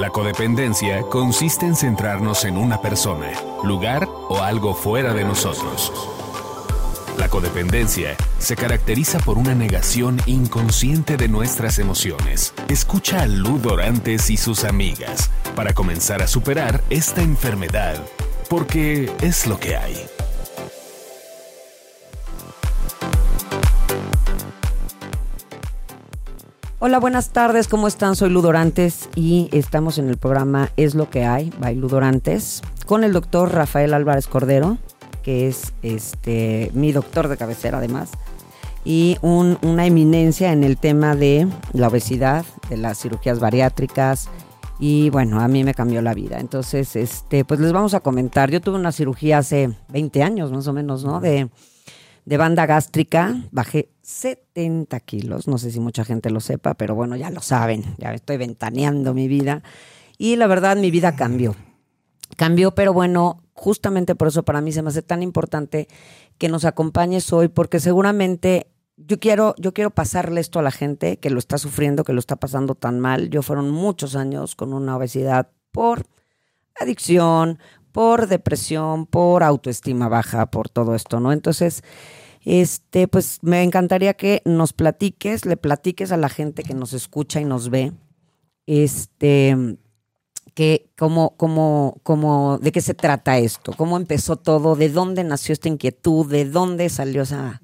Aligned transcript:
La 0.00 0.08
codependencia 0.08 1.02
consiste 1.02 1.66
en 1.66 1.76
centrarnos 1.76 2.46
en 2.46 2.56
una 2.56 2.80
persona, 2.80 3.32
lugar 3.62 4.08
o 4.30 4.38
algo 4.40 4.74
fuera 4.74 5.12
de 5.12 5.24
nosotros. 5.24 5.92
La 7.18 7.28
codependencia 7.28 8.16
se 8.38 8.56
caracteriza 8.56 9.18
por 9.18 9.36
una 9.36 9.54
negación 9.54 10.18
inconsciente 10.24 11.18
de 11.18 11.28
nuestras 11.28 11.78
emociones. 11.78 12.54
Escucha 12.68 13.20
a 13.20 13.26
Lu 13.26 13.58
Dorantes 13.58 14.30
y 14.30 14.38
sus 14.38 14.64
amigas 14.64 15.30
para 15.54 15.74
comenzar 15.74 16.22
a 16.22 16.26
superar 16.28 16.82
esta 16.88 17.20
enfermedad, 17.20 18.02
porque 18.48 19.12
es 19.20 19.46
lo 19.46 19.60
que 19.60 19.76
hay. 19.76 20.06
Hola, 26.82 26.98
buenas 26.98 27.28
tardes, 27.28 27.68
¿cómo 27.68 27.88
están? 27.88 28.16
Soy 28.16 28.30
Ludorantes 28.30 29.10
y 29.14 29.50
estamos 29.52 29.98
en 29.98 30.08
el 30.08 30.16
programa 30.16 30.70
Es 30.78 30.94
lo 30.94 31.10
que 31.10 31.26
hay, 31.26 31.52
by 31.58 31.74
Ludorantes, 31.74 32.62
con 32.86 33.04
el 33.04 33.12
doctor 33.12 33.52
Rafael 33.52 33.92
Álvarez 33.92 34.26
Cordero, 34.26 34.78
que 35.22 35.46
es 35.46 35.74
este 35.82 36.70
mi 36.72 36.92
doctor 36.92 37.28
de 37.28 37.36
cabecera 37.36 37.76
además, 37.76 38.12
y 38.82 39.18
una 39.20 39.84
eminencia 39.84 40.54
en 40.54 40.64
el 40.64 40.78
tema 40.78 41.14
de 41.14 41.46
la 41.74 41.88
obesidad, 41.88 42.46
de 42.70 42.78
las 42.78 42.98
cirugías 42.98 43.40
bariátricas, 43.40 44.30
y 44.78 45.10
bueno, 45.10 45.38
a 45.40 45.48
mí 45.48 45.62
me 45.64 45.74
cambió 45.74 46.00
la 46.00 46.14
vida. 46.14 46.40
Entonces, 46.40 46.96
este, 46.96 47.44
pues 47.44 47.60
les 47.60 47.74
vamos 47.74 47.92
a 47.92 48.00
comentar. 48.00 48.50
Yo 48.50 48.62
tuve 48.62 48.76
una 48.76 48.92
cirugía 48.92 49.36
hace 49.36 49.70
20 49.90 50.22
años 50.22 50.50
más 50.50 50.66
o 50.66 50.72
menos, 50.72 51.04
¿no? 51.04 51.20
De 51.20 51.50
de 52.24 52.36
banda 52.36 52.66
gástrica, 52.66 53.36
bajé 53.50 53.90
70 54.02 55.00
kilos, 55.00 55.48
no 55.48 55.58
sé 55.58 55.70
si 55.70 55.80
mucha 55.80 56.04
gente 56.04 56.30
lo 56.30 56.40
sepa, 56.40 56.74
pero 56.74 56.94
bueno, 56.94 57.16
ya 57.16 57.30
lo 57.30 57.40
saben, 57.40 57.84
ya 57.98 58.12
estoy 58.12 58.36
ventaneando 58.36 59.14
mi 59.14 59.28
vida. 59.28 59.62
Y 60.18 60.36
la 60.36 60.46
verdad, 60.46 60.76
mi 60.76 60.90
vida 60.90 61.16
cambió. 61.16 61.56
Cambió, 62.36 62.74
pero 62.74 62.92
bueno, 62.92 63.42
justamente 63.54 64.14
por 64.14 64.28
eso 64.28 64.44
para 64.44 64.60
mí 64.60 64.72
se 64.72 64.82
me 64.82 64.88
hace 64.88 65.02
tan 65.02 65.22
importante 65.22 65.88
que 66.38 66.48
nos 66.48 66.64
acompañes 66.64 67.32
hoy, 67.32 67.48
porque 67.48 67.80
seguramente 67.80 68.68
yo 68.96 69.18
quiero, 69.18 69.54
yo 69.58 69.72
quiero 69.72 69.90
pasarle 69.90 70.40
esto 70.40 70.58
a 70.58 70.62
la 70.62 70.70
gente 70.70 71.18
que 71.18 71.30
lo 71.30 71.38
está 71.38 71.58
sufriendo, 71.58 72.04
que 72.04 72.12
lo 72.12 72.20
está 72.20 72.36
pasando 72.36 72.74
tan 72.74 73.00
mal. 73.00 73.30
Yo 73.30 73.42
fueron 73.42 73.70
muchos 73.70 74.14
años 74.14 74.54
con 74.54 74.72
una 74.72 74.96
obesidad 74.96 75.48
por 75.72 76.04
adicción, 76.78 77.58
por 77.92 78.26
depresión, 78.28 79.06
por 79.06 79.42
autoestima 79.42 80.08
baja, 80.08 80.46
por 80.46 80.68
todo 80.68 80.94
esto, 80.94 81.20
¿no? 81.20 81.32
Entonces, 81.32 81.82
este, 82.44 83.08
pues 83.08 83.38
me 83.42 83.62
encantaría 83.62 84.14
que 84.14 84.42
nos 84.44 84.72
platiques, 84.72 85.44
le 85.44 85.56
platiques 85.56 86.12
a 86.12 86.16
la 86.16 86.28
gente 86.28 86.62
que 86.62 86.74
nos 86.74 86.92
escucha 86.92 87.40
y 87.40 87.44
nos 87.44 87.68
ve, 87.68 87.92
este, 88.66 89.76
que 90.54 90.90
cómo, 90.96 91.36
cómo, 91.36 92.00
cómo, 92.02 92.58
de 92.62 92.72
qué 92.72 92.80
se 92.80 92.94
trata 92.94 93.38
esto, 93.38 93.72
cómo 93.76 93.96
empezó 93.96 94.36
todo, 94.36 94.76
de 94.76 94.88
dónde 94.88 95.24
nació 95.24 95.52
esta 95.52 95.68
inquietud, 95.68 96.30
de 96.30 96.44
dónde 96.44 96.88
salió 96.88 97.22
esa 97.22 97.60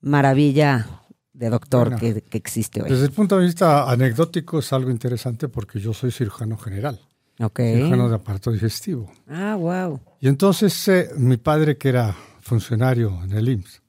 maravilla 0.00 0.86
de 1.32 1.50
doctor 1.50 1.96
que, 1.96 2.22
existe 2.32 2.82
hoy. 2.82 2.90
Desde 2.90 3.06
el 3.06 3.12
punto 3.12 3.38
de 3.38 3.46
vista 3.46 3.90
anecdótico 3.90 4.60
es 4.60 4.72
algo 4.72 4.90
interesante 4.90 5.48
porque 5.48 5.80
yo 5.80 5.92
soy 5.92 6.12
cirujano 6.12 6.56
general. 6.56 7.00
Cirujano 7.36 8.08
de 8.08 8.14
aparato 8.14 8.52
digestivo. 8.52 9.10
Ah, 9.28 9.56
wow. 9.58 10.00
Y 10.20 10.28
entonces 10.28 10.88
eh, 10.88 11.10
mi 11.16 11.36
padre, 11.36 11.76
que 11.76 11.88
era 11.88 12.14
funcionario 12.40 13.20
en 13.24 13.32
el 13.32 13.48
IMSS, 13.48 13.82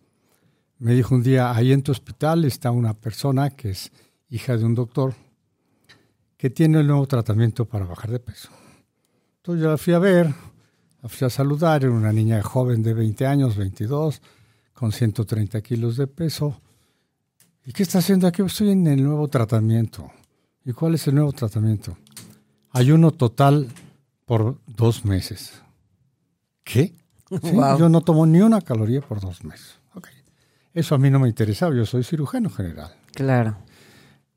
me 0.80 0.94
dijo 0.94 1.16
un 1.16 1.24
día, 1.24 1.56
ahí 1.56 1.72
en 1.72 1.84
tu 1.84 1.92
hospital 1.92 2.46
está 2.46 2.72
una 2.72 2.94
persona 2.94 3.50
que 3.52 3.70
es 3.70 3.92
hija 4.30 4.58
de 4.58 4.66
un 4.66 4.76
doctor 4.76 5.14
que 6.38 6.50
tiene 6.50 6.80
el 6.80 6.88
nuevo 6.88 7.08
tratamiento 7.08 7.66
para 7.66 7.86
bajar 7.86 8.12
de 8.12 8.20
peso. 8.20 8.50
Entonces 9.38 9.64
yo 9.64 9.70
la 9.70 9.78
fui 9.78 9.94
a 9.94 10.00
ver, 10.00 10.34
la 11.02 11.10
fui 11.10 11.26
a 11.26 11.30
saludar, 11.30 11.84
era 11.84 11.94
una 11.94 12.12
niña 12.12 12.42
joven 12.42 12.84
de 12.84 12.94
20 12.94 13.26
años, 13.26 13.56
22, 13.56 14.22
con 14.74 14.92
130 14.92 15.62
kilos 15.62 15.98
de 15.98 16.08
peso. 16.08 16.60
¿Y 17.66 17.72
qué 17.72 17.84
está 17.84 18.00
haciendo 18.00 18.28
aquí? 18.28 18.42
Estoy 18.42 18.72
en 18.72 18.86
el 18.88 19.04
nuevo 19.04 19.28
tratamiento. 19.28 20.12
¿Y 20.66 20.74
cuál 20.74 20.96
es 20.96 21.08
el 21.08 21.16
nuevo 21.16 21.32
tratamiento? 21.32 21.98
Ayuno 22.76 23.12
total 23.12 23.70
por 24.26 24.58
dos 24.68 25.06
meses. 25.06 25.62
¿Qué? 26.66 26.94
Yo 27.80 27.88
no 27.88 28.02
tomo 28.02 28.26
ni 28.26 28.42
una 28.42 28.60
caloría 28.60 29.00
por 29.00 29.22
dos 29.22 29.46
meses. 29.46 29.80
Eso 30.74 30.94
a 30.94 30.98
mí 30.98 31.10
no 31.10 31.20
me 31.20 31.30
interesaba, 31.30 31.74
yo 31.74 31.86
soy 31.86 32.04
cirujano 32.04 32.50
general. 32.50 32.94
Claro. 33.14 33.56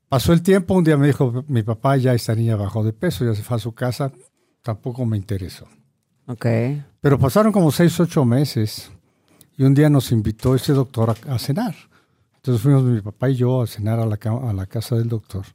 Pasó 0.07 0.31
el 0.31 0.41
tiempo, 0.41 0.73
un 0.73 0.85
día 0.85 0.95
me 0.95 1.07
dijo, 1.07 1.43
mi 1.49 1.63
papá 1.63 1.97
ya 1.97 2.13
esta 2.13 2.33
niña 2.33 2.55
bajó 2.55 2.81
de 2.81 2.93
peso, 2.93 3.25
ya 3.25 3.35
se 3.35 3.43
fue 3.43 3.57
a 3.57 3.59
su 3.59 3.73
casa, 3.73 4.13
tampoco 4.61 5.05
me 5.05 5.17
interesó. 5.17 5.67
Ok. 6.27 6.45
Pero 7.01 7.19
pasaron 7.19 7.51
como 7.51 7.73
seis, 7.73 7.99
ocho 7.99 8.23
meses 8.23 8.89
y 9.57 9.63
un 9.63 9.73
día 9.73 9.89
nos 9.89 10.13
invitó 10.13 10.55
ese 10.55 10.71
doctor 10.71 11.13
a, 11.27 11.39
cenar. 11.39 11.75
Entonces 12.37 12.63
fuimos 12.63 12.83
mi 12.83 13.01
papá 13.01 13.31
y 13.31 13.35
yo 13.35 13.63
a 13.63 13.67
cenar 13.67 13.99
a 13.99 14.05
la, 14.05 14.17
a 14.17 14.53
la 14.53 14.65
casa 14.65 14.95
del 14.95 15.09
doctor. 15.09 15.45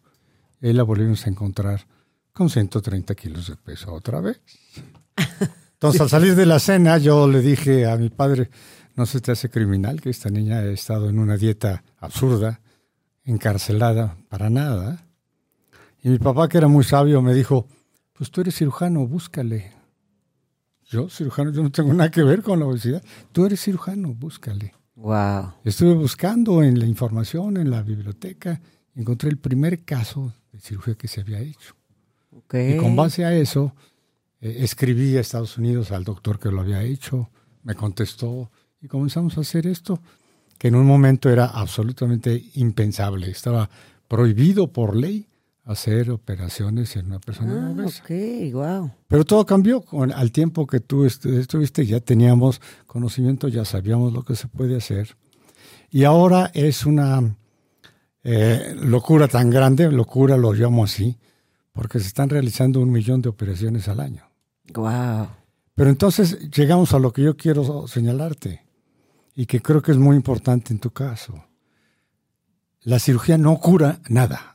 Ahí 0.60 0.74
la 0.74 0.82
volvimos 0.82 1.26
a 1.26 1.30
encontrar 1.30 1.86
con 2.34 2.50
130 2.50 3.14
kilos 3.14 3.48
de 3.48 3.56
peso 3.56 3.94
otra 3.94 4.20
vez. 4.20 4.40
Entonces 5.74 6.00
al 6.00 6.10
salir 6.10 6.34
de 6.34 6.44
la 6.44 6.58
cena 6.58 6.98
yo 6.98 7.28
le 7.28 7.40
dije 7.40 7.86
a 7.86 7.96
mi 7.96 8.10
padre, 8.10 8.50
no 8.96 9.06
se 9.06 9.20
te 9.20 9.32
hace 9.32 9.48
criminal 9.48 10.00
que 10.00 10.10
esta 10.10 10.28
niña 10.28 10.58
haya 10.58 10.70
estado 10.70 11.08
en 11.08 11.18
una 11.18 11.36
dieta 11.36 11.84
absurda, 11.98 12.60
encarcelada, 13.24 14.16
para 14.28 14.50
nada. 14.50 15.06
Y 16.02 16.10
mi 16.10 16.18
papá, 16.18 16.48
que 16.48 16.58
era 16.58 16.68
muy 16.68 16.84
sabio, 16.84 17.22
me 17.22 17.34
dijo, 17.34 17.66
pues 18.12 18.30
tú 18.30 18.40
eres 18.40 18.56
cirujano, 18.56 19.06
búscale. 19.06 19.72
Yo, 20.86 21.08
cirujano, 21.08 21.50
yo 21.50 21.62
no 21.62 21.70
tengo 21.70 21.92
nada 21.94 22.10
que 22.10 22.22
ver 22.22 22.42
con 22.42 22.58
la 22.58 22.66
obesidad. 22.66 23.02
Tú 23.32 23.46
eres 23.46 23.60
cirujano, 23.62 24.12
búscale. 24.12 24.74
Wow. 24.96 25.54
Estuve 25.64 25.94
buscando 25.94 26.62
en 26.62 26.78
la 26.78 26.86
información, 26.86 27.56
en 27.56 27.70
la 27.70 27.82
biblioteca, 27.82 28.60
encontré 28.94 29.30
el 29.30 29.38
primer 29.38 29.84
caso 29.84 30.34
de 30.52 30.60
cirugía 30.60 30.94
que 30.94 31.08
se 31.08 31.20
había 31.20 31.40
hecho. 31.40 31.74
Y 32.52 32.76
con 32.76 32.96
base 32.96 33.24
a 33.24 33.34
eso, 33.34 33.74
eh, 34.40 34.58
escribí 34.60 35.16
a 35.16 35.20
Estados 35.20 35.58
Unidos 35.58 35.92
al 35.92 36.04
doctor 36.04 36.38
que 36.38 36.50
lo 36.50 36.60
había 36.60 36.82
hecho, 36.82 37.30
me 37.62 37.74
contestó, 37.74 38.50
y 38.80 38.88
comenzamos 38.88 39.38
a 39.38 39.40
hacer 39.40 39.66
esto, 39.66 40.00
que 40.58 40.68
en 40.68 40.74
un 40.74 40.86
momento 40.86 41.30
era 41.30 41.46
absolutamente 41.46 42.42
impensable. 42.54 43.30
Estaba 43.30 43.70
prohibido 44.08 44.72
por 44.72 44.94
ley 44.94 45.26
hacer 45.64 46.10
operaciones 46.10 46.94
en 46.96 47.06
una 47.06 47.18
persona 47.18 47.68
ah, 47.68 47.72
obesa. 47.72 48.02
Ok, 48.02 48.52
wow. 48.52 48.90
Pero 49.08 49.24
todo 49.24 49.46
cambió. 49.46 49.80
Con, 49.80 50.12
al 50.12 50.30
tiempo 50.30 50.66
que 50.66 50.80
tú 50.80 51.04
estuviste, 51.06 51.86
ya 51.86 52.00
teníamos 52.00 52.60
conocimiento, 52.86 53.48
ya 53.48 53.64
sabíamos 53.64 54.12
lo 54.12 54.22
que 54.24 54.36
se 54.36 54.48
puede 54.48 54.76
hacer. 54.76 55.16
Y 55.90 56.04
ahora 56.04 56.50
es 56.54 56.84
una 56.84 57.36
eh, 58.22 58.74
locura 58.82 59.28
tan 59.28 59.50
grande, 59.50 59.90
locura 59.90 60.36
lo 60.36 60.52
llamo 60.52 60.84
así, 60.84 61.16
porque 61.74 61.98
se 61.98 62.06
están 62.06 62.30
realizando 62.30 62.80
un 62.80 62.90
millón 62.90 63.20
de 63.20 63.28
operaciones 63.28 63.88
al 63.88 64.00
año. 64.00 64.22
Wow. 64.72 65.26
Pero 65.74 65.90
entonces 65.90 66.50
llegamos 66.50 66.94
a 66.94 67.00
lo 67.00 67.12
que 67.12 67.22
yo 67.22 67.36
quiero 67.36 67.86
señalarte 67.88 68.64
y 69.34 69.44
que 69.46 69.60
creo 69.60 69.82
que 69.82 69.90
es 69.90 69.98
muy 69.98 70.16
importante 70.16 70.72
en 70.72 70.78
tu 70.78 70.92
caso. 70.92 71.44
La 72.82 72.98
cirugía 73.00 73.36
no 73.36 73.58
cura 73.58 74.00
nada. 74.08 74.52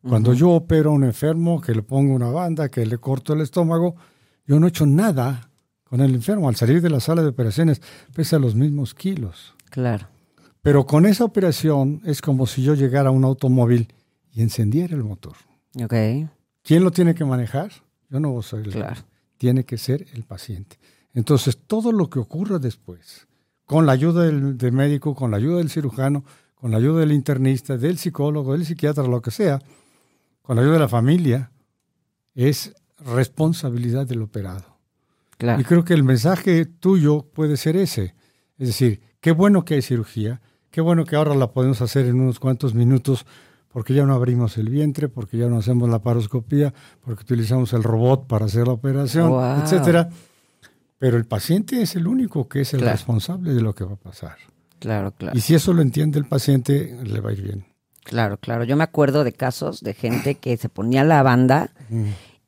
Cuando 0.00 0.32
yo 0.32 0.52
opero 0.52 0.90
a 0.90 0.94
un 0.94 1.04
enfermo, 1.04 1.60
que 1.60 1.74
le 1.74 1.82
pongo 1.82 2.14
una 2.14 2.30
banda, 2.30 2.70
que 2.70 2.86
le 2.86 2.96
corto 2.96 3.34
el 3.34 3.42
estómago, 3.42 3.94
yo 4.46 4.58
no 4.58 4.66
he 4.66 4.70
hecho 4.70 4.86
nada 4.86 5.50
con 5.84 6.00
el 6.00 6.14
enfermo. 6.14 6.48
Al 6.48 6.56
salir 6.56 6.80
de 6.80 6.88
la 6.88 7.00
sala 7.00 7.20
de 7.20 7.28
operaciones 7.28 7.82
pesa 8.14 8.38
los 8.38 8.54
mismos 8.54 8.94
kilos. 8.94 9.54
Claro. 9.68 10.08
Pero 10.62 10.86
con 10.86 11.04
esa 11.04 11.24
operación 11.24 12.00
es 12.06 12.22
como 12.22 12.46
si 12.46 12.62
yo 12.62 12.72
llegara 12.72 13.10
a 13.10 13.12
un 13.12 13.24
automóvil 13.24 13.92
y 14.32 14.40
encendiera 14.40 14.96
el 14.96 15.04
motor. 15.04 15.36
Ok. 15.82 15.94
¿Quién 16.62 16.84
lo 16.84 16.90
tiene 16.90 17.14
que 17.14 17.24
manejar? 17.24 17.70
Yo 18.08 18.20
no 18.20 18.40
soy 18.42 18.64
el 18.64 18.72
claro. 18.72 19.02
Tiene 19.36 19.64
que 19.64 19.78
ser 19.78 20.06
el 20.14 20.24
paciente. 20.24 20.78
Entonces, 21.12 21.58
todo 21.66 21.92
lo 21.92 22.10
que 22.10 22.18
ocurra 22.18 22.58
después, 22.58 23.26
con 23.64 23.86
la 23.86 23.92
ayuda 23.92 24.24
del, 24.24 24.72
médico, 24.72 25.14
con 25.14 25.30
la 25.30 25.36
ayuda 25.36 25.58
del 25.58 25.70
cirujano, 25.70 26.24
con 26.54 26.70
la 26.70 26.78
ayuda 26.78 27.00
del 27.00 27.12
internista, 27.12 27.76
del 27.76 27.98
psicólogo, 27.98 28.52
del 28.52 28.64
psiquiatra, 28.64 29.04
lo 29.04 29.20
que 29.20 29.30
sea, 29.30 29.60
con 30.42 30.56
la 30.56 30.62
ayuda 30.62 30.74
de 30.74 30.80
la 30.80 30.88
familia, 30.88 31.50
es 32.34 32.74
responsabilidad 32.98 34.06
del 34.06 34.22
operado. 34.22 34.76
Y 35.38 35.64
creo 35.64 35.84
que 35.84 35.94
el 35.94 36.04
mensaje 36.04 36.64
tuyo 36.64 37.22
puede 37.34 37.56
ser 37.56 37.76
ese. 37.76 38.14
Es 38.58 38.68
decir, 38.68 39.00
qué 39.20 39.32
bueno 39.32 39.64
que 39.64 39.74
hay 39.74 39.82
cirugía, 39.82 40.40
qué 40.70 40.80
bueno 40.80 41.04
que 41.04 41.16
ahora 41.16 41.34
la 41.34 41.52
podemos 41.52 41.82
hacer 41.82 42.06
en 42.06 42.20
unos 42.20 42.40
cuantos 42.40 42.74
minutos 42.74 43.26
porque 43.76 43.92
ya 43.92 44.06
no 44.06 44.14
abrimos 44.14 44.56
el 44.56 44.70
vientre, 44.70 45.06
porque 45.10 45.36
ya 45.36 45.48
no 45.48 45.58
hacemos 45.58 45.90
la 45.90 45.98
paroscopía, 45.98 46.72
porque 47.04 47.24
utilizamos 47.24 47.74
el 47.74 47.82
robot 47.82 48.26
para 48.26 48.46
hacer 48.46 48.66
la 48.66 48.72
operación, 48.72 49.30
etcétera 49.62 50.08
pero 50.96 51.18
el 51.18 51.26
paciente 51.26 51.82
es 51.82 51.94
el 51.94 52.06
único 52.06 52.48
que 52.48 52.62
es 52.62 52.72
el 52.72 52.80
responsable 52.80 53.52
de 53.52 53.60
lo 53.60 53.74
que 53.74 53.84
va 53.84 53.92
a 53.92 53.96
pasar. 53.96 54.36
Claro, 54.78 55.10
claro. 55.12 55.36
Y 55.36 55.42
si 55.42 55.54
eso 55.54 55.74
lo 55.74 55.82
entiende 55.82 56.18
el 56.18 56.24
paciente, 56.24 56.96
le 57.04 57.20
va 57.20 57.28
a 57.28 57.32
ir 57.34 57.42
bien. 57.42 57.66
Claro, 58.02 58.38
claro. 58.38 58.64
Yo 58.64 58.76
me 58.78 58.84
acuerdo 58.84 59.22
de 59.22 59.32
casos 59.32 59.82
de 59.82 59.92
gente 59.92 60.36
que 60.36 60.56
se 60.56 60.70
ponía 60.70 61.04
la 61.04 61.22
banda 61.22 61.68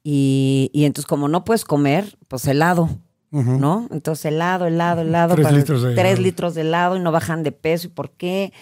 y, 0.03 0.71
y 0.73 0.87
entonces 0.87 1.07
como 1.07 1.29
no 1.29 1.45
puedes 1.45 1.67
comer, 1.67 2.17
pues 2.27 2.47
helado, 2.47 2.89
¿no? 3.31 3.87
Entonces 3.91 4.25
helado, 4.25 4.65
helado, 4.65 5.03
helado. 5.03 5.35
Tres 5.35 5.45
para- 5.47 5.59
litros 5.59 5.83
de 5.83 5.95
tres 5.95 6.07
helado. 6.13 6.23
litros 6.23 6.55
de 6.55 6.63
helado 6.63 6.97
y 6.97 7.01
no 7.01 7.13
bajan 7.13 7.43
de 7.43 7.53
peso. 7.53 7.89
¿Y 7.89 7.91
por 7.91 8.13
qué? 8.13 8.55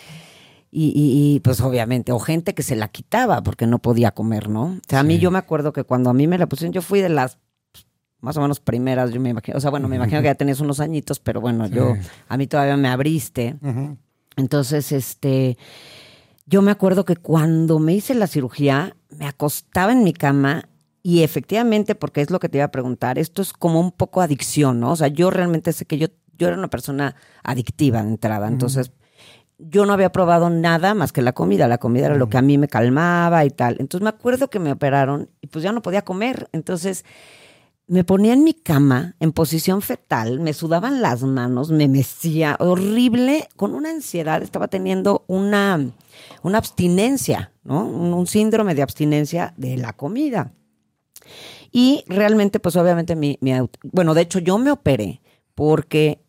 Y, 0.79 0.89
y- 0.95 1.37
y, 1.37 1.41
pues 1.41 1.63
obviamente, 1.63 2.13
o 2.13 2.19
gente 2.19 2.55
que 2.55 2.63
se 2.63 2.77
la 2.77 2.89
quitaba 2.89 3.43
porque 3.43 3.67
no 3.67 3.79
podía 3.79 4.11
comer, 4.11 4.51
¿no? 4.51 4.65
O 4.65 4.81
sea, 4.87 5.01
a 5.01 5.03
mí 5.05 5.15
Sí. 5.15 5.21
yo 5.21 5.31
me 5.31 5.39
acuerdo 5.39 5.73
que 5.73 5.85
cuando 5.85 6.11
a 6.11 6.13
mí 6.13 6.27
me 6.27 6.37
la 6.37 6.47
pusieron, 6.49 6.75
yo 6.75 6.83
fui 6.83 7.01
de 7.01 7.09
las 7.09 7.39
pues, 7.73 7.87
más 8.21 8.37
o 8.37 8.43
menos 8.43 8.61
primeras, 8.61 9.11
yo 9.11 9.19
me 9.19 9.31
imagino, 9.31 9.57
o 9.57 9.61
sea, 9.63 9.71
bueno, 9.71 9.89
me 9.89 9.97
imagino 9.97 10.21
que 10.21 10.27
ya 10.27 10.35
tenías 10.35 10.61
unos 10.61 10.81
añitos, 10.81 11.19
pero 11.19 11.41
bueno, 11.41 11.67
yo, 11.67 11.97
a 12.29 12.37
mí 12.37 12.47
todavía 12.47 12.77
me 12.77 12.89
abriste. 12.89 13.57
Entonces, 14.37 14.93
este, 14.93 15.57
yo 16.45 16.61
me 16.63 16.71
acuerdo 16.73 17.07
que 17.07 17.17
cuando 17.17 17.79
me 17.79 17.95
hice 17.95 18.15
la 18.15 18.27
cirugía, 18.27 18.97
me 19.17 19.27
acostaba 19.27 19.93
en 19.93 20.05
mi 20.05 20.13
cama 20.13 20.69
y 21.03 21.23
efectivamente, 21.23 21.95
porque 21.95 22.21
es 22.21 22.31
lo 22.31 22.39
que 22.39 22.49
te 22.51 22.59
iba 22.59 22.67
a 22.67 22.71
preguntar, 22.71 23.19
esto 23.19 23.41
es 23.41 23.53
como 23.55 23.81
un 23.81 23.93
poco 23.93 24.21
adicción, 24.21 24.81
¿no? 24.81 24.91
O 24.93 24.97
sea, 24.97 25.09
yo 25.09 25.31
realmente 25.31 25.73
sé 25.73 25.87
que 25.87 25.97
yo, 25.97 26.09
yo 26.37 26.49
era 26.49 26.59
una 26.59 26.69
persona 26.69 27.15
adictiva 27.43 28.03
de 28.03 28.09
entrada, 28.11 28.47
entonces 28.49 28.91
yo 29.59 29.87
no 29.87 29.93
había 29.93 30.13
probado 30.13 30.51
nada 30.51 30.95
más 30.95 31.13
que 31.13 31.23
la 31.23 31.33
comida, 31.33 31.69
la 31.69 31.79
comida 31.79 32.07
era 32.07 32.17
lo 32.17 32.29
que 32.29 32.39
a 32.39 32.43
mí 32.43 32.59
me 32.59 32.69
calmaba 32.69 33.45
y 33.45 33.51
tal. 33.51 33.77
Entonces 33.79 34.03
me 34.03 34.11
acuerdo 34.11 34.49
que 34.49 34.59
me 34.59 34.73
operaron 34.73 35.31
y 35.41 35.47
pues 35.47 35.63
ya 35.63 35.73
no 35.73 35.83
podía 35.83 36.03
comer, 36.03 36.49
entonces 36.53 37.05
me 37.89 38.05
ponía 38.05 38.33
en 38.33 38.43
mi 38.43 38.53
cama 38.53 39.15
en 39.21 39.33
posición 39.33 39.81
fetal, 39.81 40.41
me 40.41 40.53
sudaban 40.53 41.03
las 41.03 41.23
manos, 41.23 41.71
me 41.71 41.87
mecía, 41.89 42.57
horrible, 42.59 43.49
con 43.57 43.75
una 43.75 43.91
ansiedad, 43.91 44.43
estaba 44.43 44.69
teniendo 44.69 45.25
una, 45.29 45.93
una 46.43 46.59
abstinencia, 46.59 47.53
¿no? 47.63 47.87
Un, 47.87 48.13
un 48.13 48.27
síndrome 48.27 48.75
de 48.75 48.83
abstinencia 48.83 49.55
de 49.57 49.77
la 49.77 49.93
comida. 49.93 50.53
Y 51.71 52.05
realmente, 52.09 52.59
pues 52.59 52.75
obviamente, 52.77 53.15
mi, 53.15 53.39
mi 53.41 53.53
bueno, 53.83 54.15
de 54.15 54.23
hecho 54.23 54.41
yo 54.41 54.59
me 54.59 54.71
operé 54.71 55.21
porque 55.55 56.26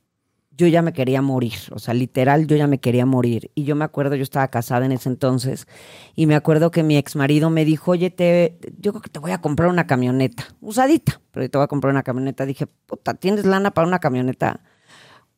yo 0.58 0.66
ya 0.68 0.82
me 0.82 0.92
quería 0.92 1.22
morir, 1.22 1.54
o 1.72 1.78
sea, 1.80 1.94
literal, 1.94 2.48
yo 2.48 2.58
ya 2.58 2.66
me 2.68 2.80
quería 2.80 3.06
morir. 3.06 3.52
Y 3.54 3.64
yo 3.64 3.76
me 3.76 3.86
acuerdo, 3.86 4.16
yo 4.16 4.24
estaba 4.24 4.48
casada 4.48 4.86
en 4.86 4.92
ese 4.92 5.08
entonces, 5.08 5.68
y 6.16 6.26
me 6.26 6.36
acuerdo 6.36 6.72
que 6.72 6.82
mi 6.84 6.98
ex 6.98 7.16
marido 7.16 7.50
me 7.52 7.64
dijo, 7.64 7.92
oye, 7.92 8.10
te, 8.10 8.58
yo 8.80 8.92
creo 8.92 9.02
que 9.04 9.10
te 9.10 9.20
voy 9.20 9.32
a 9.32 9.40
comprar 9.40 9.70
una 9.70 9.86
camioneta, 9.86 10.46
usadita, 10.60 11.22
pero 11.32 11.48
te 11.50 11.58
voy 11.58 11.66
a 11.66 11.68
comprar 11.68 11.92
una 11.94 12.02
camioneta. 12.04 12.46
Dije, 12.46 12.66
puta, 12.66 13.14
¿tienes 13.14 13.46
lana 13.46 13.72
para 13.72 13.88
una 13.88 14.00
camioneta? 14.00 14.62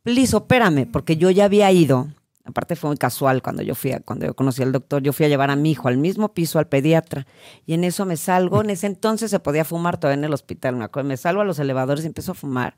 Please, 0.03 0.35
opérame, 0.35 0.85
porque 0.85 1.17
yo 1.17 1.29
ya 1.29 1.45
había 1.45 1.69
ido. 1.71 2.07
Aparte 2.45 2.75
fue 2.75 2.89
muy 2.89 2.97
casual 2.97 3.41
cuando 3.43 3.61
yo 3.61 3.75
fui, 3.75 3.91
a- 3.91 3.99
cuando 3.99 4.25
yo 4.25 4.33
conocí 4.33 4.63
al 4.63 4.71
doctor, 4.71 5.03
yo 5.03 5.13
fui 5.13 5.25
a 5.25 5.29
llevar 5.29 5.51
a 5.51 5.55
mi 5.55 5.71
hijo 5.71 5.87
al 5.87 5.97
mismo 5.97 6.33
piso, 6.33 6.57
al 6.57 6.67
pediatra, 6.67 7.27
y 7.65 7.73
en 7.73 7.83
eso 7.83 8.05
me 8.05 8.17
salgo, 8.17 8.61
en 8.61 8.69
ese 8.71 8.87
entonces 8.87 9.29
se 9.29 9.39
podía 9.39 9.65
fumar 9.65 9.99
todavía 9.99 10.17
en 10.19 10.23
el 10.23 10.33
hospital, 10.33 10.75
me 11.03 11.17
salgo 11.17 11.41
a 11.41 11.45
los 11.45 11.59
elevadores 11.59 12.05
y 12.05 12.07
empiezo 12.07 12.31
a 12.31 12.35
fumar, 12.35 12.75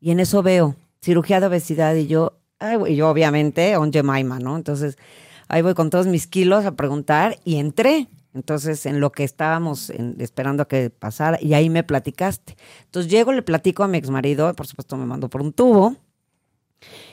y 0.00 0.10
en 0.10 0.18
eso 0.18 0.42
veo 0.42 0.74
cirugía 1.06 1.38
de 1.40 1.46
obesidad 1.46 1.94
y 1.94 2.08
yo, 2.08 2.40
ay, 2.58 2.76
güey, 2.76 2.96
yo 2.96 3.08
obviamente, 3.08 3.76
on 3.76 3.92
Jemima, 3.92 4.40
¿no? 4.40 4.56
Entonces, 4.56 4.98
ahí 5.46 5.62
voy 5.62 5.74
con 5.74 5.88
todos 5.88 6.08
mis 6.08 6.26
kilos 6.26 6.64
a 6.64 6.72
preguntar 6.74 7.38
y 7.44 7.56
entré. 7.56 8.08
Entonces, 8.34 8.84
en 8.86 8.98
lo 9.00 9.12
que 9.12 9.22
estábamos 9.22 9.88
en- 9.90 10.16
esperando 10.20 10.64
a 10.64 10.68
que 10.68 10.90
pasara, 10.90 11.38
y 11.40 11.54
ahí 11.54 11.70
me 11.70 11.84
platicaste. 11.84 12.56
Entonces, 12.86 13.10
llego, 13.10 13.32
le 13.32 13.42
platico 13.42 13.84
a 13.84 13.88
mi 13.88 13.96
exmarido, 13.98 14.52
por 14.54 14.66
supuesto 14.66 14.96
me 14.96 15.06
mandó 15.06 15.30
por 15.30 15.40
un 15.42 15.52
tubo, 15.52 15.94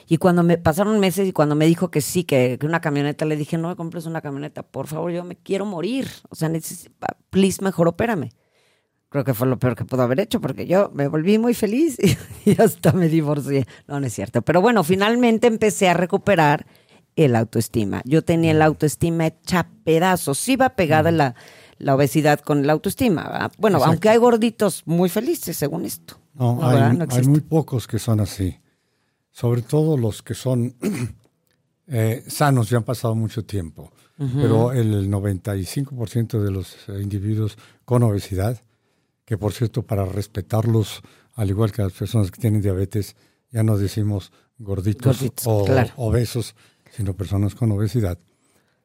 y 0.06 0.18
cuando 0.18 0.42
me 0.42 0.58
pasaron 0.58 1.00
meses 1.00 1.26
y 1.28 1.32
cuando 1.32 1.54
me 1.54 1.66
dijo 1.66 1.90
que 1.90 2.00
sí, 2.00 2.24
que, 2.24 2.58
que 2.60 2.66
una 2.66 2.80
camioneta, 2.80 3.24
le 3.24 3.36
dije, 3.36 3.56
no 3.56 3.68
me 3.68 3.76
compres 3.76 4.06
una 4.06 4.20
camioneta, 4.20 4.62
por 4.64 4.86
favor, 4.86 5.10
yo 5.12 5.24
me 5.24 5.36
quiero 5.36 5.64
morir. 5.64 6.08
O 6.28 6.34
sea, 6.34 6.50
please, 7.30 7.62
mejor 7.62 7.88
opérame. 7.88 8.30
Creo 9.14 9.22
que 9.22 9.32
fue 9.32 9.46
lo 9.46 9.60
peor 9.60 9.76
que 9.76 9.84
pudo 9.84 10.02
haber 10.02 10.18
hecho 10.18 10.40
porque 10.40 10.66
yo 10.66 10.90
me 10.92 11.06
volví 11.06 11.38
muy 11.38 11.54
feliz 11.54 11.96
y, 12.02 12.16
y 12.50 12.60
hasta 12.60 12.90
me 12.90 13.08
divorcié. 13.08 13.64
No, 13.86 14.00
no 14.00 14.08
es 14.08 14.12
cierto. 14.12 14.42
Pero 14.42 14.60
bueno, 14.60 14.82
finalmente 14.82 15.46
empecé 15.46 15.88
a 15.88 15.94
recuperar 15.94 16.66
el 17.14 17.36
autoestima. 17.36 18.02
Yo 18.04 18.24
tenía 18.24 18.50
el 18.50 18.60
autoestima 18.60 19.28
hecha 19.28 19.68
pedazos. 19.84 20.38
Sí 20.38 20.56
va 20.56 20.70
pegada 20.70 21.12
la, 21.12 21.36
la 21.78 21.94
obesidad 21.94 22.40
con 22.40 22.58
el 22.58 22.70
autoestima. 22.70 23.22
¿verdad? 23.22 23.52
Bueno, 23.56 23.76
Exacto. 23.76 23.92
aunque 23.92 24.08
hay 24.08 24.16
gorditos 24.16 24.82
muy 24.84 25.08
felices 25.08 25.56
según 25.56 25.84
esto. 25.84 26.18
No, 26.34 26.56
No, 26.56 26.68
hay, 26.68 26.98
hay 27.08 27.22
muy 27.28 27.38
pocos 27.38 27.86
que 27.86 28.00
son 28.00 28.18
así. 28.18 28.58
Sobre 29.30 29.62
todo 29.62 29.96
los 29.96 30.24
que 30.24 30.34
son 30.34 30.74
eh, 31.86 32.24
sanos, 32.26 32.68
ya 32.68 32.78
han 32.78 32.82
pasado 32.82 33.14
mucho 33.14 33.44
tiempo. 33.44 33.92
Pero 34.18 34.72
el 34.72 35.08
95% 35.08 36.40
de 36.40 36.50
los 36.50 36.88
eh, 36.88 37.00
individuos 37.00 37.56
con 37.84 38.02
obesidad, 38.02 38.60
que 39.24 39.38
por 39.38 39.52
cierto, 39.52 39.82
para 39.82 40.04
respetarlos, 40.04 41.02
al 41.34 41.50
igual 41.50 41.72
que 41.72 41.82
las 41.82 41.92
personas 41.92 42.30
que 42.30 42.40
tienen 42.40 42.60
diabetes, 42.60 43.16
ya 43.50 43.62
no 43.62 43.78
decimos 43.78 44.32
gorditos, 44.58 45.18
Gorditos, 45.18 45.46
o 45.46 45.64
claro. 45.64 45.92
obesos, 45.96 46.54
sino 46.92 47.14
personas 47.14 47.54
con 47.54 47.72
obesidad, 47.72 48.18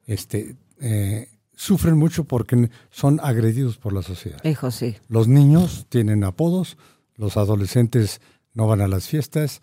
este, 0.06 0.56
eh, 0.80 1.30
sufren 1.56 1.98
mucho 1.98 2.24
porque 2.24 2.70
son 2.90 3.20
agredidos 3.22 3.78
por 3.78 3.94
la 3.94 4.02
sociedad. 4.02 4.44
Hijo, 4.44 4.72
sí. 4.72 4.96
Los 5.08 5.28
niños 5.28 5.86
tienen 5.90 6.24
apodos, 6.24 6.78
los 7.16 7.38
adolescentes 7.38 8.22
no 8.54 8.68
van 8.68 8.82
a 8.82 8.88
las 8.88 9.08
fiestas, 9.08 9.62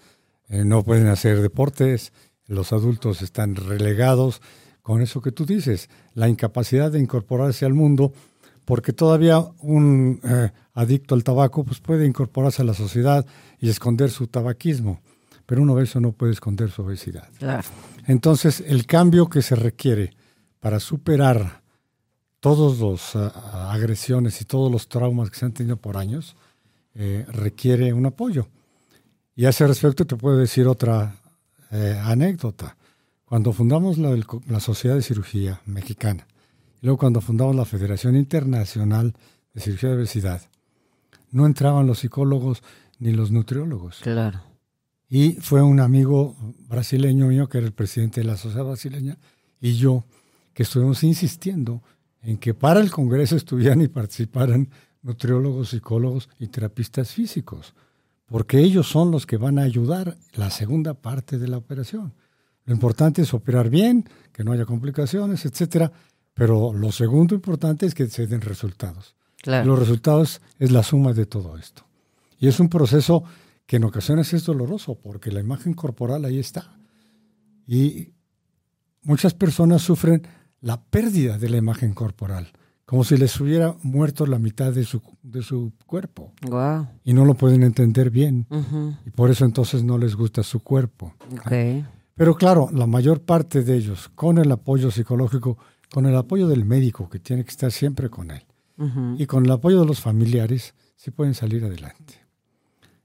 eh, 0.48 0.64
no 0.64 0.84
pueden 0.84 1.08
hacer 1.08 1.40
deportes, 1.40 2.12
los 2.46 2.72
adultos 2.72 3.22
están 3.22 3.56
relegados 3.56 4.40
con 4.82 5.02
eso 5.02 5.20
que 5.20 5.32
tú 5.32 5.44
dices, 5.46 5.90
la 6.14 6.28
incapacidad 6.28 6.92
de 6.92 7.00
incorporarse 7.00 7.64
al 7.64 7.74
mundo, 7.74 8.12
porque 8.66 8.92
todavía 8.92 9.38
un 9.60 10.20
eh, 10.22 10.50
adicto 10.74 11.14
al 11.14 11.24
tabaco 11.24 11.64
pues 11.64 11.80
puede 11.80 12.06
incorporarse 12.06 12.60
a 12.60 12.66
la 12.66 12.74
sociedad 12.74 13.24
y 13.58 13.70
esconder 13.70 14.10
su 14.10 14.26
tabaquismo, 14.26 15.00
pero 15.46 15.62
un 15.62 15.70
obeso 15.70 15.98
no 16.00 16.12
puede 16.12 16.32
esconder 16.32 16.70
su 16.70 16.82
obesidad. 16.82 17.30
Claro. 17.38 17.66
Entonces, 18.06 18.62
el 18.66 18.84
cambio 18.84 19.30
que 19.30 19.40
se 19.40 19.56
requiere 19.56 20.12
para 20.60 20.80
superar 20.80 21.62
todas 22.40 23.14
las 23.14 23.16
agresiones 23.16 24.40
y 24.42 24.44
todos 24.44 24.70
los 24.70 24.88
traumas 24.88 25.30
que 25.30 25.38
se 25.38 25.46
han 25.46 25.52
tenido 25.52 25.76
por 25.76 25.96
años 25.96 26.36
eh, 26.94 27.24
requiere 27.28 27.92
un 27.92 28.06
apoyo. 28.06 28.48
Y 29.34 29.44
a 29.44 29.50
ese 29.50 29.66
respecto 29.66 30.06
te 30.06 30.16
puedo 30.16 30.36
decir 30.36 30.66
otra 30.66 31.16
eh, 31.70 32.00
anécdota. 32.02 32.76
Cuando 33.24 33.52
fundamos 33.52 33.98
la, 33.98 34.60
Sociedad 34.60 34.94
de 34.94 35.02
Cirugía 35.02 35.60
Mexicana, 35.66 36.26
luego 36.86 36.98
cuando 36.98 37.20
fundamos 37.20 37.56
la 37.56 37.64
Federación 37.64 38.14
Internacional 38.14 39.12
de 39.52 39.60
Cirugía 39.60 39.88
de 39.88 39.96
Obesidad, 39.96 40.40
no 41.32 41.44
entraban 41.44 41.84
los 41.84 41.98
psicólogos 41.98 42.62
ni 43.00 43.10
los 43.10 43.32
nutriólogos. 43.32 43.98
Claro. 44.02 44.40
Y 45.08 45.32
fue 45.32 45.62
un 45.62 45.80
amigo 45.80 46.36
brasileño 46.68 47.26
mío, 47.26 47.48
que 47.48 47.58
era 47.58 47.66
el 47.66 47.72
presidente 47.72 48.20
de 48.20 48.28
la 48.28 48.36
sociedad 48.36 48.64
brasileña, 48.64 49.18
y 49.60 49.74
yo, 49.74 50.04
que 50.54 50.62
estuvimos 50.62 51.02
insistiendo 51.02 51.82
en 52.22 52.38
que 52.38 52.54
para 52.54 52.78
el 52.78 52.92
Congreso 52.92 53.34
estuvieran 53.34 53.80
y 53.80 53.88
participaran 53.88 54.70
nutriólogos, 55.02 55.70
psicólogos 55.70 56.28
y 56.38 56.46
terapistas 56.46 57.10
físicos, 57.10 57.74
porque 58.26 58.60
ellos 58.60 58.86
son 58.86 59.10
los 59.10 59.26
que 59.26 59.38
van 59.38 59.58
a 59.58 59.62
ayudar 59.62 60.16
la 60.34 60.50
segunda 60.50 60.94
parte 60.94 61.36
de 61.36 61.48
la 61.48 61.56
operación. 61.56 62.14
Lo 62.64 62.72
importante 62.72 63.22
es 63.22 63.34
operar 63.34 63.70
bien, 63.70 64.08
que 64.32 64.44
no 64.44 64.52
haya 64.52 64.66
complicaciones, 64.66 65.44
etcétera, 65.46 65.90
pero 66.36 66.74
lo 66.74 66.92
segundo 66.92 67.34
importante 67.34 67.86
es 67.86 67.94
que 67.94 68.06
se 68.08 68.26
den 68.26 68.42
resultados. 68.42 69.16
Claro. 69.42 69.66
Los 69.68 69.78
resultados 69.78 70.42
es 70.58 70.70
la 70.70 70.82
suma 70.82 71.14
de 71.14 71.24
todo 71.24 71.56
esto. 71.56 71.86
Y 72.38 72.46
es 72.46 72.60
un 72.60 72.68
proceso 72.68 73.24
que 73.64 73.76
en 73.76 73.84
ocasiones 73.84 74.34
es 74.34 74.44
doloroso 74.44 74.96
porque 74.96 75.32
la 75.32 75.40
imagen 75.40 75.72
corporal 75.72 76.26
ahí 76.26 76.38
está. 76.38 76.76
Y 77.66 78.12
muchas 79.02 79.32
personas 79.32 79.80
sufren 79.80 80.28
la 80.60 80.82
pérdida 80.82 81.38
de 81.38 81.48
la 81.48 81.56
imagen 81.56 81.94
corporal, 81.94 82.52
como 82.84 83.02
si 83.02 83.16
les 83.16 83.40
hubiera 83.40 83.74
muerto 83.82 84.26
la 84.26 84.38
mitad 84.38 84.74
de 84.74 84.84
su, 84.84 85.00
de 85.22 85.40
su 85.40 85.72
cuerpo. 85.86 86.34
Wow. 86.42 86.86
Y 87.02 87.14
no 87.14 87.24
lo 87.24 87.32
pueden 87.32 87.62
entender 87.62 88.10
bien. 88.10 88.46
Y 89.06 89.10
por 89.10 89.30
eso 89.30 89.46
entonces 89.46 89.82
no 89.82 89.96
les 89.96 90.14
gusta 90.14 90.42
su 90.42 90.60
cuerpo. 90.60 91.14
Pero 92.14 92.34
claro, 92.34 92.68
la 92.72 92.86
mayor 92.86 93.22
parte 93.22 93.62
de 93.62 93.74
ellos, 93.74 94.10
con 94.14 94.38
el 94.38 94.50
apoyo 94.52 94.90
psicológico, 94.90 95.58
con 95.90 96.06
el 96.06 96.16
apoyo 96.16 96.48
del 96.48 96.64
médico, 96.64 97.08
que 97.08 97.18
tiene 97.18 97.44
que 97.44 97.50
estar 97.50 97.72
siempre 97.72 98.10
con 98.10 98.30
él, 98.30 98.44
y 99.18 99.26
con 99.26 99.44
el 99.44 99.50
apoyo 99.50 99.80
de 99.80 99.86
los 99.86 100.00
familiares, 100.00 100.74
sí 100.96 101.10
pueden 101.10 101.34
salir 101.34 101.64
adelante. 101.64 102.14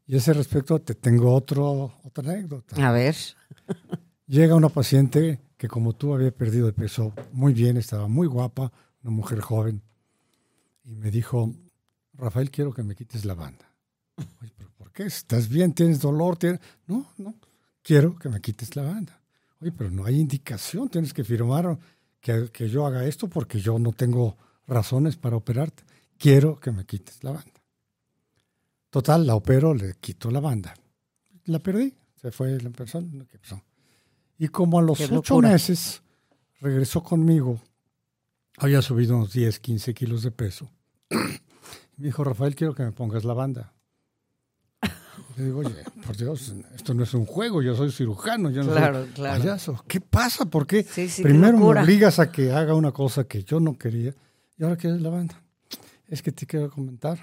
Y 0.08 0.16
a 0.16 0.18
ese 0.18 0.34
respecto 0.34 0.80
te 0.80 0.96
tengo 0.96 1.34
otro, 1.34 1.94
otra 2.04 2.34
anécdota. 2.34 2.88
A 2.88 2.92
ver. 2.92 3.16
Llega 4.28 4.56
una 4.56 4.70
paciente 4.70 5.40
que 5.58 5.68
como 5.68 5.94
tú 5.94 6.14
había 6.14 6.32
perdido 6.32 6.66
de 6.66 6.74
peso 6.74 7.14
muy 7.32 7.54
bien, 7.54 7.78
estaba 7.78 8.08
muy 8.08 8.28
guapa, 8.28 8.72
una 9.04 9.12
mujer 9.12 9.40
joven, 9.40 9.82
y 10.84 10.96
me 10.96 11.12
dijo, 11.12 11.54
Rafael, 12.14 12.52
quiero 12.52 12.74
que 12.74 12.84
me 12.84 12.96
quites 12.96 13.26
la 13.26 13.36
banda. 13.36 13.72
Oye, 14.42 14.52
pero 14.58 14.70
¿por 14.72 14.92
qué? 14.92 15.04
¿Estás 15.04 15.48
bien? 15.48 15.74
¿Tienes 15.74 16.02
dolor? 16.02 16.38
¿Tienes-?" 16.38 16.60
No, 16.88 17.08
no, 17.18 17.36
quiero 17.82 18.16
que 18.18 18.30
me 18.30 18.42
quites 18.42 18.76
la 18.76 18.84
banda. 18.84 19.22
Oye, 19.62 19.72
pero 19.72 19.92
no 19.92 20.06
hay 20.06 20.20
indicación, 20.20 20.90
tienes 20.90 21.14
que 21.14 21.24
firmar 21.24 21.78
que, 22.22 22.50
que 22.51 22.70
yo 22.70 22.86
haga 22.86 23.06
esto 23.06 23.28
porque 23.28 23.60
yo 23.60 23.78
no 23.80 23.92
tengo 23.92 24.38
razones 24.68 25.18
para 25.18 25.36
operarte. 25.36 25.84
Quiero 26.18 26.60
que 26.60 26.72
me 26.72 26.86
quites 26.86 27.24
la 27.24 27.32
banda. 27.32 27.51
Total, 28.90 29.25
la 29.25 29.36
opero, 29.36 29.74
le 29.74 29.96
quito 30.00 30.30
la 30.32 30.40
banda. 30.40 30.74
La 31.46 31.60
perdí, 31.60 31.94
se 32.22 32.32
fue 32.32 32.60
la 32.60 32.70
persona. 32.70 33.25
¿qué 33.30 33.40
pasó? 33.40 33.62
Y 34.38 34.48
como 34.50 34.80
a 34.80 34.82
los 34.82 34.98
Qué 34.98 35.06
ocho 35.06 35.16
locura. 35.36 35.50
meses 35.50 36.01
regresó 36.60 37.01
conmigo, 37.04 37.62
había 38.58 38.82
subido 38.82 39.16
unos 39.16 39.34
10, 39.34 39.60
15 39.60 39.94
kilos 39.94 40.24
de 40.24 40.32
peso. 40.32 40.70
Me 41.10 42.06
dijo, 42.06 42.24
Rafael, 42.24 42.56
quiero 42.56 42.74
que 42.74 42.84
me 42.84 42.92
pongas 42.92 43.24
la 43.24 43.34
banda. 43.34 43.74
Le 45.38 45.46
digo, 45.46 45.60
oye, 45.60 45.76
por 46.06 46.18
Dios, 46.18 46.54
esto 46.76 46.94
no 46.94 47.04
es 47.04 47.14
un 47.14 47.26
juego, 47.26 47.62
yo 47.62 47.76
soy 47.76 47.92
cirujano, 47.92 48.50
yo 48.50 48.64
no 48.64 48.72
Claro, 48.72 49.04
soy 49.06 49.14
claro. 49.14 49.40
payaso. 49.40 49.84
¿Qué 49.88 50.02
pasa? 50.02 50.46
¿Por 50.46 50.68
qué? 50.68 50.84
Sí, 50.84 51.08
sí, 51.08 51.22
qué 51.24 51.30
Primero 51.30 51.58
me 51.58 51.66
obligas 51.82 52.20
a 52.20 52.32
que 52.32 52.52
haga 52.52 52.76
una 52.76 52.92
cosa 52.92 53.24
que 53.24 53.44
yo 53.44 53.60
no 53.60 53.78
quería 53.78 54.14
y 54.58 54.64
ahora 54.64 54.76
quieres 54.76 55.02
la 55.02 55.10
banda. 55.10 55.42
Es 56.08 56.22
que 56.22 56.32
te 56.32 56.46
quiero 56.46 56.70
comentar 56.70 57.18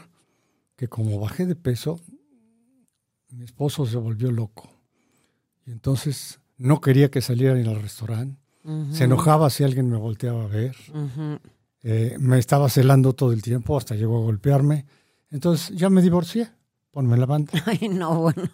que 0.76 0.88
como 0.88 1.18
bajé 1.20 1.44
de 1.44 1.54
peso, 1.54 2.00
mi 3.30 3.44
esposo 3.44 3.84
se 3.84 3.96
volvió 3.98 4.30
loco. 4.30 4.70
Y 5.66 5.70
entonces 5.72 6.40
no 6.56 6.80
quería 6.80 7.10
que 7.10 7.20
saliera 7.20 7.54
ni 7.54 7.68
al 7.68 7.80
restaurante. 7.82 8.40
Se 8.92 9.04
enojaba 9.04 9.48
si 9.50 9.64
alguien 9.64 9.88
me 9.88 9.96
volteaba 9.96 10.44
a 10.44 10.46
ver. 10.46 10.76
Eh, 11.82 12.16
me 12.18 12.38
estaba 12.38 12.68
celando 12.68 13.12
todo 13.14 13.32
el 13.32 13.40
tiempo, 13.42 13.76
hasta 13.78 13.94
llegó 13.94 14.18
a 14.18 14.22
golpearme. 14.22 14.84
Entonces 15.30 15.76
ya 15.76 15.88
me 15.90 16.02
divorcié. 16.02 16.50
Ponme 16.90 17.16
la 17.16 17.26
banda. 17.26 17.52
Ay, 17.66 17.88
no, 17.88 18.20
bueno. 18.22 18.48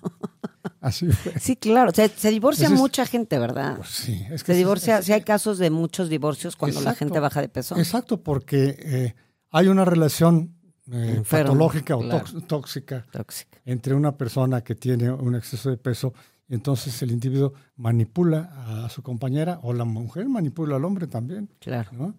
Así 0.80 1.06
fue. 1.06 1.38
Sí, 1.38 1.56
claro. 1.56 1.92
Se, 1.94 2.08
se 2.08 2.30
divorcia 2.30 2.68
mucha 2.70 3.06
gente, 3.06 3.38
¿verdad? 3.38 3.76
Pues 3.76 3.88
sí, 3.90 4.24
es 4.30 4.40
Se 4.40 4.46
que 4.46 4.52
sí, 4.52 4.58
divorcia, 4.58 5.02
sí 5.02 5.12
hay 5.12 5.22
casos 5.22 5.58
de 5.58 5.70
muchos 5.70 6.08
divorcios 6.08 6.56
cuando 6.56 6.80
la 6.80 6.94
gente 6.94 7.20
baja 7.20 7.40
de 7.40 7.48
peso. 7.48 7.76
Exacto, 7.76 8.22
porque 8.22 8.76
eh, 8.78 9.14
hay 9.50 9.68
una 9.68 9.84
relación 9.84 10.54
eh, 10.92 11.22
patológica 11.28 11.96
o 11.96 12.00
claro. 12.00 12.24
tóxica 12.46 13.06
Tóxica. 13.10 13.58
entre 13.64 13.94
una 13.94 14.16
persona 14.16 14.62
que 14.62 14.74
tiene 14.74 15.10
un 15.10 15.34
exceso 15.34 15.70
de 15.70 15.78
peso 15.78 16.12
y 16.46 16.54
entonces 16.54 17.00
el 17.00 17.10
individuo 17.12 17.54
manipula 17.76 18.84
a 18.84 18.88
su 18.90 19.02
compañera 19.02 19.60
o 19.62 19.72
la 19.72 19.86
mujer 19.86 20.28
manipula 20.28 20.76
al 20.76 20.84
hombre 20.84 21.06
también, 21.06 21.48
Claro. 21.60 21.90
¿no? 21.92 22.14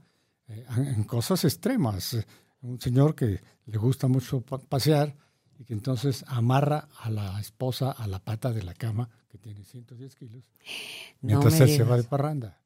Eh, 0.47 0.65
en 0.77 1.03
cosas 1.03 1.43
extremas. 1.43 2.17
Un 2.61 2.79
señor 2.81 3.13
que 3.13 3.41
le 3.67 3.77
gusta 3.77 4.07
mucho 4.07 4.41
pa- 4.41 4.57
pasear 4.57 5.15
y 5.59 5.63
que 5.63 5.73
entonces 5.73 6.25
amarra 6.27 6.87
a 6.99 7.09
la 7.09 7.39
esposa 7.39 7.91
a 7.91 8.07
la 8.07 8.19
pata 8.19 8.51
de 8.51 8.63
la 8.63 8.73
cama 8.73 9.09
que 9.29 9.37
tiene 9.37 9.63
110 9.63 10.15
kilos 10.15 10.43
mientras 11.21 11.59
él 11.61 11.69
se 11.69 11.83
va 11.83 11.97
de 11.97 12.03
parranda. 12.03 12.59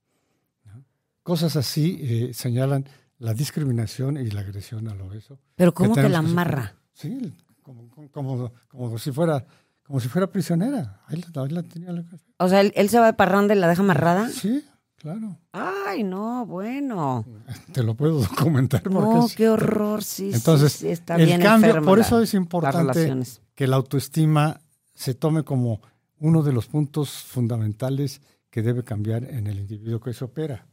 ¿no? 0.65 0.84
Cosas 1.24 1.55
así 1.55 2.00
eh, 2.01 2.34
señalan 2.34 2.88
la 3.17 3.34
discriminación 3.34 4.17
y 4.17 4.31
la 4.31 4.41
agresión 4.41 4.88
al 4.88 5.01
obeso. 5.01 5.39
Pero 5.55 5.74
¿cómo 5.74 5.93
que 5.93 6.03
la 6.03 6.10
que 6.10 6.15
amarra? 6.15 6.75
Sí, 6.93 7.34
como, 7.62 7.89
como, 7.89 8.10
como, 8.10 8.53
como 8.67 8.98
si 8.98 9.12
fuera 9.12 9.46
como 9.89 10.00
si 10.00 10.08
fuera 10.08 10.27
prisionera. 10.27 11.01
Ahí 11.08 11.19
la, 11.19 11.41
ahí 11.41 11.50
la 11.50 11.63
tenía 11.63 11.91
la. 11.91 12.05
O 12.38 12.48
sea, 12.48 12.62
él, 12.62 12.72
él 12.75 12.89
se 12.89 13.00
va 13.00 13.08
de 13.08 13.13
parranda 13.13 13.55
y 13.55 13.58
la 13.58 13.67
deja 13.67 13.81
amarrada. 13.81 14.29
Sí, 14.29 14.63
claro. 15.00 15.38
Ay, 15.51 16.03
no, 16.03 16.46
bueno. 16.46 17.25
Te 17.74 17.84
lo 17.84 17.96
puedo 17.96 18.22
documentar 18.22 18.84
porque 18.84 19.00
No, 19.00 19.27
qué 19.36 19.50
horror, 19.50 20.03
sí. 20.03 20.32
Entonces, 20.34 20.74
sí, 20.74 20.89
está 20.89 21.15
el 21.15 21.25
bien 21.25 21.41
cambio, 21.41 21.70
enferma 21.70 21.88
por 21.88 22.00
eso 22.00 22.22
es 22.22 22.34
importante 22.34 23.24
que 23.56 23.68
la 23.68 23.77
autoestima 23.77 24.60
se 24.94 25.13
tome 25.15 25.44
como 25.44 25.82
uno 26.20 26.44
de 26.44 26.53
los 26.53 26.68
puntos 26.68 27.10
fundamentales 27.24 28.22
que 28.50 28.62
debe 28.62 28.84
cambiar 28.84 29.24
en 29.24 29.48
el 29.48 29.60
individuo 29.60 30.00
que 30.00 30.13
se 30.13 30.25
opera. 30.25 30.65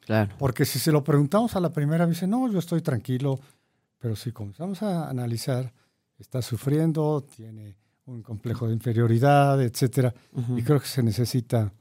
Claro. 0.00 0.34
Porque 0.38 0.64
si 0.64 0.78
se 0.78 0.92
lo 0.92 1.02
preguntamos 1.04 1.56
a 1.56 1.60
la 1.60 1.70
primera, 1.70 2.06
dice, 2.06 2.26
no, 2.26 2.50
yo 2.50 2.58
estoy 2.58 2.80
tranquilo. 2.82 3.38
Pero 3.98 4.16
si 4.16 4.32
comenzamos 4.32 4.82
a 4.82 5.08
analizar, 5.08 5.72
está 6.18 6.42
sufriendo, 6.42 7.22
tiene 7.22 7.76
un 8.06 8.22
complejo 8.22 8.66
de 8.66 8.74
inferioridad, 8.74 9.62
etcétera. 9.62 10.12
Y 10.56 10.62
creo 10.62 10.80
que 10.80 10.86
se 10.86 11.02
necesita 11.02 11.72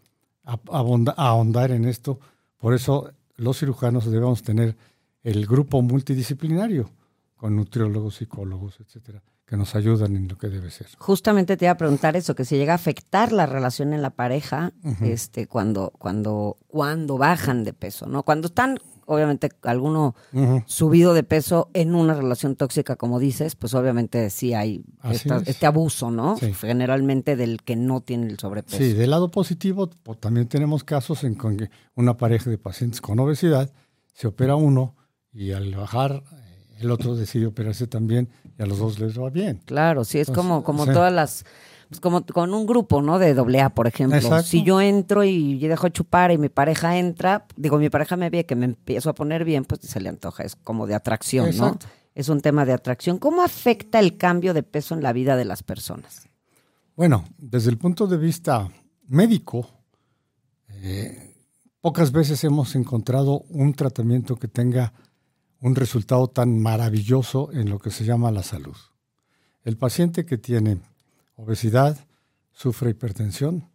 ahondar 1.16 1.72
en 1.72 1.86
esto. 1.86 2.20
Por 2.58 2.74
eso 2.74 3.12
los 3.36 3.60
cirujanos 3.60 4.06
debemos 4.06 4.44
tener 4.44 4.76
el 5.24 5.46
grupo 5.46 5.82
multidisciplinario 5.82 6.90
con 7.36 7.56
nutriólogos, 7.56 8.16
psicólogos, 8.16 8.80
etcétera, 8.80 9.24
que 9.46 9.56
nos 9.56 9.74
ayudan 9.76 10.16
en 10.16 10.28
lo 10.28 10.38
que 10.38 10.50
debe 10.50 10.70
ser. 10.70 10.88
Justamente 10.98 11.56
te 11.56 11.66
iba 11.66 11.72
a 11.72 11.78
preguntar 11.78 12.16
eso, 12.16 12.36
que 12.36 12.46
si 12.46 12.58
llega 12.58 12.74
a 12.74 12.76
afectar 12.76 13.32
la 13.32 13.46
relación 13.46 13.94
en 13.94 14.02
la 14.02 14.10
pareja, 14.10 14.74
este, 15.02 15.48
cuando, 15.48 15.92
cuando, 15.98 16.58
cuando 16.68 17.18
bajan 17.18 17.64
de 17.64 17.74
peso, 17.74 18.08
¿no? 18.08 18.24
Cuando 18.24 18.48
están, 18.48 18.78
obviamente, 19.10 19.50
alguno 19.64 20.16
subido 20.66 21.14
de 21.14 21.24
peso 21.24 21.70
en 21.74 21.96
una 21.96 22.14
relación 22.14 22.56
tóxica, 22.56 22.96
como 22.96 23.20
dices, 23.20 23.56
pues 23.56 23.74
obviamente 23.74 24.30
sí 24.30 24.54
hay 24.54 24.84
esta- 25.12 25.38
es. 25.38 25.48
este 25.50 25.66
abuso, 25.66 26.12
¿no? 26.12 26.38
Sí. 26.38 26.54
Generalmente 26.54 27.36
del 27.36 27.62
que 27.64 27.76
no 27.76 28.02
tiene 28.02 28.28
el 28.28 28.40
sobrepeso. 28.40 28.78
Sí, 28.78 28.94
del 28.94 29.10
lado 29.10 29.30
positivo, 29.32 29.90
po- 30.04 30.16
también 30.16 30.48
tenemos 30.48 30.84
casos 30.84 31.24
en 31.24 31.36
que 31.36 31.70
una 31.96 32.18
pareja 32.18 32.50
de 32.50 32.58
pacientes 32.58 33.02
con 33.02 33.20
obesidad 33.20 33.72
se 34.14 34.28
opera 34.28 34.56
uno 34.56 34.96
y 35.34 35.52
al 35.52 35.74
bajar 35.76 36.24
eh, 36.32 36.76
el 36.82 36.92
otro 36.92 37.16
decide 37.16 37.46
operarse 37.48 37.88
también 37.88 38.30
y 38.58 38.62
a 38.62 38.66
los 38.66 38.80
dos 38.80 39.00
les 39.00 39.20
va 39.20 39.30
bien. 39.30 39.62
Claro, 39.66 40.04
sí, 40.06 40.20
es 40.20 40.30
Entonces, 40.30 40.50
como, 40.50 40.64
como 40.64 40.86
todas 40.86 41.12
las, 41.14 41.46
pues 41.90 42.00
como 42.00 42.24
con 42.24 42.54
un 42.54 42.68
grupo, 42.68 43.02
¿no? 43.02 43.18
De 43.18 43.34
doble 43.34 43.62
A, 43.62 43.70
por 43.72 43.88
ejemplo. 43.88 44.18
Exacto. 44.18 44.44
Si 44.44 44.64
yo 44.64 44.80
entro 44.80 45.24
y 45.24 45.58
yo 45.58 45.68
dejo 45.68 45.88
de 45.88 45.92
chupar 45.92 46.32
y 46.32 46.38
mi 46.38 46.50
pareja 46.50 46.98
entra, 46.98 47.48
digo, 47.58 47.80
mi 47.80 47.90
pareja 47.90 48.16
me 48.16 48.30
ve 48.30 48.46
que 48.46 48.56
me 48.56 48.66
empiezo 48.66 49.10
a 49.10 49.16
poner 49.16 49.44
bien, 49.44 49.66
pues 49.66 49.82
se 49.82 50.00
le 50.00 50.10
antoja, 50.10 50.44
es 50.44 50.56
como 50.56 50.86
de 50.86 50.94
atracción, 50.94 51.48
Exacto. 51.48 51.88
¿no? 51.88 51.94
Es 52.14 52.30
un 52.30 52.42
tema 52.42 52.66
de 52.66 52.74
atracción. 52.74 53.18
¿Cómo 53.18 53.42
afecta 53.42 54.00
el 54.00 54.18
cambio 54.18 54.54
de 54.54 54.62
peso 54.62 54.94
en 54.94 55.02
la 55.02 55.14
vida 55.14 55.36
de 55.36 55.46
las 55.46 55.64
personas? 55.64 56.28
Bueno, 56.96 57.26
desde 57.38 57.72
el 57.72 57.78
punto 57.78 58.06
de 58.06 58.18
vista 58.18 58.70
médico, 59.08 59.68
eh, 60.70 61.34
pocas 61.82 62.12
veces 62.12 62.44
hemos 62.44 62.76
encontrado 62.76 63.46
un 63.50 63.74
tratamiento 63.74 64.36
que 64.36 64.48
tenga 64.48 64.94
un 65.62 65.76
resultado 65.76 66.28
tan 66.28 66.60
maravilloso 66.60 67.50
en 67.52 67.70
lo 67.70 67.80
que 67.80 67.90
se 67.90 68.06
llama 68.06 68.32
la 68.32 68.44
salud. 68.44 68.76
El 69.64 69.78
paciente 69.78 70.26
que 70.26 70.38
tiene 70.38 70.80
obesidad, 71.40 71.98
sufre 72.52 72.92
hipertensión, 72.92 73.70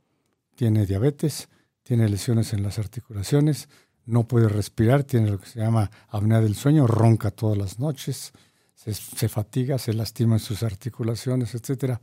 tiene 0.55 0.87
diabetes, 0.87 1.49
tiene 1.83 2.09
lesiones 2.09 2.53
en 2.53 2.63
las 2.63 2.79
articulaciones, 2.79 3.69
no 4.07 4.29
puede 4.29 4.49
respirar, 4.49 5.05
tiene 5.05 5.31
lo 5.31 5.39
que 5.39 5.47
se 5.47 5.61
llama 5.61 5.91
apnea 6.09 6.41
del 6.41 6.55
sueño, 6.55 6.87
ronca 6.87 7.31
todas 7.31 7.57
las 7.57 7.79
noches, 7.79 8.33
se, 8.75 8.93
se 8.93 9.29
fatiga, 9.29 9.79
se 9.79 9.95
lastima 9.95 10.35
en 10.35 10.41
sus 10.41 10.63
articulaciones, 10.63 11.55
etcétera. 11.55 12.01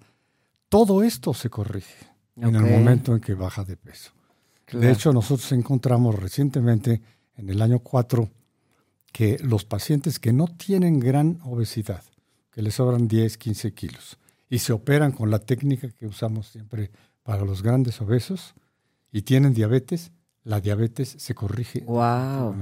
Todo 0.67 1.03
esto 1.03 1.33
se 1.33 1.49
corrige 1.49 2.07
en 2.37 2.55
el 2.55 2.63
momento 2.63 3.13
en 3.13 3.21
que 3.21 3.35
baja 3.35 3.63
de 3.63 3.77
peso. 3.77 4.11
De 4.71 4.91
hecho, 4.91 5.11
nosotros 5.11 5.51
encontramos 5.51 6.15
recientemente, 6.15 7.01
en 7.35 7.49
el 7.49 7.61
año 7.61 7.79
4, 7.79 8.29
que 9.11 9.37
los 9.39 9.65
pacientes 9.65 10.17
que 10.17 10.31
no 10.31 10.47
tienen 10.47 10.99
gran 10.99 11.39
obesidad, 11.43 12.03
que 12.51 12.61
les 12.61 12.75
sobran 12.75 13.07
10, 13.07 13.37
15 13.37 13.73
kilos, 13.73 14.17
y 14.51 14.59
se 14.59 14.73
operan 14.73 15.13
con 15.13 15.31
la 15.31 15.39
técnica 15.39 15.89
que 15.89 16.05
usamos 16.05 16.47
siempre 16.47 16.91
para 17.23 17.43
los 17.45 17.63
grandes 17.63 17.99
obesos, 18.01 18.53
y 19.11 19.23
tienen 19.23 19.53
diabetes, 19.53 20.11
la 20.43 20.59
diabetes 20.59 21.15
se 21.17 21.33
corrige 21.33 21.83
Wow. 21.85 22.55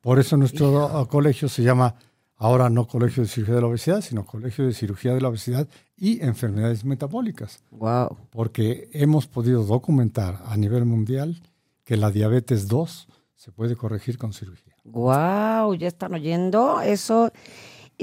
Por 0.00 0.18
eso 0.18 0.36
nuestro 0.36 1.06
colegio 1.08 1.48
se 1.48 1.62
llama 1.62 1.94
ahora 2.36 2.68
no 2.68 2.88
Colegio 2.88 3.22
de 3.22 3.28
Cirugía 3.28 3.54
de 3.54 3.60
la 3.60 3.68
Obesidad, 3.68 4.00
sino 4.00 4.26
Colegio 4.26 4.66
de 4.66 4.74
Cirugía 4.74 5.14
de 5.14 5.20
la 5.20 5.28
Obesidad 5.28 5.68
y 5.96 6.20
Enfermedades 6.22 6.84
Metabólicas 6.84 7.62
Wow. 7.70 8.18
porque 8.30 8.88
hemos 8.92 9.28
podido 9.28 9.62
documentar 9.64 10.42
a 10.46 10.56
nivel 10.56 10.84
mundial 10.84 11.40
que 11.84 11.96
la 11.96 12.10
diabetes 12.10 12.66
2 12.66 13.06
se 13.36 13.52
puede 13.52 13.76
corregir 13.76 14.18
con 14.18 14.32
cirugía. 14.32 14.74
Wow, 14.84 15.74
ya 15.74 15.86
están 15.88 16.14
oyendo. 16.14 16.80
Eso, 16.80 17.32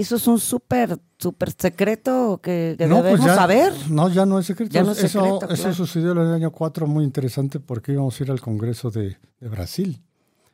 eso 0.02 0.16
es 0.16 0.28
un 0.28 0.40
súper, 0.40 1.00
súper 1.18 1.52
secreto 1.52 2.40
que, 2.42 2.76
que 2.78 2.88
debemos 2.88 3.20
pues 3.20 3.24
ya, 3.26 3.36
saber. 3.36 3.74
No, 3.90 4.10
ya 4.10 4.26
no 4.26 4.40
es 4.40 4.46
secreto. 4.46 4.72
Ya 4.72 4.84
no 4.84 4.92
es 4.92 5.04
eso, 5.04 5.24
secreto, 5.24 5.54
eso 5.54 5.64
claro. 5.64 5.76
sucedió 5.76 6.12
en 6.12 6.18
el 6.20 6.34
año 6.34 6.52
4 6.52 6.88
muy 6.88 7.04
interesante 7.04 7.60
porque 7.60 7.94
íbamos 7.94 8.20
a 8.20 8.24
ir 8.24 8.32
al 8.32 8.42
Congreso 8.42 8.92
de, 8.92 9.18
de 9.40 9.50
Brasil. 9.50 10.02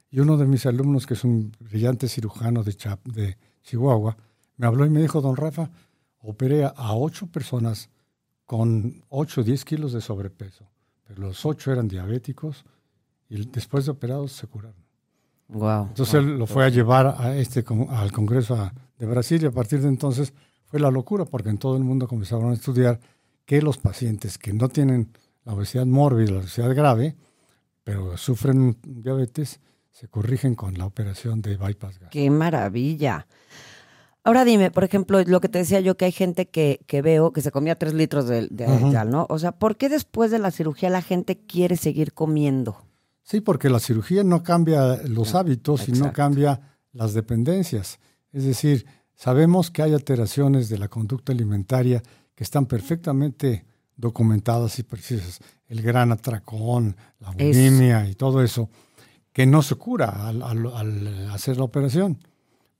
Y 0.09 0.19
uno 0.19 0.37
de 0.37 0.45
mis 0.45 0.65
alumnos, 0.65 1.05
que 1.05 1.15
es 1.15 1.23
un 1.23 1.51
brillante 1.59 2.07
cirujano 2.07 2.63
de, 2.63 3.37
Chihuahua, 3.63 4.15
me 4.57 4.67
habló 4.67 4.85
y 4.85 4.89
me 4.89 5.01
dijo, 5.01 5.21
don 5.21 5.35
Rafa, 5.35 5.69
operé 6.19 6.63
a, 6.63 6.69
a 6.69 6.95
ocho 6.95 7.27
personas 7.27 7.89
con 8.45 9.03
8 9.09 9.41
o 9.41 9.43
10 9.43 9.65
kilos 9.65 9.93
de 9.93 10.01
sobrepeso, 10.01 10.69
pero 11.03 11.21
los 11.21 11.45
ocho 11.45 11.71
eran 11.71 11.87
diabéticos 11.87 12.63
y 13.27 13.45
después 13.47 13.85
de 13.85 13.91
operados 13.91 14.31
se 14.31 14.47
curaron. 14.47 14.84
Wow. 15.47 15.87
Entonces 15.89 16.15
él 16.15 16.37
lo 16.37 16.47
fue 16.47 16.65
a 16.65 16.69
llevar 16.69 17.15
a 17.19 17.35
este, 17.35 17.63
al 17.89 18.11
Congreso 18.11 18.71
de 18.97 19.05
Brasil 19.05 19.43
y 19.43 19.45
a 19.45 19.51
partir 19.51 19.81
de 19.81 19.87
entonces 19.87 20.33
fue 20.65 20.79
la 20.79 20.89
locura 20.91 21.25
porque 21.25 21.49
en 21.49 21.57
todo 21.57 21.77
el 21.77 21.83
mundo 21.83 22.07
comenzaron 22.07 22.51
a 22.51 22.53
estudiar 22.53 22.99
que 23.45 23.61
los 23.61 23.77
pacientes 23.77 24.37
que 24.37 24.53
no 24.53 24.69
tienen 24.69 25.11
la 25.43 25.53
obesidad 25.53 25.85
mórbida, 25.85 26.31
la 26.31 26.39
obesidad 26.39 26.75
grave, 26.75 27.15
pero 27.83 28.17
sufren 28.17 28.77
diabetes, 28.83 29.59
se 29.91 30.07
corrigen 30.07 30.55
con 30.55 30.77
la 30.77 30.85
operación 30.85 31.41
de 31.41 31.55
bypass 31.55 31.99
gástrico. 31.99 32.09
Qué 32.09 32.29
maravilla. 32.31 33.27
Ahora 34.23 34.43
dime, 34.43 34.71
por 34.71 34.83
ejemplo, 34.83 35.21
lo 35.23 35.39
que 35.39 35.49
te 35.49 35.59
decía 35.59 35.79
yo, 35.81 35.95
que 35.95 36.05
hay 36.05 36.11
gente 36.11 36.47
que, 36.47 36.81
que 36.87 37.03
veo 37.03 37.31
que 37.31 37.41
se 37.41 37.51
comía 37.51 37.75
tres 37.75 37.93
litros 37.93 38.27
de, 38.27 38.47
de 38.49 38.65
¿no? 39.05 39.27
O 39.29 39.37
sea, 39.37 39.51
¿por 39.51 39.77
qué 39.77 39.87
después 39.87 40.31
de 40.31 40.39
la 40.39 40.49
cirugía 40.49 40.89
la 40.89 41.03
gente 41.03 41.37
quiere 41.37 41.77
seguir 41.77 42.11
comiendo? 42.11 42.75
Sí, 43.27 43.41
porque 43.41 43.69
la 43.71 43.79
cirugía 43.79 44.23
no 44.23 44.43
cambia 44.43 45.01
los 45.07 45.33
hábitos 45.33 45.89
y 45.89 45.93
no 45.93 46.13
cambia 46.13 46.61
las 46.93 47.13
dependencias. 47.15 47.97
Es 48.31 48.45
decir, 48.45 48.85
sabemos 49.15 49.71
que 49.71 49.81
hay 49.81 49.93
alteraciones 49.93 50.69
de 50.69 50.77
la 50.77 50.87
conducta 50.89 51.31
alimentaria 51.33 52.03
que 52.35 52.43
están 52.43 52.67
perfectamente 52.67 53.65
documentadas 53.97 54.77
y 54.77 54.83
precisas. 54.83 55.39
El 55.67 55.81
gran 55.81 56.11
atracón, 56.11 56.95
la 57.19 57.31
Es- 57.31 57.35
bulimia 57.57 58.07
y 58.07 58.13
todo 58.13 58.43
eso, 58.43 58.69
que 59.33 59.47
no 59.47 59.63
se 59.63 59.73
cura 59.75 60.27
al, 60.27 60.43
al- 60.43 60.67
al 60.75 61.29
hacer 61.31 61.57
la 61.57 61.63
operación. 61.63 62.19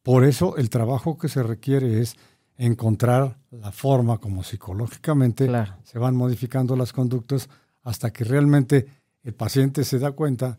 Por 0.03 0.23
eso 0.25 0.57
el 0.57 0.69
trabajo 0.69 1.17
que 1.17 1.27
se 1.27 1.41
requiere 1.41 2.01
es 2.01 2.15
encontrar 2.57 3.39
la 3.49 3.71
forma 3.71 4.19
como 4.19 4.43
psicológicamente 4.43 5.47
Claro. 5.47 5.75
se 5.83 5.97
van 5.97 6.15
modificando 6.15 6.75
las 6.75 6.93
conductas 6.93 7.49
hasta 7.81 8.11
que 8.13 8.23
realmente 8.23 8.85
el 9.25 9.33
paciente 9.33 9.83
se 9.83 9.99
da 9.99 10.13
cuenta 10.13 10.57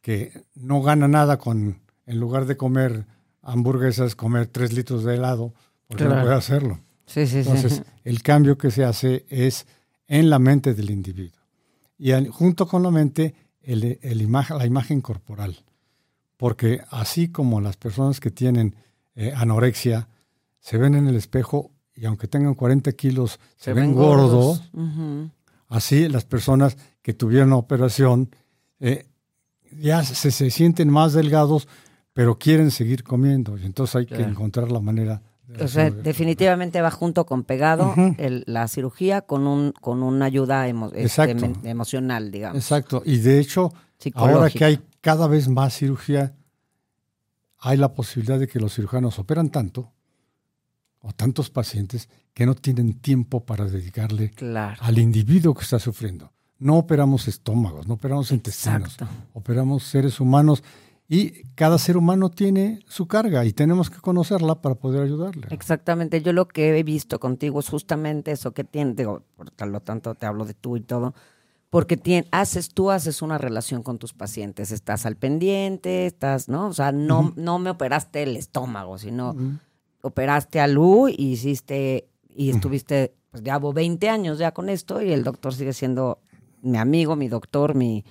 que 0.00 0.44
no 0.54 0.80
gana 0.80 1.06
nada 1.08 1.36
con, 1.36 1.80
en 2.06 2.18
lugar 2.20 2.46
de 2.46 2.56
comer 2.56 3.06
hamburguesas, 3.42 4.14
comer 4.16 4.46
tres 4.46 4.72
litros 4.72 5.04
de 5.04 5.16
helado, 5.16 5.52
porque 5.86 6.04
Claro. 6.04 6.20
no 6.20 6.22
puede 6.24 6.36
hacerlo. 6.36 6.78
Sí, 7.06 7.26
sí, 7.26 7.38
Entonces, 7.38 7.82
el 8.04 8.22
cambio 8.22 8.56
que 8.56 8.70
se 8.70 8.84
hace 8.84 9.26
es 9.28 9.66
en 10.08 10.30
la 10.30 10.38
mente 10.38 10.72
del 10.72 10.90
individuo. 10.90 11.38
Y 11.98 12.12
al- 12.12 12.28
junto 12.30 12.66
con 12.66 12.82
la 12.82 12.90
mente, 12.90 13.34
el, 13.60 13.98
el 14.00 14.22
imagen, 14.22 14.56
la 14.58 14.64
imagen 14.66 15.00
corporal. 15.02 15.62
Porque 16.38 16.80
así 16.90 17.28
como 17.28 17.60
las 17.60 17.76
personas 17.76 18.20
que 18.20 18.30
tienen 18.30 18.74
eh, 19.14 19.32
anorexia 19.36 20.08
se 20.60 20.78
ven 20.78 20.94
en 20.94 21.06
el 21.08 21.16
espejo 21.16 21.70
y 21.94 22.06
aunque 22.06 22.26
tengan 22.26 22.54
40 22.54 22.90
kilos, 22.92 23.38
se, 23.56 23.72
ven, 23.72 23.94
gordos, 23.94 24.62
así 25.68 26.08
las 26.08 26.24
personas 26.24 26.76
que 27.04 27.12
tuvieron 27.12 27.52
operación 27.52 28.30
eh, 28.80 29.04
ya 29.78 30.02
se, 30.02 30.30
se 30.30 30.50
sienten 30.50 30.88
más 30.88 31.12
delgados, 31.12 31.68
pero 32.14 32.38
quieren 32.38 32.70
seguir 32.70 33.04
comiendo. 33.04 33.58
Y 33.58 33.66
entonces 33.66 33.94
hay 33.96 34.06
que 34.06 34.22
encontrar 34.22 34.72
la 34.72 34.80
manera. 34.80 35.20
de 35.46 35.64
O 35.64 35.68
sea, 35.68 35.90
definitivamente 35.90 36.80
va 36.80 36.90
junto 36.90 37.26
con 37.26 37.44
pegado 37.44 37.94
el- 38.16 38.44
la 38.46 38.66
cirugía 38.68 39.20
con 39.20 39.46
un 39.46 39.72
con 39.72 40.02
una 40.02 40.24
ayuda 40.24 40.66
emo- 40.66 40.90
este, 40.94 41.36
emocional, 41.68 42.30
digamos. 42.30 42.56
Exacto. 42.56 43.02
Y 43.04 43.18
de 43.18 43.38
hecho, 43.38 43.72
ahora 44.14 44.48
que 44.48 44.64
hay 44.64 44.80
cada 45.02 45.26
vez 45.28 45.48
más 45.48 45.76
cirugía, 45.76 46.34
hay 47.58 47.76
la 47.76 47.92
posibilidad 47.92 48.38
de 48.38 48.48
que 48.48 48.58
los 48.60 48.74
cirujanos 48.74 49.18
operan 49.18 49.50
tanto 49.50 49.92
o 51.00 51.12
tantos 51.12 51.50
pacientes 51.50 52.08
que 52.32 52.46
no 52.46 52.54
tienen 52.54 52.94
tiempo 52.94 53.44
para 53.44 53.66
dedicarle 53.66 54.30
Claro. 54.30 54.76
al 54.80 54.98
individuo 54.98 55.52
que 55.54 55.62
está 55.64 55.78
sufriendo. 55.78 56.32
No 56.58 56.78
operamos 56.78 57.28
estómagos, 57.28 57.86
no 57.86 57.94
operamos 57.94 58.30
intestinos, 58.30 58.96
operamos 59.32 59.82
seres 59.84 60.20
humanos 60.20 60.62
y 61.08 61.44
cada 61.54 61.78
ser 61.78 61.96
humano 61.96 62.30
tiene 62.30 62.80
su 62.86 63.06
carga 63.06 63.44
y 63.44 63.52
tenemos 63.52 63.90
que 63.90 64.00
conocerla 64.00 64.62
para 64.62 64.74
poder 64.74 65.02
ayudarle. 65.02 65.48
Exactamente, 65.50 66.22
yo 66.22 66.32
lo 66.32 66.48
que 66.48 66.78
he 66.78 66.82
visto 66.82 67.20
contigo 67.20 67.60
es 67.60 67.68
justamente 67.68 68.32
eso 68.32 68.52
que 68.52 68.64
tienes, 68.64 68.96
digo, 68.96 69.22
por 69.34 69.68
lo 69.68 69.80
tanto 69.80 70.14
te 70.14 70.26
hablo 70.26 70.44
de 70.46 70.54
tú 70.54 70.76
y 70.76 70.80
todo, 70.80 71.14
porque 71.68 72.24
haces, 72.30 72.68
tú 72.68 72.90
haces 72.90 73.20
una 73.20 73.36
relación 73.36 73.82
con 73.82 73.98
tus 73.98 74.14
pacientes, 74.14 74.70
estás 74.70 75.06
al 75.06 75.16
pendiente, 75.16 76.06
estás, 76.06 76.48
¿no? 76.48 76.68
O 76.68 76.72
sea, 76.72 76.92
no, 76.92 77.32
no 77.36 77.58
me 77.58 77.70
operaste 77.70 78.22
el 78.22 78.36
estómago, 78.36 78.96
sino 78.96 79.34
operaste 80.00 80.60
a 80.60 80.68
Lu 80.68 81.08
y 81.08 81.32
hiciste, 81.32 82.08
y 82.28 82.50
estuviste, 82.50 83.14
pues 83.30 83.42
llevo 83.42 83.72
20 83.72 84.08
años 84.08 84.38
ya 84.38 84.52
con 84.52 84.68
esto 84.68 85.02
y 85.02 85.12
el 85.12 85.24
doctor 85.24 85.52
sigue 85.52 85.72
siendo 85.72 86.20
mi 86.64 86.78
amigo, 86.78 87.16
mi 87.16 87.28
doctor, 87.28 87.74
mi... 87.74 88.04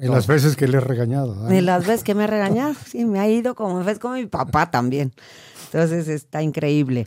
Y 0.00 0.06
las 0.06 0.26
veces 0.26 0.54
que 0.56 0.68
le 0.68 0.76
he 0.78 0.80
regañado. 0.80 1.48
¿eh? 1.50 1.58
Y 1.58 1.60
las 1.60 1.86
veces 1.86 2.04
que 2.04 2.14
me 2.14 2.24
ha 2.24 2.26
regañado, 2.28 2.74
sí, 2.86 3.04
me 3.04 3.18
ha 3.20 3.28
ido 3.28 3.54
como 3.54 3.82
ves 3.84 3.98
como 3.98 4.14
mi 4.14 4.26
papá 4.26 4.70
también. 4.70 5.12
Entonces 5.66 6.08
está 6.08 6.42
increíble. 6.42 7.06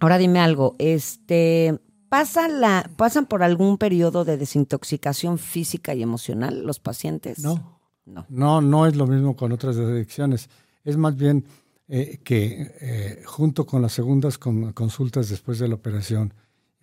Ahora 0.00 0.16
dime 0.18 0.40
algo, 0.40 0.76
este, 0.78 1.78
¿pasan, 2.08 2.60
la, 2.60 2.90
¿pasan 2.96 3.26
por 3.26 3.42
algún 3.42 3.76
periodo 3.76 4.24
de 4.24 4.38
desintoxicación 4.38 5.38
física 5.38 5.94
y 5.94 6.02
emocional 6.02 6.62
los 6.66 6.80
pacientes? 6.80 7.40
No. 7.40 7.78
No. 8.06 8.26
No, 8.28 8.60
no 8.62 8.86
es 8.86 8.96
lo 8.96 9.06
mismo 9.06 9.36
con 9.36 9.52
otras 9.52 9.76
adicciones. 9.76 10.48
Es 10.84 10.96
más 10.96 11.16
bien 11.16 11.44
eh, 11.86 12.18
que 12.24 12.74
eh, 12.80 13.22
junto 13.26 13.66
con 13.66 13.82
las 13.82 13.92
segundas 13.92 14.38
con- 14.38 14.72
consultas 14.72 15.28
después 15.28 15.58
de 15.58 15.68
la 15.68 15.74
operación, 15.74 16.32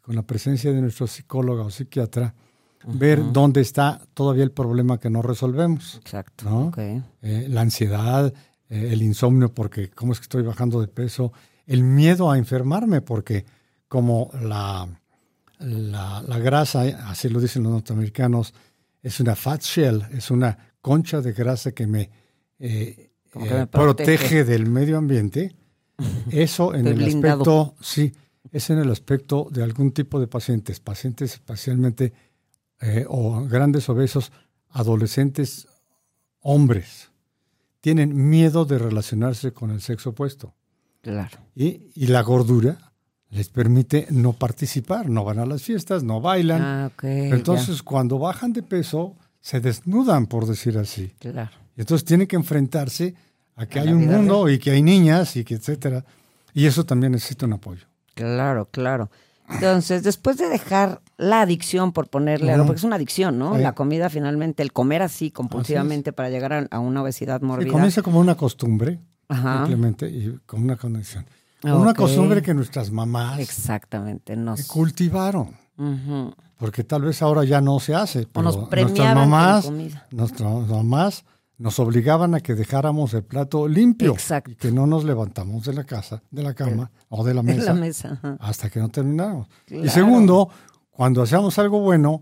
con 0.01 0.15
la 0.15 0.21
presencia 0.21 0.71
de 0.71 0.79
nuestro 0.79 1.07
psicólogo 1.07 1.63
o 1.65 1.69
psiquiatra, 1.71 2.33
ver 2.87 3.31
dónde 3.33 3.61
está 3.61 4.01
todavía 4.13 4.43
el 4.43 4.51
problema 4.51 4.99
que 4.99 5.09
no 5.09 5.21
resolvemos. 5.21 5.95
Exacto. 5.95 6.71
Eh, 7.21 7.47
la 7.49 7.61
ansiedad, 7.61 8.33
eh, 8.69 8.89
el 8.91 9.01
insomnio, 9.01 9.53
porque 9.53 9.89
cómo 9.89 10.13
es 10.13 10.19
que 10.19 10.23
estoy 10.23 10.43
bajando 10.43 10.81
de 10.81 10.87
peso, 10.87 11.31
el 11.65 11.83
miedo 11.83 12.31
a 12.31 12.37
enfermarme, 12.37 13.01
porque 13.01 13.45
como 13.87 14.31
la, 14.41 14.87
la, 15.59 16.21
la 16.21 16.39
grasa, 16.39 16.81
así 17.09 17.29
lo 17.29 17.39
dicen 17.39 17.63
los 17.63 17.71
norteamericanos, 17.73 18.53
es 19.01 19.19
una 19.19 19.35
fat 19.35 19.61
shell, 19.61 20.03
es 20.11 20.31
una 20.31 20.57
concha 20.81 21.21
de 21.21 21.33
grasa 21.33 21.71
que 21.71 21.87
me, 21.87 22.09
eh, 22.59 23.11
Como 23.31 23.45
que 23.45 23.53
me 23.53 23.67
protege. 23.67 24.17
protege. 24.17 24.43
del 24.43 24.65
medio 24.67 24.97
ambiente. 24.97 25.55
Eso 26.31 26.73
en 26.73 26.87
el 26.87 26.93
blindado. 26.95 27.41
aspecto, 27.41 27.75
sí, 27.81 28.13
es 28.51 28.69
en 28.69 28.79
el 28.79 28.91
aspecto 28.91 29.47
de 29.51 29.63
algún 29.63 29.91
tipo 29.91 30.19
de 30.19 30.27
pacientes, 30.27 30.79
pacientes 30.79 31.33
especialmente 31.33 32.13
eh, 32.81 33.05
o 33.07 33.43
grandes 33.45 33.89
obesos, 33.89 34.31
adolescentes, 34.69 35.67
hombres, 36.41 37.09
tienen 37.81 38.29
miedo 38.29 38.65
de 38.65 38.77
relacionarse 38.77 39.51
con 39.51 39.71
el 39.71 39.81
sexo 39.81 40.11
opuesto. 40.11 40.53
Claro. 41.01 41.37
Y, 41.55 41.91
y 41.95 42.07
la 42.07 42.21
gordura 42.21 42.87
les 43.29 43.49
permite 43.49 44.07
no 44.09 44.33
participar, 44.33 45.09
no 45.09 45.23
van 45.23 45.39
a 45.39 45.45
las 45.45 45.61
fiestas, 45.63 46.03
no 46.03 46.21
bailan. 46.21 46.61
Ah. 46.61 46.91
Entonces, 47.01 47.83
cuando 47.83 48.19
bajan 48.19 48.53
de 48.53 48.63
peso, 48.63 49.15
se 49.39 49.59
desnudan, 49.59 50.27
por 50.27 50.45
decir 50.45 50.77
así. 50.77 51.13
claro. 51.19 51.51
Y 51.75 51.81
entonces 51.81 52.05
tienen 52.05 52.25
que 52.25 52.35
enfrentarse 52.35 53.13
a 53.55 53.67
que 53.67 53.77
A 53.77 53.83
hay 53.83 53.89
un 53.89 54.07
mundo 54.07 54.49
y 54.49 54.57
que 54.57 54.71
hay 54.71 54.81
niñas 54.81 55.35
y 55.35 55.43
que 55.43 55.53
etcétera. 55.53 56.03
Y 56.51 56.65
eso 56.65 56.83
también 56.85 57.11
necesita 57.11 57.45
un 57.45 57.53
apoyo. 57.53 57.85
Claro, 58.15 58.67
claro. 58.71 59.11
Entonces, 59.49 60.03
después 60.03 60.37
de 60.37 60.49
dejar 60.49 61.01
la 61.17 61.41
adicción, 61.41 61.93
por 61.93 62.09
ponerle 62.09 62.51
algo, 62.51 62.65
porque 62.65 62.79
es 62.79 62.83
una 62.83 62.97
adicción, 62.97 63.39
¿no? 63.39 63.57
La 63.57 63.73
comida 63.73 64.09
finalmente, 64.09 64.61
el 64.63 64.73
comer 64.73 65.01
así 65.01 65.31
compulsivamente 65.31 66.11
para 66.13 66.29
llegar 66.29 66.53
a, 66.53 66.67
a 66.69 66.79
una 66.79 67.01
obesidad 67.01 67.41
mórbida. 67.41 67.71
comienza 67.71 68.01
como 68.01 68.19
una 68.19 68.35
costumbre, 68.35 68.99
Ajá. 69.29 69.59
simplemente, 69.59 70.09
y 70.09 70.37
como 70.45 70.63
una 70.65 70.75
conexión. 70.75 71.25
Como 71.61 71.79
Una 71.81 71.93
costumbre 71.95 72.41
que 72.43 72.53
nuestras 72.53 72.91
mamás 72.91 73.39
Exactamente, 73.39 74.35
nos, 74.35 74.67
cultivaron. 74.67 75.55
Ujú. 75.77 76.33
Porque 76.57 76.83
tal 76.83 77.03
vez 77.03 77.21
ahora 77.21 77.43
ya 77.43 77.61
no 77.61 77.79
se 77.79 77.95
hace. 77.95 78.21
o 78.21 78.27
Pero 78.31 78.43
nos 78.43 78.57
nuestras 78.57 79.15
mamás, 79.15 79.65
comida. 79.65 80.07
nuestras 80.11 80.67
mamás 80.67 81.23
nos 81.57 81.79
obligaban 81.79 82.35
a 82.35 82.39
que 82.39 82.53
dejáramos 82.53 83.13
el 83.13 83.23
plato 83.23 83.67
limpio 83.67 84.11
Exacto. 84.13 84.51
y 84.51 84.55
que 84.55 84.71
no 84.71 84.85
nos 84.85 85.03
levantamos 85.03 85.65
de 85.65 85.73
la 85.73 85.83
casa, 85.85 86.21
de 86.29 86.43
la 86.43 86.53
cama 86.53 86.91
o 87.09 87.23
de 87.23 87.33
la 87.33 87.41
mesa 87.43 87.73
la 87.73 87.73
mesa. 87.73 88.37
hasta 88.39 88.69
que 88.69 88.79
no 88.79 88.89
termináramos. 88.89 89.47
Claro. 89.65 89.85
Y 89.85 89.89
segundo, 89.89 90.49
cuando 90.91 91.23
hacíamos 91.23 91.57
algo 91.57 91.79
bueno, 91.79 92.21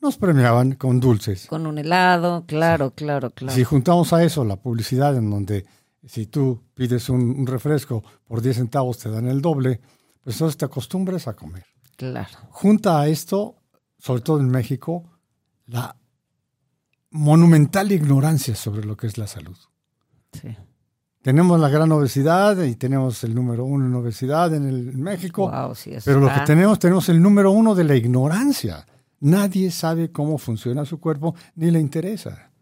nos 0.00 0.16
premiaban 0.16 0.72
con 0.74 1.00
dulces. 1.00 1.46
Con 1.46 1.66
un 1.66 1.78
helado, 1.78 2.44
claro, 2.46 2.92
claro, 2.92 3.30
claro. 3.30 3.54
Si 3.54 3.64
juntamos 3.64 4.12
a 4.12 4.22
eso 4.22 4.44
la 4.44 4.56
publicidad 4.56 5.16
en 5.16 5.30
donde 5.30 5.66
si 6.06 6.26
tú 6.26 6.62
pides 6.74 7.08
un, 7.08 7.20
un 7.38 7.46
refresco 7.46 8.04
por 8.26 8.40
10 8.40 8.56
centavos 8.56 8.98
te 8.98 9.10
dan 9.10 9.26
el 9.26 9.40
doble, 9.42 9.80
pues 10.22 10.36
entonces 10.36 10.56
te 10.56 10.66
acostumbras 10.66 11.26
a 11.26 11.34
comer. 11.34 11.64
Claro. 11.96 12.28
Junta 12.50 13.00
a 13.00 13.08
esto, 13.08 13.56
sobre 13.98 14.22
todo 14.22 14.38
en 14.40 14.48
México, 14.48 15.04
la 15.66 15.96
monumental 17.10 17.92
ignorancia 17.92 18.54
sobre 18.54 18.84
lo 18.84 18.96
que 18.96 19.06
es 19.06 19.18
la 19.18 19.26
salud. 19.26 19.56
Sí. 20.32 20.56
Tenemos 21.22 21.58
la 21.60 21.68
gran 21.68 21.90
obesidad 21.92 22.62
y 22.62 22.76
tenemos 22.76 23.24
el 23.24 23.34
número 23.34 23.64
uno 23.64 23.86
en 23.86 23.94
obesidad 23.94 24.54
en, 24.54 24.66
el, 24.66 24.88
en 24.90 25.02
México, 25.02 25.50
Wow, 25.50 25.74
sí, 25.74 25.92
eso 25.92 26.04
pero 26.04 26.20
lo 26.20 26.32
que 26.32 26.40
tenemos, 26.46 26.78
tenemos 26.78 27.08
el 27.08 27.20
número 27.20 27.50
uno 27.50 27.74
de 27.74 27.84
la 27.84 27.96
ignorancia. 27.96 28.86
Nadie 29.20 29.70
sabe 29.70 30.12
cómo 30.12 30.38
funciona 30.38 30.84
su 30.84 31.00
cuerpo 31.00 31.34
ni 31.56 31.70
le 31.70 31.80
interesa. 31.80 32.52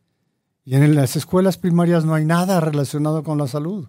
Y 0.65 0.75
en 0.75 0.95
las 0.95 1.17
escuelas 1.17 1.59
primarias 1.59 2.05
no 2.05 2.15
hay 2.15 2.25
nada 2.25 2.59
relacionado 2.61 3.23
con 3.23 3.39
la 3.39 3.47
salud. 3.47 3.89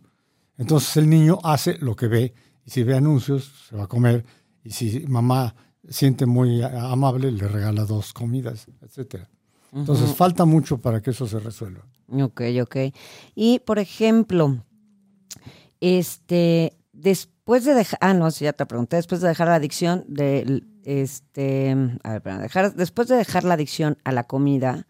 Entonces 0.57 0.95
el 0.97 1.09
niño 1.09 1.39
hace 1.43 1.77
lo 1.79 1.95
que 1.95 2.07
ve 2.07 2.33
y 2.65 2.71
si 2.71 2.83
ve 2.83 2.95
anuncios 2.95 3.67
se 3.69 3.75
va 3.75 3.85
a 3.85 3.87
comer 3.87 4.25
y 4.63 4.71
si 4.71 5.05
mamá 5.07 5.55
siente 5.89 6.25
muy 6.25 6.61
amable 6.61 7.31
le 7.31 7.47
regala 7.47 7.85
dos 7.85 8.11
comidas, 8.11 8.67
etcétera. 8.81 9.29
Entonces 9.73 10.13
falta 10.15 10.45
mucho 10.45 10.77
para 10.79 11.01
que 11.01 11.11
eso 11.11 11.27
se 11.27 11.39
resuelva. 11.39 11.83
Ok, 12.09 12.41
ok. 12.61 12.75
Y, 13.35 13.59
por 13.59 13.79
ejemplo, 13.79 14.63
este, 15.81 16.77
después 16.93 17.65
de 17.65 17.73
dejar, 17.73 17.99
ah, 18.01 18.13
no, 18.13 18.31
sí, 18.31 18.45
ya 18.45 18.53
te 18.53 18.65
pregunté, 18.65 18.95
después 18.95 19.21
de 19.21 19.27
dejar 19.27 19.47
la 19.47 19.55
adicción, 19.55 20.05
de, 20.07 20.63
este, 20.83 21.75
a 22.03 22.11
ver, 22.13 22.21
para 22.21 22.39
dejar, 22.39 22.73
después 22.75 23.07
de 23.07 23.17
dejar 23.17 23.43
la 23.43 23.55
adicción 23.55 23.97
a 24.03 24.11
la 24.11 24.23
comida, 24.23 24.87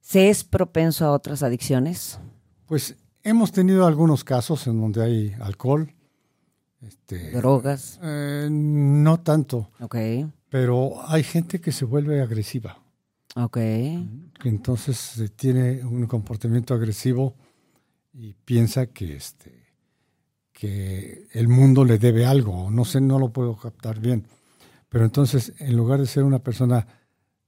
¿se 0.00 0.28
es 0.28 0.44
propenso 0.44 1.06
a 1.06 1.12
otras 1.12 1.42
adicciones? 1.42 2.20
Pues 2.66 2.96
hemos 3.22 3.52
tenido 3.52 3.86
algunos 3.86 4.24
casos 4.24 4.66
en 4.66 4.80
donde 4.80 5.02
hay 5.02 5.36
alcohol. 5.40 5.94
Este, 6.82 7.30
¿Drogas? 7.32 7.98
Eh, 8.02 8.48
no 8.50 9.20
tanto. 9.20 9.70
Ok. 9.80 9.96
Pero 10.48 10.94
hay 11.08 11.22
gente 11.22 11.60
que 11.60 11.72
se 11.72 11.84
vuelve 11.84 12.22
agresiva. 12.22 12.78
Ok. 13.36 13.54
Que 13.54 14.48
entonces 14.48 15.32
tiene 15.36 15.84
un 15.84 16.06
comportamiento 16.06 16.74
agresivo 16.74 17.36
y 18.12 18.34
piensa 18.34 18.86
que 18.86 19.16
este 19.16 19.60
que 20.52 21.26
el 21.32 21.48
mundo 21.48 21.86
le 21.86 21.96
debe 21.96 22.26
algo, 22.26 22.70
no 22.70 22.84
sé, 22.84 23.00
no 23.00 23.18
lo 23.18 23.32
puedo 23.32 23.56
captar 23.56 23.98
bien. 23.98 24.26
Pero 24.90 25.06
entonces, 25.06 25.54
en 25.58 25.74
lugar 25.74 26.00
de 26.00 26.06
ser 26.06 26.22
una 26.22 26.40
persona 26.40 26.86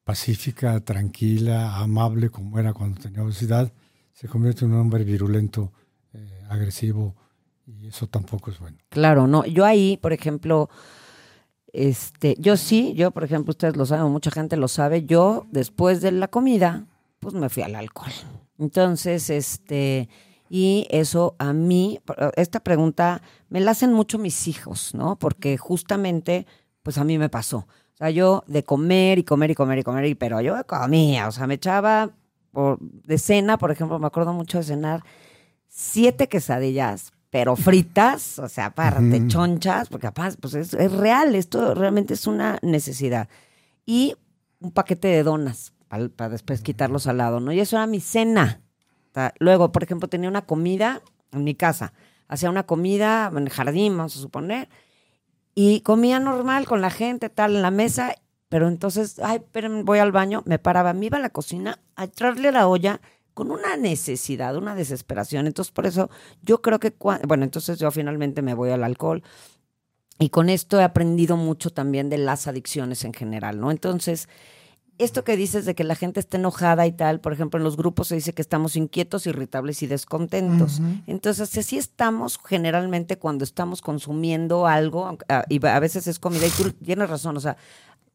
pacífica, 0.03 0.81
tranquila, 0.81 1.77
amable, 1.77 2.31
como 2.31 2.59
era 2.59 2.73
cuando 2.73 3.03
tenía 3.03 3.23
obesidad, 3.23 3.71
se 4.15 4.29
convierte 4.29 4.65
en 4.65 4.73
un 4.73 4.81
hombre 4.81 5.05
virulento, 5.05 5.73
eh, 6.15 6.43
agresivo, 6.49 7.15
y 7.67 7.89
eso 7.89 8.07
tampoco 8.07 8.51
es 8.51 8.59
bueno. 8.59 8.79
Claro, 8.89 9.27
no. 9.27 9.45
Yo 9.45 9.67
ahí, 9.67 9.99
por 9.99 10.15
ejemplo, 10.15 10.71
este, 11.73 12.37
yo 12.39 12.57
sí, 12.57 12.93
yo, 12.95 13.11
por 13.11 13.25
ejemplo, 13.25 13.51
ustedes 13.51 13.77
lo 13.77 13.87
saben, 13.87 14.13
mucha 14.13 14.31
gente 14.31 14.57
lo 14.57 14.69
sabe, 14.69 15.05
yo 15.05 15.47
después 15.51 16.01
de 16.01 16.13
la 16.13 16.29
comida, 16.29 16.87
pues 17.19 17.35
me 17.35 17.49
fui 17.49 17.63
al 17.63 17.75
alcohol. 17.75 18.13
Entonces, 18.59 19.31
este, 19.31 20.09
y 20.51 20.87
eso 20.91 21.35
a 21.39 21.53
mí, 21.53 21.99
esta 22.37 22.61
pregunta 22.61 23.23
me 23.49 23.61
la 23.61 23.71
hacen 23.71 23.93
mucho 23.93 24.19
mis 24.19 24.49
hijos, 24.49 24.95
¿no? 24.95 25.19
Porque 25.19 25.57
justamente, 25.57 26.47
pues 26.83 26.99
a 26.99 27.05
mí 27.05 27.17
me 27.17 27.31
pasó. 27.31 27.67
O 27.95 27.97
sea, 27.97 28.11
yo 28.11 28.45
de 28.47 28.65
comer 28.65 29.19
y 29.19 29.25
comer 29.25 29.51
y 29.51 29.55
comer 29.55 29.79
y 29.79 29.83
comer, 29.83 30.05
y, 30.07 30.15
pero 30.15 30.41
yo 30.43 30.55
comía, 30.67 31.29
o 31.29 31.33
sea, 31.33 31.47
me 31.47 31.55
echaba 31.55 32.11
por, 32.51 32.79
de 32.81 33.17
cena, 33.17 33.57
por 33.57 33.71
ejemplo, 33.71 33.99
me 33.99 34.07
acuerdo 34.07 34.35
mucho 34.35 34.59
de 34.59 34.65
cenar 34.65 35.03
siete 35.69 36.29
quesadillas 36.29 37.13
pero 37.33 37.57
fritas, 37.57 38.39
o 38.39 38.47
sea, 38.47 38.67
aparte, 38.67 39.27
chonchas, 39.27 39.89
porque 39.89 40.07
aparte, 40.07 40.37
pues 40.39 40.53
es, 40.53 40.93
real, 40.93 41.35
esto 41.35 41.75
realmente 41.75 42.13
es 42.13 42.27
una 42.27 42.59
necesidad. 42.61 43.27
Y 43.87 44.15
un 44.61 44.71
paquete 44.71 45.09
de 45.09 45.23
donas 45.23 45.73
para, 45.89 46.29
después 46.29 46.61
quitarlos 46.61 47.07
al 47.07 47.17
lado, 47.17 47.41
¿no? 47.41 47.51
Y 47.51 47.61
eso 47.61 47.77
era 47.77 47.87
mi 47.87 48.01
cena. 48.01 48.61
Luego, 49.39 49.73
por 49.73 49.83
ejemplo, 49.83 50.09
tenía 50.09 50.29
una 50.29 50.45
comida 50.45 51.01
en 51.33 51.43
mi 51.43 51.55
casa, 51.55 51.95
hacía 52.29 52.51
una 52.51 52.65
comida 52.65 53.33
en 53.35 53.45
el 53.45 53.51
jardín, 53.51 53.97
vamos 53.97 54.15
a 54.15 54.21
suponer, 54.21 54.69
y 55.55 55.81
comía 55.81 56.21
normal 56.21 56.67
con 56.67 56.83
la 56.83 56.91
gente, 56.91 57.31
tal, 57.31 57.57
en 57.57 57.63
la 57.63 57.71
mesa, 57.71 58.15
pero 58.51 58.69
entonces, 58.69 59.19
ay, 59.21 59.41
pero 59.53 59.71
voy 59.85 60.01
al 60.01 60.13
baño, 60.13 60.43
me 60.45 60.59
paraba, 60.59 60.93
me 60.93 61.07
iba 61.07 61.17
a 61.17 61.23
la 61.23 61.31
cocina 61.31 61.79
a 61.97 62.09
traerle 62.09 62.53
la 62.53 62.69
olla 62.69 63.01
con 63.35 63.51
una 63.51 63.77
necesidad, 63.77 64.57
una 64.57 64.75
desesperación. 64.75 65.47
Entonces, 65.47 65.73
por 65.73 65.87
eso 65.87 66.11
yo 66.43 66.63
creo 66.63 66.79
que, 66.81 66.95
bueno, 66.99 67.45
entonces 67.45 67.79
yo 67.79 67.91
finalmente 67.91 68.43
me 68.43 68.55
voy 68.55 68.71
al 68.71 68.85
alcohol. 68.85 69.23
Y 70.19 70.29
con 70.29 70.49
esto 70.49 70.79
he 70.79 70.85
aprendido 70.85 71.37
mucho 71.37 71.71
también 71.71 72.09
de 72.11 72.19
las 72.19 72.47
adicciones 72.47 73.05
en 73.05 73.13
general, 73.13 73.59
¿no? 73.59 73.71
Entonces, 73.71 74.29
esto 74.99 75.25
que 75.25 75.37
dices 75.37 75.65
de 75.65 75.75
que 75.75 75.85
la 75.85 75.97
gente 75.97 76.21
está 76.21 76.37
enojada 76.37 76.87
y 76.87 76.93
tal, 76.93 77.21
por 77.21 77.33
ejemplo, 77.33 77.59
en 77.59 77.65
los 77.65 77.77
grupos 77.77 78.09
se 78.09 78.15
dice 78.15 78.33
que 78.33 78.43
estamos 78.43 78.77
inquietos, 78.77 79.27
irritables 79.27 79.83
y 79.83 79.87
descontentos. 79.87 80.81
Entonces, 81.07 81.57
así 81.57 81.79
estamos 81.79 82.39
generalmente 82.47 83.19
cuando 83.19 83.43
estamos 83.43 83.81
consumiendo 83.81 84.67
algo, 84.67 85.19
ah, 85.29 85.45
y 85.49 85.65
a 85.67 85.81
veces 85.81 86.07
es 86.07 86.19
comida, 86.19 86.47
y 86.47 86.51
tú 86.51 86.71
tienes 86.73 87.09
razón, 87.11 87.37
o 87.37 87.41
sea, 87.41 87.57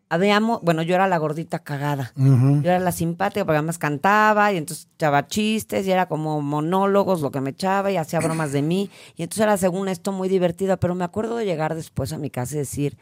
habíamos, 0.09 0.61
bueno, 0.61 0.81
yo 0.81 0.95
era 0.95 1.07
la 1.07 1.17
gordita 1.17 1.59
cagada. 1.59 2.13
Yo 2.15 2.69
era 2.69 2.79
la 2.79 2.91
simpática 2.91 3.45
porque 3.45 3.57
además 3.57 3.77
cantaba 3.77 4.51
y 4.53 4.57
entonces 4.57 4.87
echaba 4.95 5.27
chistes 5.27 5.85
y 5.85 5.91
era 5.91 6.07
como 6.07 6.41
monólogos 6.41 7.21
lo 7.21 7.31
que 7.31 7.41
me 7.41 7.51
echaba 7.51 7.91
y 7.91 7.97
hacía 7.97 8.19
bromas 8.19 8.51
de 8.51 8.61
mí. 8.61 8.89
Y 9.15 9.23
entonces 9.23 9.43
era 9.43 9.57
según 9.57 9.89
esto 9.89 10.11
muy 10.11 10.29
divertida, 10.29 10.77
pero 10.77 10.95
me 10.95 11.03
acuerdo 11.03 11.35
de 11.35 11.45
llegar 11.45 11.75
después 11.75 12.13
a 12.13 12.17
mi 12.17 12.29
casa 12.29 12.55
y 12.55 12.59
decir, 12.59 12.97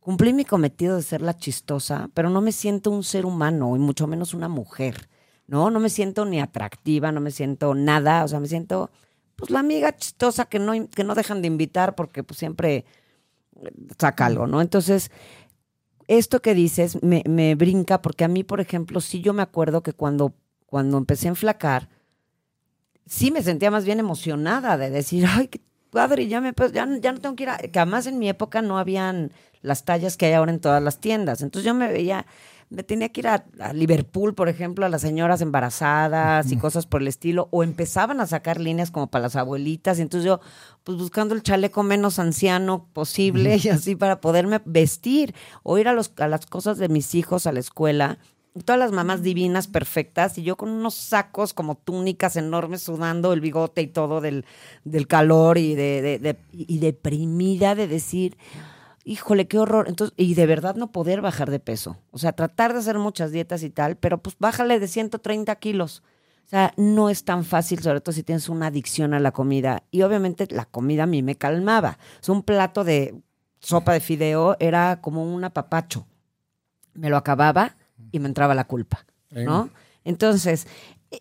cumplí 0.00 0.32
mi 0.32 0.44
cometido 0.44 0.96
de 0.96 1.02
ser 1.02 1.22
la 1.22 1.36
chistosa, 1.36 2.08
pero 2.14 2.30
no 2.30 2.40
me 2.40 2.52
siento 2.52 2.90
un 2.90 3.04
ser 3.04 3.26
humano 3.26 3.76
y 3.76 3.78
mucho 3.78 4.06
menos 4.06 4.34
una 4.34 4.48
mujer. 4.48 5.08
No, 5.46 5.70
no 5.70 5.80
me 5.80 5.90
siento 5.90 6.24
ni 6.24 6.40
atractiva, 6.40 7.10
no 7.12 7.20
me 7.20 7.30
siento 7.30 7.74
nada, 7.74 8.24
o 8.24 8.28
sea, 8.28 8.40
me 8.40 8.48
siento 8.48 8.90
pues 9.36 9.50
la 9.50 9.60
amiga 9.60 9.94
chistosa 9.96 10.46
que 10.46 10.58
no, 10.58 10.72
que 10.88 11.04
no 11.04 11.14
dejan 11.14 11.42
de 11.42 11.48
invitar 11.48 11.94
porque 11.94 12.24
pues 12.24 12.38
siempre 12.38 12.84
saca 13.98 14.26
algo, 14.26 14.46
¿no? 14.46 14.60
Entonces, 14.60 15.10
esto 16.08 16.40
que 16.40 16.54
dices 16.54 17.02
me, 17.02 17.22
me, 17.28 17.54
brinca 17.54 18.02
porque 18.02 18.24
a 18.24 18.28
mí, 18.28 18.42
por 18.42 18.60
ejemplo, 18.60 19.00
sí 19.00 19.20
yo 19.20 19.32
me 19.32 19.42
acuerdo 19.42 19.82
que 19.82 19.92
cuando, 19.92 20.34
cuando 20.66 20.98
empecé 20.98 21.28
a 21.28 21.30
enflacar, 21.30 21.88
sí 23.06 23.30
me 23.30 23.42
sentía 23.42 23.70
más 23.70 23.84
bien 23.84 24.00
emocionada 24.00 24.76
de 24.76 24.90
decir, 24.90 25.26
ay, 25.28 25.48
qué 25.48 25.60
padre, 25.90 26.26
ya, 26.26 26.40
me, 26.40 26.52
ya, 26.72 26.88
ya 27.00 27.12
no 27.12 27.20
tengo 27.20 27.36
que 27.36 27.44
ir 27.44 27.50
a... 27.50 27.58
Que 27.58 27.78
además 27.78 28.06
en 28.06 28.18
mi 28.18 28.28
época 28.28 28.62
no 28.62 28.78
habían 28.78 29.32
las 29.62 29.84
tallas 29.84 30.16
que 30.16 30.26
hay 30.26 30.32
ahora 30.32 30.52
en 30.52 30.60
todas 30.60 30.82
las 30.82 30.98
tiendas. 30.98 31.42
Entonces 31.42 31.66
yo 31.66 31.74
me 31.74 31.88
veía 31.88 32.26
tenía 32.86 33.08
que 33.08 33.20
ir 33.20 33.28
a, 33.28 33.44
Liverpool, 33.72 34.34
por 34.34 34.48
ejemplo, 34.48 34.84
a 34.84 34.88
las 34.88 35.00
señoras 35.00 35.40
embarazadas 35.40 36.52
y 36.52 36.56
cosas 36.58 36.86
por 36.86 37.00
el 37.00 37.08
estilo, 37.08 37.48
o 37.50 37.62
empezaban 37.62 38.20
a 38.20 38.26
sacar 38.26 38.60
líneas 38.60 38.90
como 38.90 39.06
para 39.06 39.22
las 39.22 39.36
abuelitas, 39.36 39.98
y 39.98 40.02
entonces 40.02 40.26
yo, 40.26 40.40
pues 40.84 40.98
buscando 40.98 41.34
el 41.34 41.42
chaleco 41.42 41.82
menos 41.82 42.18
anciano 42.18 42.86
posible 42.92 43.58
y 43.62 43.68
así 43.68 43.96
para 43.96 44.20
poderme 44.20 44.60
vestir, 44.64 45.34
o 45.62 45.78
ir 45.78 45.88
a, 45.88 45.94
los, 45.94 46.12
a 46.18 46.28
las 46.28 46.44
cosas 46.46 46.78
de 46.78 46.88
mis 46.88 47.14
hijos 47.14 47.46
a 47.46 47.52
la 47.52 47.60
escuela. 47.60 48.18
Todas 48.64 48.80
las 48.80 48.92
mamás 48.92 49.22
divinas, 49.22 49.68
perfectas, 49.68 50.36
y 50.36 50.42
yo 50.42 50.56
con 50.56 50.68
unos 50.68 50.94
sacos 50.94 51.54
como 51.54 51.76
túnicas 51.76 52.36
enormes, 52.36 52.82
sudando 52.82 53.32
el 53.32 53.40
bigote 53.40 53.82
y 53.82 53.86
todo 53.86 54.20
del, 54.20 54.44
del 54.84 55.06
calor 55.06 55.58
y, 55.58 55.74
de, 55.74 56.18
de, 56.18 56.36
y 56.52 56.78
deprimida 56.78 57.74
de 57.74 57.86
decir, 57.86 58.36
híjole, 59.08 59.48
qué 59.48 59.58
horror. 59.58 59.88
Entonces, 59.88 60.14
y 60.16 60.34
de 60.34 60.46
verdad 60.46 60.76
no 60.76 60.92
poder 60.92 61.20
bajar 61.22 61.50
de 61.50 61.60
peso. 61.60 61.96
O 62.10 62.18
sea, 62.18 62.32
tratar 62.32 62.74
de 62.74 62.80
hacer 62.80 62.98
muchas 62.98 63.32
dietas 63.32 63.62
y 63.62 63.70
tal, 63.70 63.96
pero 63.96 64.18
pues 64.18 64.36
bájale 64.38 64.78
de 64.78 64.86
130 64.86 65.54
kilos. 65.56 66.02
O 66.44 66.48
sea, 66.48 66.72
no 66.76 67.10
es 67.10 67.24
tan 67.24 67.44
fácil, 67.44 67.80
sobre 67.80 68.00
todo 68.00 68.12
si 68.12 68.22
tienes 68.22 68.48
una 68.48 68.66
adicción 68.66 69.14
a 69.14 69.20
la 69.20 69.32
comida. 69.32 69.82
Y 69.90 70.02
obviamente 70.02 70.46
la 70.50 70.66
comida 70.66 71.04
a 71.04 71.06
mí 71.06 71.22
me 71.22 71.36
calmaba. 71.36 71.98
O 72.26 72.32
un 72.32 72.42
plato 72.42 72.84
de 72.84 73.14
sopa 73.60 73.92
de 73.92 74.00
fideo 74.00 74.56
era 74.60 75.00
como 75.00 75.24
un 75.24 75.42
apapacho. 75.44 76.06
Me 76.92 77.08
lo 77.08 77.16
acababa 77.16 77.76
y 78.12 78.18
me 78.18 78.28
entraba 78.28 78.54
la 78.54 78.64
culpa, 78.64 79.06
¿no? 79.30 79.70
Entonces, 80.04 80.66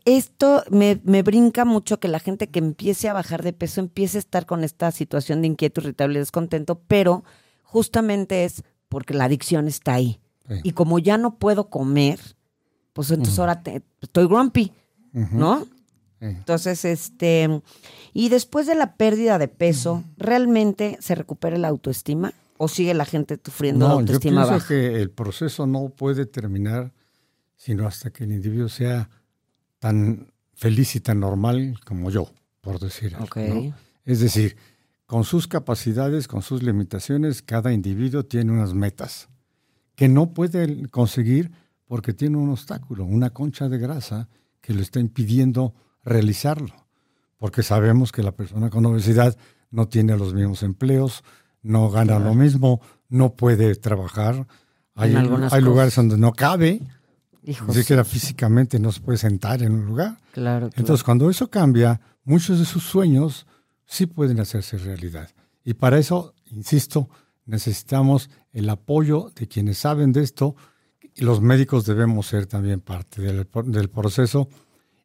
esto 0.06 0.63
me, 0.69 1.00
me, 1.04 1.23
brinca 1.23 1.65
mucho 1.65 2.00
que 2.00 2.08
la 2.08 2.19
gente 2.19 2.47
que 2.47 2.60
empiece 2.60 3.10
a 3.10 3.13
bajar 3.13 3.43
de 3.43 3.54
peso 3.54 3.80
empiece 3.80 4.17
a 4.17 4.19
estar 4.19 4.45
con 4.45 4.63
esta 4.63 4.91
situación 4.91 5.41
de 5.41 5.47
inquietud, 5.47 5.84
irritable 5.84 6.19
descontento, 6.19 6.82
pero 6.88 7.23
justamente 7.67 8.45
es 8.45 8.63
porque 8.89 9.13
la 9.13 9.25
adicción 9.25 9.67
está 9.67 9.93
ahí. 9.93 10.19
Y 10.63 10.71
como 10.71 10.97
ya 10.97 11.17
no 11.17 11.38
puedo 11.38 11.69
comer, 11.69 12.19
pues 12.93 13.12
entonces 13.12 13.38
ahora 13.38 13.62
estoy 14.01 14.27
grumpy, 14.27 14.71
¿no? 15.12 15.67
Entonces, 16.19 16.86
este, 16.86 17.62
y 18.13 18.30
después 18.30 18.65
de 18.65 18.75
la 18.75 18.95
pérdida 18.95 19.38
de 19.38 19.49
peso, 19.49 20.03
¿realmente 20.17 20.97
se 21.01 21.13
recupera 21.15 21.58
la 21.58 21.67
autoestima? 21.67 22.34
¿O 22.58 22.67
sigue 22.67 22.93
la 22.95 23.06
gente 23.06 23.38
sufriendo 23.43 23.88
no, 23.88 23.95
autoestima 23.95 24.43
yo 24.43 24.49
pienso 24.49 24.67
que 24.67 24.99
el 24.99 25.12
proceso 25.12 25.67
no 25.67 25.89
puede 25.89 26.25
terminar 26.25 26.91
sino 27.58 27.88
hasta 27.88 28.12
que 28.12 28.23
el 28.23 28.32
individuo 28.32 28.69
sea 28.69 29.10
tan 29.80 30.32
feliz 30.53 30.95
y 30.95 31.01
tan 31.01 31.19
normal 31.19 31.80
como 31.86 32.10
yo, 32.10 32.32
por 32.62 32.80
decir 32.80 33.15
Es 34.06 34.21
decir, 34.21 34.56
con 35.08 35.24
sus 35.24 35.48
capacidades, 35.48 36.28
con 36.28 36.41
sus 36.41 36.62
limitaciones, 36.62 37.41
cada 37.41 37.74
individuo 37.74 38.24
tiene 38.24 38.52
unas 38.52 38.74
metas 38.74 39.30
que 39.96 40.10
no 40.10 40.34
puede 40.34 40.88
conseguir 40.89 41.52
porque 41.88 42.13
tiene 42.13 42.38
un 42.38 42.50
obstáculo, 42.50 43.06
una 43.06 43.32
concha 43.32 43.70
de 43.70 43.80
grasa 43.80 44.28
que 44.62 44.74
le 44.74 44.82
está 44.82 45.00
impidiendo 45.00 45.74
realizarlo. 46.04 46.74
Porque 47.38 47.63
sabemos 47.63 48.12
que 48.12 48.22
la 48.22 48.34
persona 48.34 48.70
con 48.70 48.86
obesidad 48.86 49.38
no 49.72 49.88
tiene 49.88 50.17
los 50.17 50.34
mismos 50.34 50.62
empleos, 50.62 51.24
no 51.62 51.89
gana 51.89 52.20
lo 52.20 52.34
mismo, 52.36 52.82
no 53.08 53.34
puede 53.34 53.76
trabajar. 53.76 54.46
Hay, 54.93 55.15
hay 55.15 55.62
lugares 55.62 55.96
donde 55.96 56.17
no 56.17 56.34
cabe, 56.34 56.82
ni 57.41 57.74
siquiera 57.74 58.04
físicamente 58.04 58.78
no 58.78 58.91
se 58.91 59.00
puede 59.00 59.17
sentar 59.17 59.63
en 59.63 59.72
un 59.72 59.86
lugar. 59.86 60.17
Claro, 60.34 60.70
Entonces, 60.76 61.04
cuando 61.04 61.30
eso 61.30 61.50
cambia, 61.50 62.02
muchos 62.26 62.60
de 62.60 62.65
sus 62.65 62.84
sueños 62.84 63.48
sí 63.88 64.06
pueden 64.06 64.39
hacerse 64.39 64.78
realidad. 64.78 65.30
Y 65.63 65.73
para 65.73 65.97
eso, 65.97 66.36
insisto, 66.52 67.10
necesitamos 67.45 68.30
el 68.52 68.69
apoyo 68.69 69.32
de 69.36 69.47
quienes 69.47 69.80
saben 69.80 70.12
de 70.12 70.21
esto. 70.21 70.56
Y 71.15 71.23
los 71.23 71.41
médicos 71.41 71.86
debemos 71.86 72.28
ser 72.28 72.45
también 72.45 72.82
parte 72.82 73.21
del, 73.21 73.89
proceso 73.89 74.50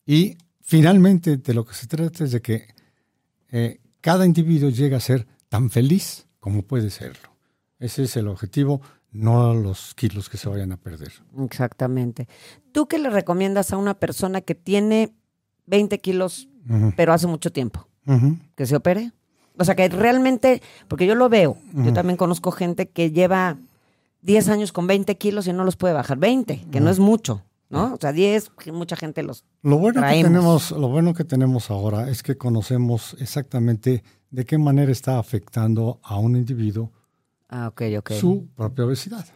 y 0.05 0.37
finalmente 0.61 1.39
de 1.39 1.55
lo 1.55 1.65
que 1.65 1.75
se 1.75 1.87
trata 1.87 2.25
es 2.25 2.33
de 2.33 2.43
que 2.43 2.67
eh, 3.51 3.81
cada 4.03 4.27
individuo 4.27 4.69
llegue 4.69 4.97
a 4.97 5.01
ser 5.01 5.27
tan 5.49 5.71
feliz 5.71 6.27
como 6.39 6.63
puede 6.63 6.91
serlo. 6.91 7.31
Ese 7.79 8.03
es 8.03 8.17
el 8.17 8.29
objetivo, 8.29 8.83
no 9.11 9.55
los 9.55 9.95
kilos 9.95 10.29
que 10.29 10.37
se 10.37 10.49
vayan 10.49 10.73
a 10.73 10.77
perder. 10.77 11.13
Exactamente. 11.39 12.29
¿Tú 12.73 12.87
qué 12.89 12.99
le 12.99 13.09
recomiendas 13.09 13.73
a 13.73 13.77
una 13.77 13.95
persona 13.95 14.41
que 14.43 14.55
tiene 14.55 15.15
20 15.67 15.99
kilos, 16.01 16.49
pero 16.97 17.13
hace 17.13 17.27
mucho 17.27 17.53
tiempo? 17.53 17.89
¿Que 18.55 18.67
se 18.67 18.77
opere? 18.77 19.13
O 19.59 19.65
sea, 19.65 19.75
que 19.75 19.89
realmente, 19.89 20.63
porque 20.89 21.07
yo 21.07 21.15
lo 21.15 21.29
veo, 21.29 21.57
yo 21.75 21.93
también 21.93 22.17
conozco 22.17 22.51
gente 22.51 22.89
que 22.89 23.11
lleva 23.11 23.59
10 24.23 24.49
años 24.49 24.73
con 24.73 24.87
20 24.87 25.17
kilos 25.19 25.47
y 25.47 25.53
no 25.53 25.65
los 25.65 25.77
puede 25.77 25.95
bajar. 25.95 26.19
20, 26.19 26.67
que 26.71 26.81
no 26.81 26.91
es 26.91 26.99
mucho, 26.99 27.43
¿no? 27.69 27.95
O 27.95 27.99
sea, 28.01 28.13
10, 28.13 28.51
que 28.59 28.73
mucha 28.73 28.97
gente 28.97 29.23
los... 29.23 29.45
Lo 29.63 29.79
bueno, 29.79 30.01
que 30.03 30.23
tenemos, 30.23 30.71
lo 30.71 30.89
bueno 30.89 31.15
que 31.15 31.25
tenemos 31.25 31.71
ahora 31.71 32.09
es 32.09 32.23
que 32.23 32.37
conocemos 32.37 33.15
exactamente 33.21 34.03
de 34.31 34.45
qué 34.45 34.59
manera 34.59 34.91
está 34.91 35.19
afectando 35.19 36.01
a 36.03 36.17
un 36.17 36.37
individuo 36.37 36.91
Ah, 37.55 37.71
su 38.19 38.49
propia 38.57 38.87
obesidad. 38.87 39.27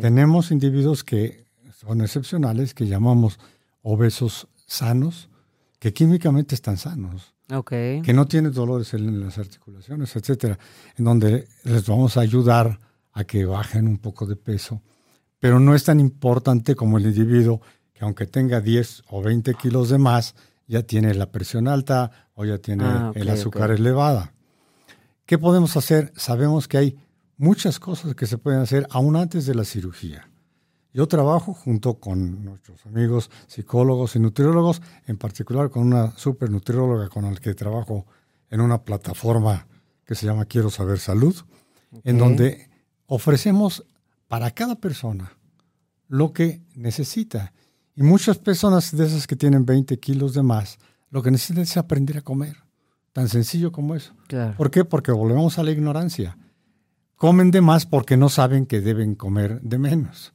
Tenemos 0.00 0.50
individuos 0.50 1.04
que 1.04 1.46
son 1.70 2.00
excepcionales, 2.00 2.74
que 2.74 2.88
llamamos 2.88 3.38
obesos 3.80 4.48
sanos, 4.66 5.28
que 5.78 5.92
químicamente 5.92 6.56
están 6.56 6.76
sanos, 6.78 7.32
Que 8.04 8.12
no 8.12 8.26
tienen 8.26 8.52
dolores 8.52 8.94
en 8.94 9.20
las 9.20 9.38
articulaciones, 9.38 10.14
etcétera, 10.16 10.58
en 10.96 11.04
donde 11.04 11.48
les 11.64 11.86
vamos 11.86 12.16
a 12.16 12.20
ayudar 12.20 12.78
a 13.12 13.24
que 13.24 13.44
bajen 13.44 13.86
un 13.88 13.98
poco 13.98 14.26
de 14.26 14.36
peso, 14.36 14.80
pero 15.38 15.58
no 15.60 15.74
es 15.74 15.84
tan 15.84 16.00
importante 16.00 16.74
como 16.74 16.98
el 16.98 17.06
individuo 17.06 17.60
que 17.92 18.04
aunque 18.04 18.26
tenga 18.26 18.60
10 18.60 19.02
o 19.10 19.22
20 19.22 19.54
kilos 19.54 19.90
de 19.90 19.98
más, 19.98 20.34
ya 20.66 20.82
tiene 20.82 21.12
la 21.14 21.30
presión 21.30 21.68
alta 21.68 22.10
o 22.34 22.44
ya 22.44 22.58
tiene 22.58 22.84
Ah, 22.86 23.12
el 23.14 23.28
azúcar 23.28 23.70
ok. 23.70 23.78
elevada. 23.78 24.32
¿Qué 25.26 25.36
podemos 25.38 25.76
hacer? 25.76 26.12
Sabemos 26.16 26.68
que 26.68 26.78
hay 26.78 26.96
muchas 27.36 27.78
cosas 27.78 28.14
que 28.14 28.26
se 28.26 28.38
pueden 28.38 28.60
hacer 28.60 28.86
aún 28.90 29.16
antes 29.16 29.44
de 29.46 29.54
la 29.54 29.64
cirugía. 29.64 30.28
Yo 30.94 31.08
trabajo 31.08 31.54
junto 31.54 31.94
con 31.94 32.44
nuestros 32.44 32.84
amigos 32.84 33.30
psicólogos 33.46 34.14
y 34.14 34.18
nutriólogos, 34.18 34.82
en 35.06 35.16
particular 35.16 35.70
con 35.70 35.86
una 35.86 36.16
super 36.18 36.50
nutrióloga 36.50 37.08
con 37.08 37.24
la 37.24 37.38
que 37.40 37.54
trabajo 37.54 38.06
en 38.50 38.60
una 38.60 38.82
plataforma 38.82 39.66
que 40.04 40.14
se 40.14 40.26
llama 40.26 40.44
Quiero 40.44 40.68
Saber 40.68 40.98
Salud, 40.98 41.34
en 42.04 42.18
donde 42.18 42.68
ofrecemos 43.06 43.86
para 44.28 44.50
cada 44.50 44.76
persona 44.76 45.32
lo 46.08 46.34
que 46.34 46.62
necesita. 46.74 47.54
Y 47.94 48.02
muchas 48.02 48.38
personas 48.38 48.94
de 48.94 49.06
esas 49.06 49.26
que 49.26 49.36
tienen 49.36 49.64
20 49.64 49.98
kilos 49.98 50.34
de 50.34 50.42
más, 50.42 50.78
lo 51.10 51.22
que 51.22 51.30
necesitan 51.30 51.62
es 51.62 51.76
aprender 51.78 52.18
a 52.18 52.22
comer. 52.22 52.56
Tan 53.12 53.28
sencillo 53.28 53.72
como 53.72 53.94
eso. 53.94 54.14
Claro. 54.28 54.56
¿Por 54.56 54.70
qué? 54.70 54.84
Porque 54.84 55.12
volvemos 55.12 55.58
a 55.58 55.62
la 55.62 55.70
ignorancia. 55.70 56.36
Comen 57.16 57.50
de 57.50 57.60
más 57.60 57.86
porque 57.86 58.16
no 58.16 58.28
saben 58.28 58.66
que 58.66 58.80
deben 58.80 59.14
comer 59.14 59.60
de 59.62 59.78
menos. 59.78 60.34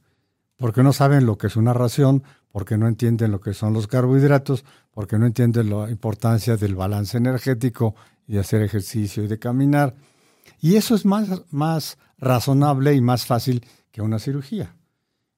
Porque 0.58 0.82
no 0.82 0.92
saben 0.92 1.24
lo 1.24 1.38
que 1.38 1.46
es 1.46 1.56
una 1.56 1.72
ración, 1.72 2.24
porque 2.50 2.76
no 2.76 2.88
entienden 2.88 3.30
lo 3.30 3.40
que 3.40 3.54
son 3.54 3.72
los 3.72 3.86
carbohidratos, 3.86 4.64
porque 4.90 5.16
no 5.16 5.24
entienden 5.24 5.70
la 5.70 5.88
importancia 5.88 6.56
del 6.56 6.74
balance 6.74 7.16
energético 7.16 7.94
y 8.26 8.38
hacer 8.38 8.62
ejercicio 8.62 9.22
y 9.22 9.28
de 9.28 9.38
caminar. 9.38 9.94
Y 10.60 10.74
eso 10.76 10.94
es 10.94 11.04
más, 11.06 11.42
más 11.50 11.96
razonable 12.18 12.94
y 12.94 13.00
más 13.00 13.24
fácil 13.24 13.64
que 13.92 14.02
una 14.02 14.18
cirugía. 14.18 14.74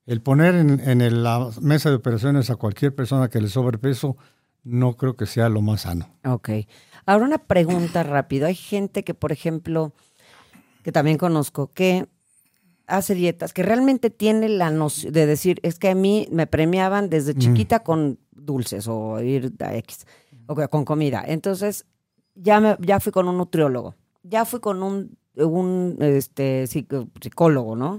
El 0.06 0.22
poner 0.22 0.54
en, 0.54 0.80
en 0.80 1.22
la 1.22 1.50
mesa 1.61 1.90
de 1.90 1.96
operaciones 1.96 2.50
a 2.50 2.56
cualquier 2.56 2.94
persona 2.94 3.28
que 3.28 3.40
le 3.40 3.48
sobrepeso 3.48 4.16
no 4.64 4.96
creo 4.96 5.14
que 5.16 5.26
sea 5.26 5.48
lo 5.48 5.62
más 5.62 5.83
sano. 5.83 6.09
Ok. 6.24 6.50
Ahora 7.06 7.26
una 7.26 7.38
pregunta 7.38 8.02
rápido. 8.02 8.46
Hay 8.46 8.54
gente 8.54 9.04
que, 9.04 9.14
por 9.14 9.33
ejemplo, 9.33 9.92
que 10.83 10.92
también 10.92 11.18
conozco, 11.18 11.72
que 11.72 12.06
hace 12.90 13.14
dietas, 13.14 13.53
que 13.53 13.62
realmente 13.62 14.11
tiene 14.11 14.48
la 14.48 14.70
noción 14.70 15.12
de 15.12 15.26
decir, 15.26 15.61
es 15.62 15.79
que 15.79 15.88
a 15.90 15.94
mí 15.94 16.29
me 16.31 16.46
premiaban 16.46 17.09
desde 17.11 17.35
chiquita 17.35 17.81
con 17.83 18.18
dulces 18.33 18.87
o 18.88 19.20
ir 19.22 19.53
a 19.61 19.74
X, 19.76 20.07
o 20.46 20.55
que- 20.55 20.68
con 20.68 20.85
comida. 20.85 21.22
Entonces, 21.26 21.87
ya, 22.35 22.61
me, 22.61 22.76
ya 22.81 23.00
fui 23.00 23.12
con 23.12 23.29
un 23.29 23.37
nutriólogo, 23.38 23.94
ya 24.22 24.44
fui 24.44 24.61
con 24.61 24.83
un, 24.83 25.16
un 25.37 25.96
este, 26.00 26.66
psicólogo, 26.66 27.76
¿no? 27.76 27.98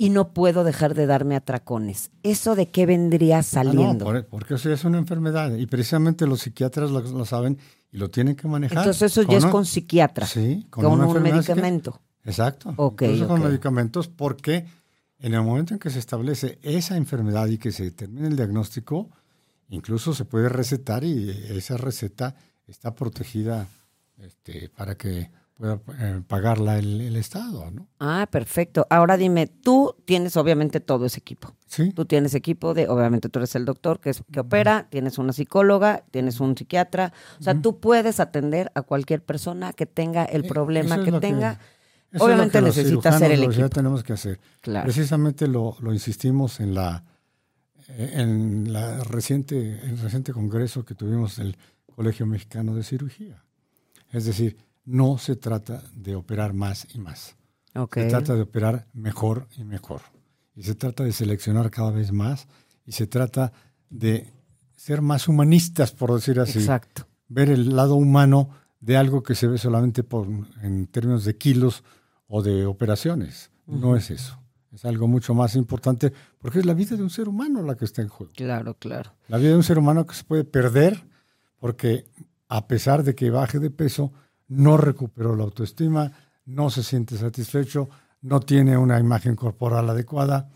Y 0.00 0.10
no 0.10 0.32
puedo 0.32 0.62
dejar 0.62 0.94
de 0.94 1.06
darme 1.06 1.34
atracones. 1.34 2.12
¿Eso 2.22 2.54
de 2.54 2.70
qué 2.70 2.86
vendría 2.86 3.36
Ah, 3.36 3.40
no, 3.40 3.42
saliendo? 3.42 4.04
por- 4.04 4.26
porque 4.26 4.54
eso 4.54 4.68
ya 4.68 4.76
es 4.76 4.84
una 4.84 4.98
enfermedad 4.98 5.54
y 5.56 5.66
precisamente 5.66 6.26
los 6.26 6.40
psiquiatras 6.42 6.90
lo, 6.92 7.00
lo 7.00 7.24
saben 7.24 7.58
y 7.90 7.96
lo 7.96 8.08
tienen 8.08 8.36
que 8.36 8.46
manejar. 8.46 8.78
Entonces 8.78 9.10
eso 9.10 9.22
ya 9.22 9.38
es 9.38 9.46
con 9.46 9.64
psiquiatra, 9.66 10.26
Sí, 10.26 10.66
con, 10.70 10.86
un 10.86 11.02
enfermedad 11.02 11.40
psiquiátrica. 11.40 12.00
Exacto. 12.28 12.70
Incluso 12.70 13.26
con 13.26 13.40
ok. 13.40 13.46
medicamentos 13.46 14.08
porque 14.08 14.66
en 15.18 15.34
el 15.34 15.42
momento 15.42 15.74
en 15.74 15.80
que 15.80 15.90
se 15.90 15.98
establece 15.98 16.58
esa 16.62 16.96
enfermedad 16.96 17.46
y 17.48 17.58
que 17.58 17.72
se 17.72 17.84
determina 17.84 18.28
el 18.28 18.36
diagnóstico, 18.36 19.08
incluso 19.68 20.14
se 20.14 20.24
puede 20.24 20.48
recetar 20.48 21.02
y 21.04 21.30
esa 21.48 21.76
receta 21.76 22.34
está 22.66 22.94
protegida 22.94 23.66
este, 24.18 24.68
para 24.68 24.94
que 24.96 25.30
pueda 25.54 25.80
eh, 25.98 26.22
pagarla 26.28 26.78
el, 26.78 27.00
el 27.00 27.16
Estado, 27.16 27.68
¿no? 27.72 27.88
Ah, 27.98 28.28
perfecto. 28.30 28.86
Ahora 28.90 29.16
dime, 29.16 29.48
tú 29.48 29.96
tienes 30.04 30.36
obviamente 30.36 30.78
todo 30.78 31.04
ese 31.06 31.18
equipo. 31.18 31.52
Sí. 31.66 31.90
Tú 31.90 32.04
tienes 32.04 32.34
equipo 32.34 32.74
de, 32.74 32.88
obviamente 32.88 33.28
tú 33.28 33.40
eres 33.40 33.56
el 33.56 33.64
doctor 33.64 33.98
que, 33.98 34.10
es, 34.10 34.22
que 34.32 34.38
opera, 34.38 34.86
tienes 34.88 35.18
una 35.18 35.32
psicóloga, 35.32 36.04
tienes 36.12 36.38
un 36.38 36.56
psiquiatra. 36.56 37.12
O 37.40 37.42
sea, 37.42 37.60
tú 37.60 37.80
puedes 37.80 38.20
atender 38.20 38.70
a 38.76 38.82
cualquier 38.82 39.20
persona 39.24 39.72
que 39.72 39.86
tenga 39.86 40.24
el 40.24 40.44
Eh, 40.44 40.48
problema 40.48 41.02
que 41.02 41.10
es 42.10 42.18
lo 42.20 42.24
Obviamente 42.26 42.58
que 42.58 42.60
los 42.62 42.76
necesitas 42.76 43.18
ser 43.18 43.32
el 43.32 43.42
equipo. 43.42 43.68
tenemos 43.68 44.02
que 44.02 44.12
hacer. 44.14 44.40
Claro. 44.60 44.84
Precisamente 44.84 45.46
lo, 45.46 45.76
lo 45.80 45.92
insistimos 45.92 46.60
en 46.60 46.74
la 46.74 47.04
en 47.96 48.72
la 48.72 49.02
reciente 49.02 49.80
el 49.82 49.98
reciente 49.98 50.32
congreso 50.32 50.84
que 50.84 50.94
tuvimos 50.94 51.36
del 51.36 51.56
Colegio 51.94 52.26
Mexicano 52.26 52.74
de 52.74 52.82
Cirugía. 52.82 53.42
Es 54.12 54.24
decir, 54.24 54.56
no 54.84 55.18
se 55.18 55.36
trata 55.36 55.82
de 55.94 56.14
operar 56.14 56.52
más 56.52 56.86
y 56.94 56.98
más. 56.98 57.36
Se 57.92 58.06
trata 58.06 58.34
de 58.34 58.42
operar 58.42 58.86
mejor 58.92 59.46
y 59.56 59.64
mejor. 59.64 60.02
Y 60.54 60.62
se 60.64 60.74
trata 60.74 61.04
de 61.04 61.12
seleccionar 61.12 61.70
cada 61.70 61.90
vez 61.90 62.12
más 62.12 62.46
y 62.84 62.92
se 62.92 63.06
trata 63.06 63.52
de 63.90 64.32
ser 64.76 65.02
más 65.02 65.28
humanistas, 65.28 65.92
por 65.92 66.14
decir 66.14 66.40
así 66.40 66.58
Exacto. 66.58 67.06
ver 67.28 67.50
el 67.50 67.76
lado 67.76 67.94
humano 67.94 68.50
de 68.80 68.96
algo 68.96 69.22
que 69.22 69.34
se 69.34 69.46
ve 69.46 69.58
solamente 69.58 70.02
por, 70.02 70.26
en 70.62 70.86
términos 70.86 71.24
de 71.24 71.36
kilos 71.36 71.84
o 72.28 72.42
de 72.42 72.66
operaciones. 72.66 73.50
No 73.66 73.96
es 73.96 74.10
eso. 74.10 74.38
Es 74.72 74.84
algo 74.84 75.08
mucho 75.08 75.34
más 75.34 75.56
importante 75.56 76.12
porque 76.38 76.60
es 76.60 76.66
la 76.66 76.74
vida 76.74 76.96
de 76.96 77.02
un 77.02 77.10
ser 77.10 77.28
humano 77.28 77.62
la 77.62 77.74
que 77.74 77.86
está 77.86 78.02
en 78.02 78.08
juego. 78.08 78.32
Claro, 78.36 78.74
claro. 78.74 79.12
La 79.28 79.38
vida 79.38 79.50
de 79.50 79.56
un 79.56 79.62
ser 79.62 79.78
humano 79.78 80.06
que 80.06 80.14
se 80.14 80.24
puede 80.24 80.44
perder 80.44 81.04
porque 81.58 82.06
a 82.48 82.66
pesar 82.66 83.02
de 83.02 83.14
que 83.14 83.30
baje 83.30 83.58
de 83.58 83.70
peso, 83.70 84.12
no 84.48 84.76
recuperó 84.76 85.36
la 85.36 85.44
autoestima, 85.44 86.12
no 86.46 86.70
se 86.70 86.82
siente 86.82 87.16
satisfecho, 87.16 87.88
no 88.22 88.40
tiene 88.40 88.76
una 88.76 88.98
imagen 88.98 89.36
corporal 89.36 89.88
adecuada. 89.90 90.50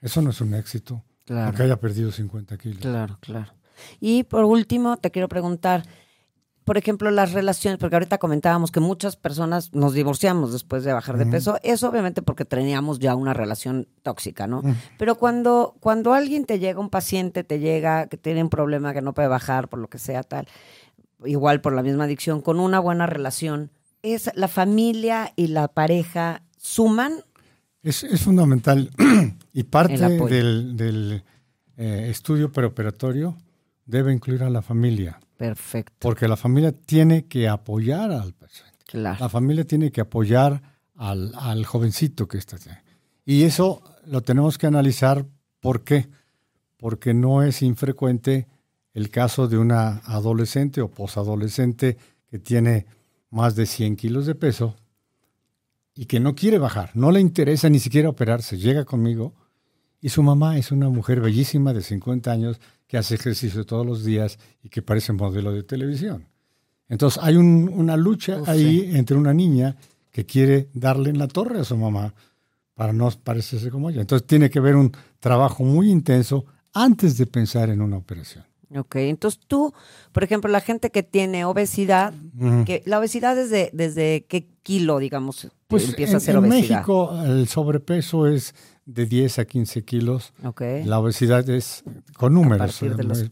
Eso 0.00 0.20
no 0.22 0.30
es 0.30 0.40
un 0.40 0.54
éxito. 0.54 1.04
Claro. 1.24 1.46
Aunque 1.46 1.62
haya 1.62 1.78
perdido 1.78 2.10
50 2.10 2.58
kilos. 2.58 2.78
Claro, 2.78 3.18
claro. 3.20 3.52
Y 4.00 4.24
por 4.24 4.44
último, 4.44 4.96
te 4.96 5.10
quiero 5.10 5.28
preguntar, 5.28 5.84
por 6.68 6.76
ejemplo, 6.76 7.10
las 7.10 7.32
relaciones, 7.32 7.78
porque 7.78 7.96
ahorita 7.96 8.18
comentábamos 8.18 8.70
que 8.70 8.78
muchas 8.78 9.16
personas 9.16 9.72
nos 9.72 9.94
divorciamos 9.94 10.52
después 10.52 10.84
de 10.84 10.92
bajar 10.92 11.16
de 11.16 11.24
peso, 11.24 11.58
eso 11.62 11.88
obviamente 11.88 12.20
porque 12.20 12.44
teníamos 12.44 12.98
ya 12.98 13.14
una 13.14 13.32
relación 13.32 13.88
tóxica, 14.02 14.46
¿no? 14.46 14.60
Pero 14.98 15.14
cuando, 15.14 15.76
cuando 15.80 16.12
alguien 16.12 16.44
te 16.44 16.58
llega, 16.58 16.78
un 16.78 16.90
paciente 16.90 17.42
te 17.42 17.58
llega 17.58 18.08
que 18.08 18.18
tiene 18.18 18.42
un 18.42 18.50
problema 18.50 18.92
que 18.92 19.00
no 19.00 19.14
puede 19.14 19.28
bajar 19.28 19.68
por 19.68 19.78
lo 19.78 19.88
que 19.88 19.98
sea 19.98 20.22
tal, 20.22 20.46
igual 21.24 21.62
por 21.62 21.72
la 21.72 21.82
misma 21.82 22.04
adicción, 22.04 22.42
con 22.42 22.60
una 22.60 22.80
buena 22.80 23.06
relación, 23.06 23.70
es 24.02 24.30
la 24.34 24.48
familia 24.48 25.32
y 25.36 25.46
la 25.46 25.68
pareja 25.68 26.42
suman 26.58 27.14
Es, 27.82 28.04
es 28.04 28.20
fundamental. 28.20 28.90
Y 29.54 29.62
parte 29.62 29.96
del, 29.96 31.24
eh, 31.78 32.08
estudio 32.10 32.52
preoperatorio 32.52 33.38
debe 33.86 34.12
incluir 34.12 34.42
a 34.42 34.50
la 34.50 34.60
familia, 34.60 35.18
perfecto, 35.38 35.96
porque 36.00 36.28
la 36.28 36.36
familia 36.36 36.72
tiene 36.72 37.24
que 37.24 37.48
apoyar 37.48 38.12
al 38.12 38.34
paciente. 38.34 38.76
claro. 38.86 39.16
La 39.18 39.30
familia 39.30 39.64
tiene 39.64 39.90
que 39.90 40.02
apoyar 40.02 40.60
al, 40.94 41.32
al 41.36 41.64
jovencito 41.64 42.28
que 42.28 42.36
está. 42.36 42.58
Y 43.24 43.44
eso 43.44 43.82
lo 44.04 44.20
tenemos 44.20 44.58
que 44.58 44.66
analizar. 44.66 45.24
¿Por 45.60 45.84
qué? 45.84 46.08
Porque 46.76 47.14
no 47.14 47.42
es 47.42 47.62
infrecuente 47.62 48.46
el 48.92 49.10
caso 49.10 49.48
de 49.48 49.56
una 49.56 50.02
adolescente 50.04 50.80
o 50.80 50.90
posadolescente 50.90 51.96
que 52.30 52.38
tiene 52.38 52.86
más 53.30 53.54
de 53.54 53.66
100 53.66 53.96
kilos 53.96 54.26
de 54.26 54.34
peso 54.34 54.76
y 55.94 56.06
que 56.06 56.20
no 56.20 56.34
quiere 56.34 56.58
bajar, 56.58 56.90
no 56.94 57.10
le 57.10 57.20
interesa 57.20 57.68
ni 57.68 57.80
siquiera 57.80 58.08
operarse, 58.08 58.56
llega 58.56 58.84
conmigo 58.84 59.34
Y 60.00 60.10
su 60.10 60.22
mamá 60.22 60.56
es 60.56 60.70
una 60.70 60.88
mujer 60.88 61.20
bellísima 61.20 61.72
de 61.72 61.82
50 61.82 62.30
años 62.30 62.60
que 62.88 62.98
hace 62.98 63.14
ejercicio 63.14 63.64
todos 63.64 63.86
los 63.86 64.04
días 64.04 64.38
y 64.62 64.70
que 64.70 64.82
parece 64.82 65.12
modelo 65.12 65.52
de 65.52 65.62
televisión. 65.62 66.26
Entonces 66.88 67.22
hay 67.22 67.36
una 67.36 67.96
lucha 67.96 68.40
ahí 68.46 68.90
entre 68.94 69.16
una 69.16 69.34
niña 69.34 69.76
que 70.10 70.24
quiere 70.24 70.70
darle 70.72 71.10
en 71.10 71.18
la 71.18 71.28
torre 71.28 71.60
a 71.60 71.64
su 71.64 71.76
mamá 71.76 72.14
para 72.74 72.92
no 72.92 73.10
parecerse 73.22 73.70
como 73.70 73.90
ella. 73.90 74.00
Entonces 74.00 74.26
tiene 74.26 74.48
que 74.48 74.58
haber 74.58 74.74
un 74.74 74.92
trabajo 75.20 75.64
muy 75.64 75.90
intenso 75.90 76.46
antes 76.72 77.18
de 77.18 77.26
pensar 77.26 77.68
en 77.68 77.82
una 77.82 77.98
operación. 77.98 78.44
Ok, 78.74 78.96
entonces 78.96 79.40
tú, 79.46 79.72
por 80.12 80.24
ejemplo, 80.24 80.50
la 80.50 80.60
gente 80.60 80.90
que 80.90 81.02
tiene 81.02 81.44
obesidad, 81.44 82.12
que 82.66 82.82
la 82.84 82.98
obesidad 82.98 83.34
desde, 83.34 83.70
desde 83.72 84.26
qué 84.28 84.46
kilo, 84.62 84.98
digamos, 84.98 85.48
pues 85.66 85.88
empieza 85.88 86.18
a 86.18 86.20
ser 86.20 86.36
obesidad. 86.36 86.58
En 86.58 86.68
México 86.68 87.22
el 87.24 87.48
sobrepeso 87.48 88.26
es 88.26 88.54
de 88.88 89.04
10 89.06 89.38
a 89.38 89.44
15 89.44 89.84
kilos. 89.84 90.32
Okay. 90.42 90.82
La 90.84 90.98
obesidad 90.98 91.48
es 91.48 91.84
con 92.16 92.34
números. 92.34 92.82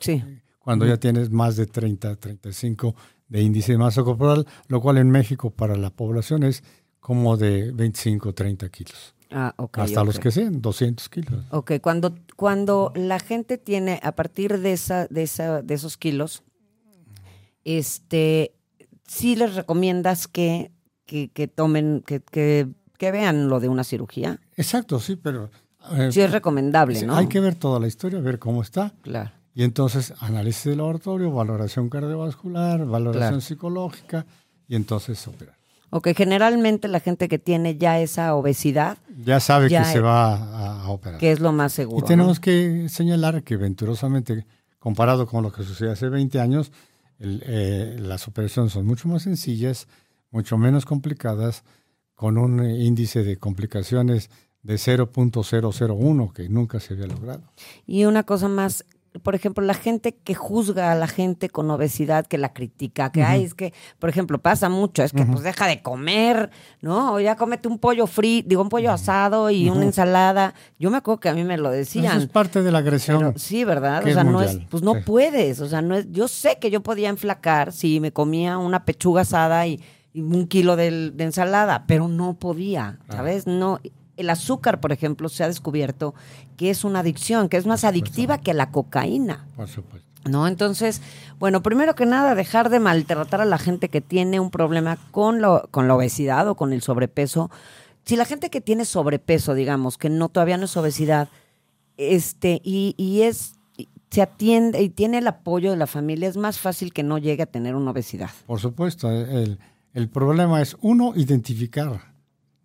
sí. 0.01 0.23
Cuando 0.61 0.85
ya 0.85 0.97
tienes 0.97 1.31
más 1.31 1.57
de 1.57 1.67
30, 1.67 2.17
35 2.17 2.95
de 3.29 3.41
índice 3.41 3.73
de 3.73 3.79
masa 3.79 4.03
corporal, 4.03 4.47
lo 4.67 4.81
cual 4.81 4.99
en 4.99 5.11
México 5.11 5.51
para 5.51 5.77
la 5.77 5.91
población 5.91 6.43
es 6.43 6.65
como 6.99 7.37
de 7.37 7.71
25, 7.73 8.35
30 8.35 8.69
kilos. 8.69 9.15
Ah, 9.31 9.55
Hasta 9.73 10.05
los 10.05 10.19
que 10.19 10.31
sean, 10.31 10.61
200 10.61 11.09
kilos. 11.09 11.45
Ok, 11.51 11.75
cuando, 11.81 12.17
cuando 12.35 12.93
la 12.97 13.21
gente 13.21 13.59
tiene, 13.59 14.01
a 14.03 14.13
partir 14.13 14.59
de, 14.59 14.73
esa, 14.73 15.07
de, 15.07 15.23
esa, 15.23 15.63
de 15.63 15.75
esos 15.75 15.97
kilos, 15.97 16.43
este, 17.65 18.53
sí 19.07 19.37
les 19.37 19.55
recomiendas 19.55 20.27
que, 20.27 20.73
que, 21.07 21.49
tomen, 21.49 22.03
que, 22.05 22.21
que, 22.21 22.69
vean 22.99 23.49
lo 23.49 23.61
de 23.61 23.69
una 23.69 23.85
cirugía. 23.85 24.41
Exacto, 24.57 25.01
sí, 25.01 25.17
pero... 25.17 25.51
Eh, 25.93 26.11
sí 26.11 26.21
es 26.21 26.33
recomendable, 26.33 27.03
¿no? 27.03 27.17
Hay 27.17 27.29
que 27.29 27.39
ver 27.41 27.55
toda 27.55 27.79
la 27.79 27.87
historia, 27.87 28.21
ver 28.21 28.39
cómo 28.39 28.63
está. 28.63 28.93
Claro. 29.03 29.31
Y 29.55 29.63
entonces 29.63 30.13
análisis 30.21 30.65
del 30.65 30.79
laboratorio, 30.79 31.31
valoración 31.31 31.89
cardiovascular, 31.89 32.85
valoración 32.85 33.41
psicológica 33.41 34.27
y 34.69 34.77
entonces 34.77 35.27
operar. 35.27 35.57
Ok, 35.91 36.09
generalmente 36.17 36.89
la 36.89 37.01
gente 37.01 37.29
que 37.29 37.39
tiene 37.39 37.79
ya 37.79 38.01
esa 38.01 38.35
obesidad... 38.35 38.99
Ya 39.25 39.41
sabe 39.41 39.69
que 39.69 39.83
se 39.85 40.01
va 40.01 40.83
a, 40.83 40.91
operar. 40.91 41.19
Que 41.19 41.31
es 41.31 41.41
lo 41.41 41.53
más 41.53 41.73
seguro. 41.73 42.05
Y 42.05 42.09
tenemos 42.09 42.41
que 42.41 42.89
señalar 42.89 43.43
que 43.45 43.57
venturosamente, 43.57 44.45
comparado 44.79 45.27
con 45.27 45.43
lo 45.43 45.53
que 45.53 45.63
sucedió 45.63 45.93
hace 45.93 46.09
20 46.09 46.39
años, 46.41 46.73
eh, 47.19 47.97
las 47.99 48.29
operaciones 48.29 48.73
son 48.73 48.85
mucho 48.85 49.09
más 49.09 49.23
sencillas, 49.23 49.87
mucho 50.31 50.59
menos 50.59 50.85
complicadas, 50.85 51.65
con 52.17 52.39
un 52.39 52.69
índice 52.69 53.23
de 53.23 53.37
complicaciones 53.37 54.31
de 54.63 54.75
0.001 54.75 56.33
que 56.33 56.49
nunca 56.49 56.81
se 56.81 56.95
había 56.95 57.07
logrado. 57.07 57.43
Y 57.87 58.05
una 58.07 58.25
cosa 58.25 58.49
más, 58.49 58.85
por 59.23 59.35
ejemplo, 59.35 59.63
la 59.65 59.75
gente 59.75 60.17
que 60.17 60.35
juzga 60.35 60.91
a 60.91 60.95
la 60.97 61.07
gente 61.07 61.51
con 61.51 61.71
obesidad, 61.71 62.27
que 62.27 62.39
la 62.39 62.53
critica, 62.53 63.13
que, 63.13 63.23
ay, 63.23 63.45
es 63.45 63.55
que, 63.55 63.73
por 63.99 64.11
ejemplo, 64.11 64.39
pasa 64.39 64.69
mucho, 64.69 65.05
es 65.05 65.13
que 65.13 65.25
pues 65.25 65.43
deja 65.43 65.67
de 65.67 65.83
comer, 65.83 66.51
¿no? 66.81 67.13
O 67.13 67.21
ya 67.21 67.37
cómete 67.37 67.69
un 67.69 67.79
pollo 67.79 68.07
frito, 68.07 68.49
digo, 68.49 68.63
un 68.63 68.71
pollo 68.71 68.91
asado 68.91 69.51
y 69.51 69.69
una 69.69 69.85
ensalada. 69.85 70.55
Yo 70.81 70.91
me 70.91 70.97
acuerdo 70.97 71.21
que 71.21 71.29
a 71.29 71.35
mí 71.35 71.45
me 71.45 71.59
lo 71.59 71.71
decían. 71.71 72.07
Eso 72.07 72.19
es 72.19 72.27
parte 72.27 72.63
de 72.63 72.73
la 72.73 72.79
agresión. 72.79 73.39
sí, 73.39 73.63
¿verdad? 73.63 74.05
O 74.05 74.11
sea, 74.11 74.25
no 74.25 74.43
es, 74.43 74.59
pues 74.71 74.83
no 74.83 74.95
puedes, 75.05 75.61
o 75.61 75.69
sea, 75.69 75.83
no 75.83 75.95
es, 75.95 76.11
yo 76.11 76.29
sé 76.29 76.59
que 76.59 76.71
yo 76.71 76.83
podía 76.83 77.11
enflacar 77.11 77.73
si 77.73 78.01
me 78.01 78.11
comía 78.11 78.59
una 78.59 78.85
pechuga 78.85 79.21
asada 79.21 79.67
y, 79.67 79.81
un 80.17 80.47
kilo 80.47 80.77
de, 80.77 81.11
de, 81.11 81.25
ensalada, 81.25 81.85
pero 81.87 82.09
no 82.09 82.35
podía, 82.35 82.99
¿sabes? 83.09 83.47
No, 83.47 83.81
el 84.17 84.31
azúcar, 84.31 84.81
por 84.81 84.93
ejemplo, 84.93 85.29
se 85.29 85.45
ha 85.45 85.49
descubierto 85.49 86.15
que 86.57 86.71
es 86.71 86.85
una 86.85 87.01
adicción, 87.01 87.49
que 87.49 87.57
es 87.57 87.67
más 87.67 87.85
adictiva 87.85 88.39
que 88.39 88.55
la 88.55 88.71
cocaína. 88.71 89.47
Por 89.57 89.69
supuesto. 89.69 90.07
¿No? 90.25 90.49
Entonces, 90.49 91.03
bueno, 91.39 91.63
primero 91.63 91.95
que 91.95 92.05
nada, 92.05 92.35
dejar 92.35 92.69
de 92.69 92.81
maltratar 92.81 93.41
a 93.41 93.45
la 93.45 93.59
gente 93.59 93.89
que 93.89 94.01
tiene 94.01 94.41
un 94.41 94.51
problema 94.51 94.99
con, 95.13 95.41
lo, 95.41 95.69
con 95.71 95.87
la 95.87 95.95
obesidad 95.95 96.49
o 96.49 96.57
con 96.57 96.73
el 96.73 96.83
sobrepeso. 96.83 97.49
Si 98.05 98.17
la 98.17 98.25
gente 98.25 98.51
que 98.51 98.61
tiene 98.61 98.85
sobrepeso, 98.85 99.55
digamos, 99.55 99.99
que 99.99 100.11
no 100.11 100.29
todavía 100.29 100.57
no 100.57 100.65
es 100.65 100.77
obesidad, 100.77 101.29
este, 101.97 102.61
y, 102.65 102.95
y 102.97 103.23
es 103.23 103.57
se 104.11 104.23
atiende 104.23 104.81
y 104.83 104.89
tiene 104.89 105.19
el 105.19 105.27
apoyo 105.27 105.71
de 105.71 105.77
la 105.77 105.87
familia, 105.87 106.29
es 106.29 106.37
más 106.37 106.59
fácil 106.59 106.93
que 106.93 107.03
no 107.03 107.19
llegue 107.19 107.43
a 107.43 107.47
tener 107.47 107.75
una 107.75 107.91
obesidad. 107.91 108.31
Por 108.47 108.61
supuesto, 108.61 109.11
el, 109.11 109.59
el 109.97 110.11
problema 110.11 110.61
es 110.61 110.77
uno, 110.83 111.15
identificar. 111.17 112.13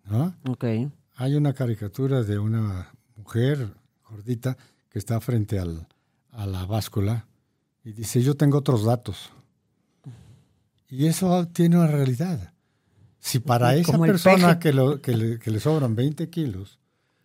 ¿no? 0.04 0.34
Okay. 0.46 0.90
Hay 1.16 1.34
una 1.34 1.54
caricatura 1.54 2.22
de 2.22 2.38
una 2.38 2.92
mujer 3.16 3.70
gordita 4.06 4.58
que 4.90 4.98
está 4.98 5.18
frente 5.18 5.58
al, 5.58 5.88
a 6.30 6.44
la 6.44 6.66
báscula 6.66 7.26
y 7.84 7.92
dice, 7.92 8.20
yo 8.20 8.34
tengo 8.34 8.58
otros 8.58 8.84
datos. 8.84 9.30
Y 10.90 11.06
eso 11.06 11.48
tiene 11.48 11.78
una 11.78 11.86
realidad. 11.86 12.52
Si 13.18 13.38
para 13.38 13.76
esa 13.76 13.98
persona 13.98 14.58
que, 14.58 14.74
lo, 14.74 15.00
que, 15.00 15.16
le, 15.16 15.38
que, 15.38 15.50
le, 15.50 15.58
sobran 15.58 15.96
20 15.96 16.28
kilos 16.28 16.78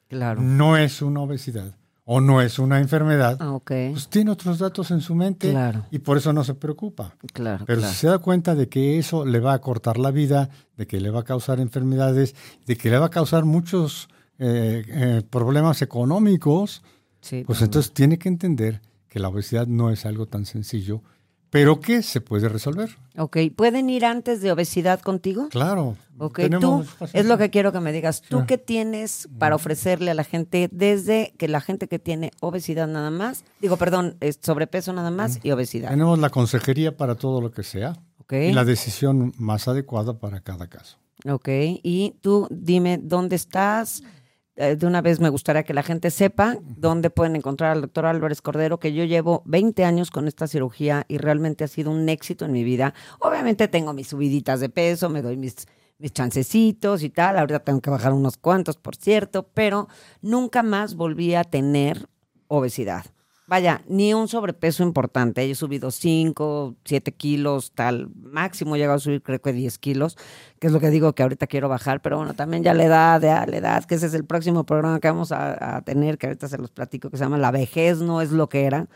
claro. 0.07 0.41
no 0.41 0.77
es 0.77 1.01
una 1.01 1.19
obesidad 1.19 1.75
o 2.09 2.21
no 2.21 2.41
es 2.41 2.57
una 2.57 2.79
enfermedad, 2.79 3.37
ah, 3.41 3.59
pues 3.65 4.07
tiene 4.07 4.31
otros 4.31 4.59
datos 4.59 4.91
en 4.91 5.01
su 5.01 5.13
mente 5.13 5.53
y 5.91 5.99
por 5.99 6.15
eso 6.15 6.31
no 6.31 6.45
se 6.45 6.53
preocupa. 6.53 7.13
Claro, 7.33 7.65
Pero 7.67 7.81
si 7.81 7.93
se 7.93 8.07
da 8.07 8.19
cuenta 8.19 8.55
de 8.55 8.69
que 8.69 8.97
eso 8.97 9.25
le 9.25 9.41
va 9.41 9.51
a 9.51 9.59
cortar 9.59 9.97
la 9.97 10.09
vida, 10.09 10.49
de 10.77 10.87
que 10.87 11.01
le 11.01 11.09
va 11.09 11.19
a 11.19 11.23
causar 11.23 11.59
enfermedades, 11.59 12.33
de 12.65 12.77
que 12.77 12.89
le 12.89 12.97
va 12.97 13.07
a 13.07 13.09
causar 13.09 13.43
muchos 13.43 14.07
eh, 14.39 14.85
eh, 14.87 15.21
problemas 15.29 15.81
económicos, 15.81 16.81
pues 17.45 17.61
entonces 17.61 17.91
tiene 17.91 18.17
que 18.17 18.29
entender 18.29 18.81
que 19.09 19.19
la 19.19 19.27
obesidad 19.27 19.67
no 19.67 19.89
es 19.89 20.05
algo 20.05 20.27
tan 20.27 20.45
sencillo 20.45 21.03
pero 21.49 21.79
que 21.79 22.03
se 22.03 22.21
puede 22.21 22.49
resolver. 22.49 22.97
Ok, 23.17 23.37
¿pueden 23.55 23.89
ir 23.89 24.05
antes 24.05 24.41
de 24.41 24.51
obesidad 24.51 24.99
contigo? 25.01 25.49
Claro. 25.49 25.95
Ok, 26.19 26.39
tú, 26.59 26.83
es 27.13 27.25
lo 27.27 27.37
que 27.37 27.51
quiero 27.51 27.71
que 27.71 27.79
me 27.79 27.91
digas, 27.91 28.21
¿tú 28.21 28.45
qué 28.47 28.57
tienes 28.57 29.29
para 29.37 29.55
ofrecerle 29.55 30.09
a 30.09 30.13
la 30.15 30.23
gente 30.23 30.67
desde 30.71 31.33
que 31.37 31.47
la 31.47 31.61
gente 31.61 31.87
que 31.87 31.99
tiene 31.99 32.31
obesidad 32.39 32.87
nada 32.87 33.11
más, 33.11 33.43
digo, 33.61 33.77
perdón, 33.77 34.17
sobrepeso 34.41 34.93
nada 34.93 35.11
más 35.11 35.39
y 35.43 35.51
obesidad? 35.51 35.89
Tenemos 35.89 36.17
la 36.17 36.31
consejería 36.31 36.97
para 36.97 37.15
todo 37.15 37.39
lo 37.39 37.51
que 37.51 37.61
sea 37.61 37.93
okay. 38.19 38.49
y 38.49 38.53
la 38.53 38.65
decisión 38.65 39.33
más 39.37 39.67
adecuada 39.67 40.19
para 40.19 40.39
cada 40.39 40.67
caso. 40.67 40.97
Ok, 41.29 41.49
y 41.49 42.15
tú 42.21 42.47
dime 42.49 42.99
dónde 43.01 43.35
estás, 43.35 44.03
de 44.57 44.87
una 44.87 45.01
vez 45.01 45.19
me 45.19 45.29
gustaría 45.29 45.63
que 45.63 45.73
la 45.73 45.83
gente 45.83 46.09
sepa 46.09 46.57
dónde 46.63 47.11
pueden 47.11 47.35
encontrar 47.35 47.71
al 47.73 47.81
doctor 47.81 48.07
Álvarez 48.07 48.41
Cordero, 48.41 48.79
que 48.79 48.91
yo 48.91 49.03
llevo 49.03 49.43
20 49.45 49.85
años 49.85 50.09
con 50.09 50.27
esta 50.27 50.47
cirugía 50.47 51.05
y 51.07 51.19
realmente 51.19 51.63
ha 51.63 51.67
sido 51.67 51.91
un 51.91 52.09
éxito 52.09 52.45
en 52.45 52.51
mi 52.51 52.63
vida. 52.63 52.95
Obviamente 53.19 53.67
tengo 53.67 53.93
mis 53.93 54.07
subiditas 54.07 54.59
de 54.59 54.69
peso, 54.69 55.09
me 55.09 55.21
doy 55.21 55.37
mis, 55.37 55.67
mis 55.99 56.11
chancecitos 56.11 57.03
y 57.03 57.09
tal, 57.09 57.37
ahorita 57.37 57.59
tengo 57.59 57.81
que 57.81 57.91
bajar 57.91 58.13
unos 58.13 58.37
cuantos, 58.37 58.77
por 58.77 58.95
cierto, 58.95 59.47
pero 59.53 59.87
nunca 60.21 60.63
más 60.63 60.95
volví 60.95 61.35
a 61.35 61.43
tener 61.43 62.09
obesidad 62.47 63.05
vaya, 63.47 63.81
ni 63.87 64.13
un 64.13 64.27
sobrepeso 64.27 64.83
importante. 64.83 65.49
He 65.49 65.55
subido 65.55 65.89
5, 65.89 66.75
7 66.83 67.11
kilos, 67.13 67.71
tal. 67.71 68.09
Máximo 68.15 68.75
he 68.75 68.79
llegado 68.79 68.97
a 68.97 68.99
subir 68.99 69.23
creo 69.23 69.41
que 69.41 69.53
10 69.53 69.77
kilos, 69.79 70.17
que 70.59 70.67
es 70.67 70.73
lo 70.73 70.79
que 70.79 70.89
digo 70.89 71.13
que 71.15 71.23
ahorita 71.23 71.47
quiero 71.47 71.69
bajar. 71.69 72.01
Pero 72.01 72.17
bueno, 72.17 72.33
también 72.35 72.63
ya 72.63 72.73
la 72.73 72.83
edad, 72.83 73.21
ya 73.21 73.45
la 73.45 73.57
edad, 73.57 73.85
que 73.85 73.95
ese 73.95 74.07
es 74.07 74.13
el 74.13 74.25
próximo 74.25 74.65
programa 74.65 74.99
que 74.99 75.07
vamos 75.07 75.31
a, 75.31 75.81
tener, 75.85 76.17
que 76.17 76.27
ahorita 76.27 76.49
se 76.49 76.57
los 76.57 76.71
platico, 76.71 77.09
que 77.09 77.17
se 77.17 77.23
llama 77.23 77.37
La 77.37 77.51
vejez 77.51 77.99
no 77.99 78.21
es 78.21 78.31
lo 78.31 78.49
que 78.49 78.65
era. 78.65 78.87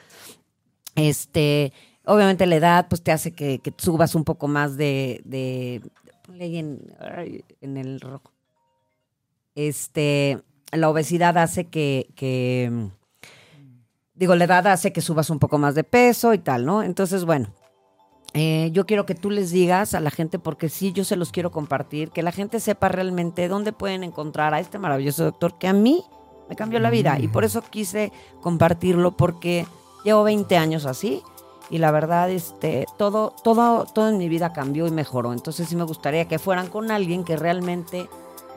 Este, 0.96 1.72
obviamente 2.06 2.46
la 2.46 2.58
edad 2.58 2.88
pues 2.90 3.02
te 3.02 3.14
hace 3.14 3.32
que, 3.32 3.62
subas 3.78 4.16
un 4.16 4.26
poco 4.26 4.48
más 4.50 4.76
de... 4.76 5.82
ponle 6.24 6.60
en, 6.60 6.82
en 7.62 7.78
el 7.78 8.02
rojo. 8.02 8.34
Este, 9.56 10.42
la 10.72 10.90
obesidad 10.90 11.38
hace 11.38 11.66
que 11.66 12.92
digo, 14.22 14.36
la 14.36 14.44
edad 14.44 14.68
hace 14.68 14.94
que 14.94 15.02
subas 15.02 15.32
un 15.32 15.40
poco 15.40 15.58
más 15.58 15.74
de 15.74 15.84
peso 15.84 16.36
y 16.36 16.38
tal, 16.38 16.64
¿no? 16.64 16.84
Entonces, 16.84 17.26
bueno, 17.26 17.48
eh, 18.36 18.70
yo 18.72 18.86
quiero 18.86 19.08
que 19.08 19.16
tú 19.16 19.32
les 19.32 19.50
digas 19.50 19.96
a 19.96 20.00
la 20.00 20.12
gente, 20.12 20.38
porque 20.38 20.70
sí, 20.70 20.94
yo 20.94 21.04
se 21.04 21.16
los 21.16 21.32
quiero 21.32 21.50
compartir, 21.50 22.12
que 22.12 22.22
la 22.22 22.32
gente 22.32 22.60
sepa 22.60 22.88
realmente 22.88 23.48
dónde 23.48 23.74
pueden 23.74 24.04
encontrar 24.04 24.54
a 24.54 24.60
este 24.60 24.78
maravilloso 24.78 25.24
doctor 25.24 25.58
que 25.58 25.68
a 25.68 25.74
mí 25.74 26.04
me 26.48 26.56
cambió 26.56 26.80
la 26.80 26.92
vida 26.92 27.18
y 27.20 27.30
por 27.30 27.44
eso 27.44 27.64
quise 27.64 28.12
compartirlo 28.42 29.18
porque 29.18 29.66
llevo 30.06 30.22
20 30.22 30.56
años 30.56 30.86
así 30.86 31.24
y 31.72 31.80
la 31.80 31.90
verdad 31.90 32.30
este 32.30 32.86
todo 32.98 33.34
todo 33.44 33.86
todo 33.86 34.10
en 34.10 34.18
mi 34.20 34.30
vida 34.30 34.54
cambió 34.54 34.86
y 34.86 34.92
mejoró. 34.92 35.34
Entonces 35.34 35.68
sí 35.68 35.76
me 35.76 35.84
gustaría 35.84 36.28
que 36.28 36.38
fueran 36.38 36.68
con 36.68 36.92
alguien 36.92 37.24
que 37.24 37.38
realmente 37.38 38.08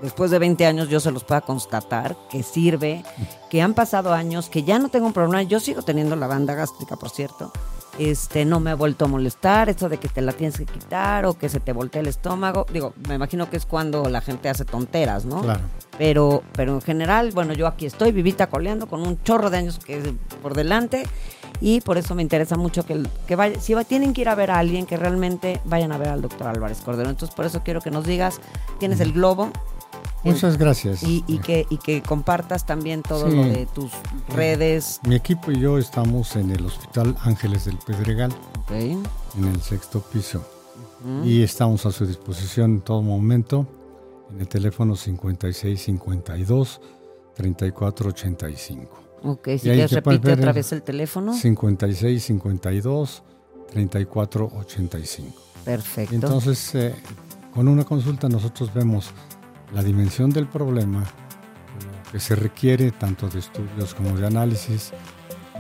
después 0.05 0.31
de 0.31 0.39
20 0.39 0.67
años 0.67 0.89
yo 0.89 1.01
se 1.01 1.11
los 1.11 1.25
pueda 1.25 1.41
constatar 1.41 2.17
que 2.31 2.43
sirve, 2.43 3.03
que 3.51 3.63
han 3.63 3.75
pasado 3.75 4.13
años, 4.13 4.49
que 4.49 4.63
ya 4.63 4.79
no 4.79 4.89
tengo 4.89 5.07
un 5.07 5.13
problema, 5.13 5.43
yo 5.43 5.61
sigo 5.61 5.83
teniendo 5.83 6.15
la 6.15 6.27
banda 6.27 6.55
gástrica, 6.55 6.97
por 6.97 7.11
cierto, 7.11 7.51
este, 7.99 8.45
no 8.45 8.61
me 8.61 8.71
ha 8.71 8.75
vuelto 8.75 9.05
a 9.05 9.09
molestar, 9.09 9.69
esto 9.69 9.89
de 9.89 9.99
que 9.99 10.09
te 10.09 10.21
la 10.21 10.33
tienes 10.33 10.59
que 10.59 10.67
quitar 10.67 11.27
o 11.27 11.35
que 11.35 11.49
se 11.49 11.61
te 11.61 11.73
voltee 11.73 12.03
el 12.03 12.09
estómago. 12.09 12.67
Digo, 12.73 12.93
me 13.09 13.15
imagino 13.15 13.49
que 13.49 13.57
es 13.57 13.67
cuando 13.67 14.09
la 14.09 14.21
gente 14.21 14.49
hace 14.49 14.65
tonteras, 14.65 15.25
¿no? 15.25 15.43
Claro. 15.43 15.61
Pero, 15.97 16.43
pero 16.53 16.75
en 16.75 16.81
general, 16.83 17.31
bueno, 17.33 17.53
yo 17.53 17.69
aquí 17.69 17.87
estoy 17.87 18.11
vivita 18.11 18.49
coleando 18.49 18.89
con 18.89 19.07
un 19.07 19.23
chorro 19.23 19.49
de 19.49 19.59
años 19.59 19.79
que 19.79 20.15
por 20.43 20.55
delante 20.55 21.05
y 21.61 21.81
por 21.83 21.97
eso 21.99 22.17
me 22.17 22.23
interesa 22.23 22.57
mucho 22.57 22.85
que, 22.85 23.01
que 23.29 23.37
vaya, 23.37 23.61
si 23.61 23.75
va, 23.75 23.85
tienen 23.85 24.13
que 24.13 24.23
ir 24.23 24.29
a 24.29 24.35
ver 24.35 24.51
a 24.51 24.59
alguien, 24.59 24.87
que 24.87 24.97
realmente 24.97 25.61
vayan 25.65 25.93
a 25.93 25.99
ver 25.99 26.09
al 26.09 26.21
doctor 26.21 26.49
Álvarez 26.49 26.81
Cordero. 26.81 27.11
Entonces, 27.11 27.35
por 27.35 27.45
eso 27.45 27.63
quiero 27.65 27.81
que 27.81 27.93
nos 27.93 28.05
digas, 28.05 28.41
tienes 28.81 28.99
el 28.99 29.13
globo, 29.13 29.51
Muchas 30.23 30.57
gracias. 30.59 31.03
y, 31.03 31.23
y 31.27 31.39
que, 31.39 31.67
y 31.71 31.77
que 31.79 32.03
compartas 32.03 32.65
también 32.67 33.03
todo 33.03 33.29
Sí. 33.31 33.37
lo 33.37 33.45
de 33.45 33.67
tus 33.67 33.91
redes. 34.29 35.01
Mi 35.07 35.15
equipo 35.17 35.51
y 35.53 35.61
yo 35.61 35.77
estamos 35.79 36.35
en 36.37 36.51
el 36.51 36.65
Hospital 36.67 37.17
Ángeles 37.23 37.65
del 37.67 37.79
Pedregal, 37.79 38.33
Ok. 38.61 38.71
en 38.71 39.05
el 39.45 39.61
sexto 39.63 40.01
piso. 40.01 40.45
Y 41.23 41.43
estamos 41.43 41.85
a 41.85 41.93
su 41.93 42.07
disposición 42.07 42.71
en 42.77 42.81
todo 42.81 43.03
momento 43.03 43.67
en 44.33 44.41
el 44.41 44.49
teléfono 44.49 44.97
5652 44.97 46.81
3485. 47.35 49.01
Ok, 49.25 49.49
si 49.59 49.69
puedes 49.69 49.93
repite 49.93 50.33
otra 50.33 50.53
vez 50.53 50.73
el 50.73 50.83
teléfono. 50.83 51.35
5652 51.35 53.23
3485. 53.73 55.43
Perfecto. 55.65 56.15
Entonces, 56.15 56.75
eh, 56.75 56.95
con 57.55 57.69
una 57.69 57.85
consulta 57.85 58.29
nosotros 58.29 58.73
vemos 58.75 59.11
la 59.75 59.83
dimensión 59.83 60.31
del 60.31 60.47
problema, 60.47 61.01
lo 61.01 62.13
que 62.13 62.21
se 62.21 62.37
requiere 62.37 62.93
tanto 62.93 63.29
de 63.29 63.41
estudios 63.41 63.95
como 63.95 64.17
de 64.17 64.27
análisis 64.27 64.93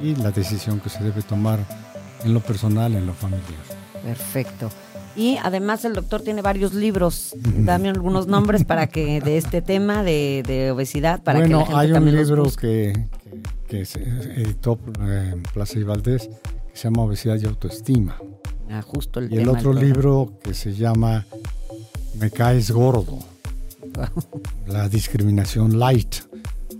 y 0.00 0.14
la 0.16 0.30
decisión 0.30 0.80
que 0.80 0.88
se 0.88 1.02
debe 1.02 1.22
tomar 1.22 1.58
en 2.24 2.32
lo 2.32 2.40
personal, 2.40 2.94
en 2.94 3.06
lo 3.06 3.12
familiar. 3.12 3.62
Perfecto. 4.04 4.70
Y 5.16 5.36
además 5.42 5.84
el 5.84 5.92
doctor 5.92 6.22
tiene 6.22 6.42
varios 6.42 6.74
libros. 6.74 7.34
Dame 7.36 7.88
algunos 7.88 8.26
nombres 8.26 8.64
para 8.64 8.88
que 8.88 9.20
de 9.20 9.36
este 9.36 9.62
tema 9.62 10.02
de, 10.02 10.42
de 10.44 10.72
obesidad, 10.72 11.22
para 11.22 11.40
que 11.40 11.54
bueno, 11.54 11.60
la 11.60 11.66
gente 11.66 11.80
hay 11.80 11.88
un 11.88 11.94
también 11.94 12.16
libro 12.16 12.44
que, 12.60 13.06
que, 13.22 13.78
que 13.78 13.84
se 13.84 14.02
editó 14.02 14.78
eh, 15.02 15.36
Plaza 15.52 15.78
y 15.78 15.84
Valdés 15.84 16.28
que 16.72 16.76
se 16.76 16.88
llama 16.88 17.02
Obesidad 17.02 17.38
y 17.40 17.46
Autoestima. 17.46 18.18
Ah, 18.68 18.82
justo 18.82 19.20
el 19.20 19.32
Y 19.32 19.38
el 19.38 19.48
otro 19.48 19.72
libro 19.72 20.32
que 20.42 20.52
se 20.52 20.74
llama 20.74 21.24
Me 22.18 22.30
caes 22.32 22.72
gordo. 22.72 23.33
La 24.66 24.88
discriminación 24.88 25.78
light, 25.78 26.16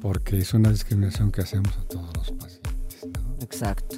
porque 0.00 0.38
es 0.38 0.54
una 0.54 0.70
discriminación 0.70 1.30
que 1.30 1.42
hacemos 1.42 1.72
a 1.78 1.82
todos 1.84 2.08
los 2.16 2.30
pacientes. 2.32 3.04
¿no? 3.04 3.36
Exacto. 3.42 3.96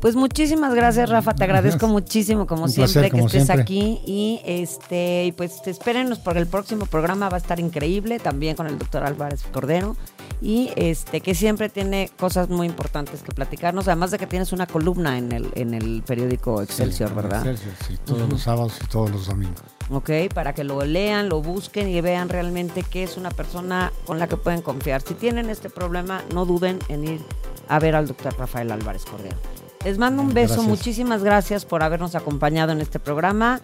Pues 0.00 0.16
muchísimas 0.16 0.74
gracias, 0.74 1.10
Rafa. 1.10 1.34
Te 1.34 1.44
agradezco 1.44 1.86
muchísimo, 1.86 2.46
como 2.46 2.62
Un 2.64 2.68
siempre, 2.70 3.10
placer, 3.10 3.12
que 3.12 3.18
estés 3.20 3.44
siempre. 3.44 3.62
aquí. 3.62 4.00
Y 4.06 4.40
este, 4.46 5.34
pues 5.36 5.60
espérenos 5.66 6.18
porque 6.18 6.38
el 6.38 6.46
próximo 6.46 6.86
programa 6.86 7.28
va 7.28 7.36
a 7.36 7.38
estar 7.38 7.60
increíble, 7.60 8.18
también 8.18 8.56
con 8.56 8.66
el 8.66 8.78
doctor 8.78 9.04
Álvarez 9.04 9.42
Cordero. 9.52 9.96
Y 10.40 10.70
este, 10.76 11.20
que 11.20 11.34
siempre 11.34 11.68
tiene 11.68 12.10
cosas 12.18 12.48
muy 12.48 12.66
importantes 12.66 13.22
que 13.22 13.32
platicarnos, 13.32 13.88
además 13.88 14.10
de 14.10 14.18
que 14.18 14.26
tienes 14.26 14.52
una 14.54 14.66
columna 14.66 15.18
en 15.18 15.32
el, 15.32 15.50
en 15.54 15.74
el 15.74 16.02
periódico 16.06 16.62
Excelsior, 16.62 17.10
Sí, 17.10 17.14
¿verdad? 17.16 17.46
Excelsior, 17.46 17.74
sí, 17.86 17.98
todos 18.02 18.26
los 18.26 18.40
sábados 18.40 18.72
y 18.82 18.86
todos 18.86 19.10
los 19.10 19.26
domingos. 19.26 19.60
¿Ok? 19.90 20.10
Para 20.34 20.52
que 20.54 20.64
lo 20.64 20.84
lean, 20.84 21.28
lo 21.28 21.42
busquen 21.42 21.88
y 21.88 22.00
vean 22.00 22.28
realmente 22.28 22.82
que 22.82 23.02
es 23.02 23.16
una 23.16 23.30
persona 23.30 23.92
con 24.06 24.18
la 24.18 24.28
que 24.28 24.36
pueden 24.36 24.62
confiar. 24.62 25.02
Si 25.02 25.14
tienen 25.14 25.50
este 25.50 25.70
problema, 25.70 26.22
no 26.32 26.44
duden 26.44 26.78
en 26.88 27.04
ir 27.04 27.20
a 27.68 27.78
ver 27.78 27.94
al 27.96 28.06
doctor 28.06 28.36
Rafael 28.38 28.70
Álvarez 28.72 29.04
Cordero. 29.04 29.36
Les 29.84 29.96
mando 29.98 30.22
un 30.22 30.34
beso, 30.34 30.54
Gracias. 30.54 30.68
muchísimas 30.68 31.22
gracias 31.24 31.64
por 31.64 31.82
habernos 31.82 32.14
acompañado 32.14 32.72
en 32.72 32.80
este 32.80 32.98
programa. 32.98 33.60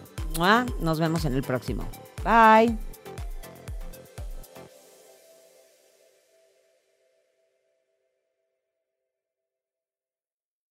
Nos 0.81 0.99
vemos 0.99 1.25
en 1.25 1.33
el 1.33 1.43
próximo. 1.43 1.83
Bye. 2.23 2.86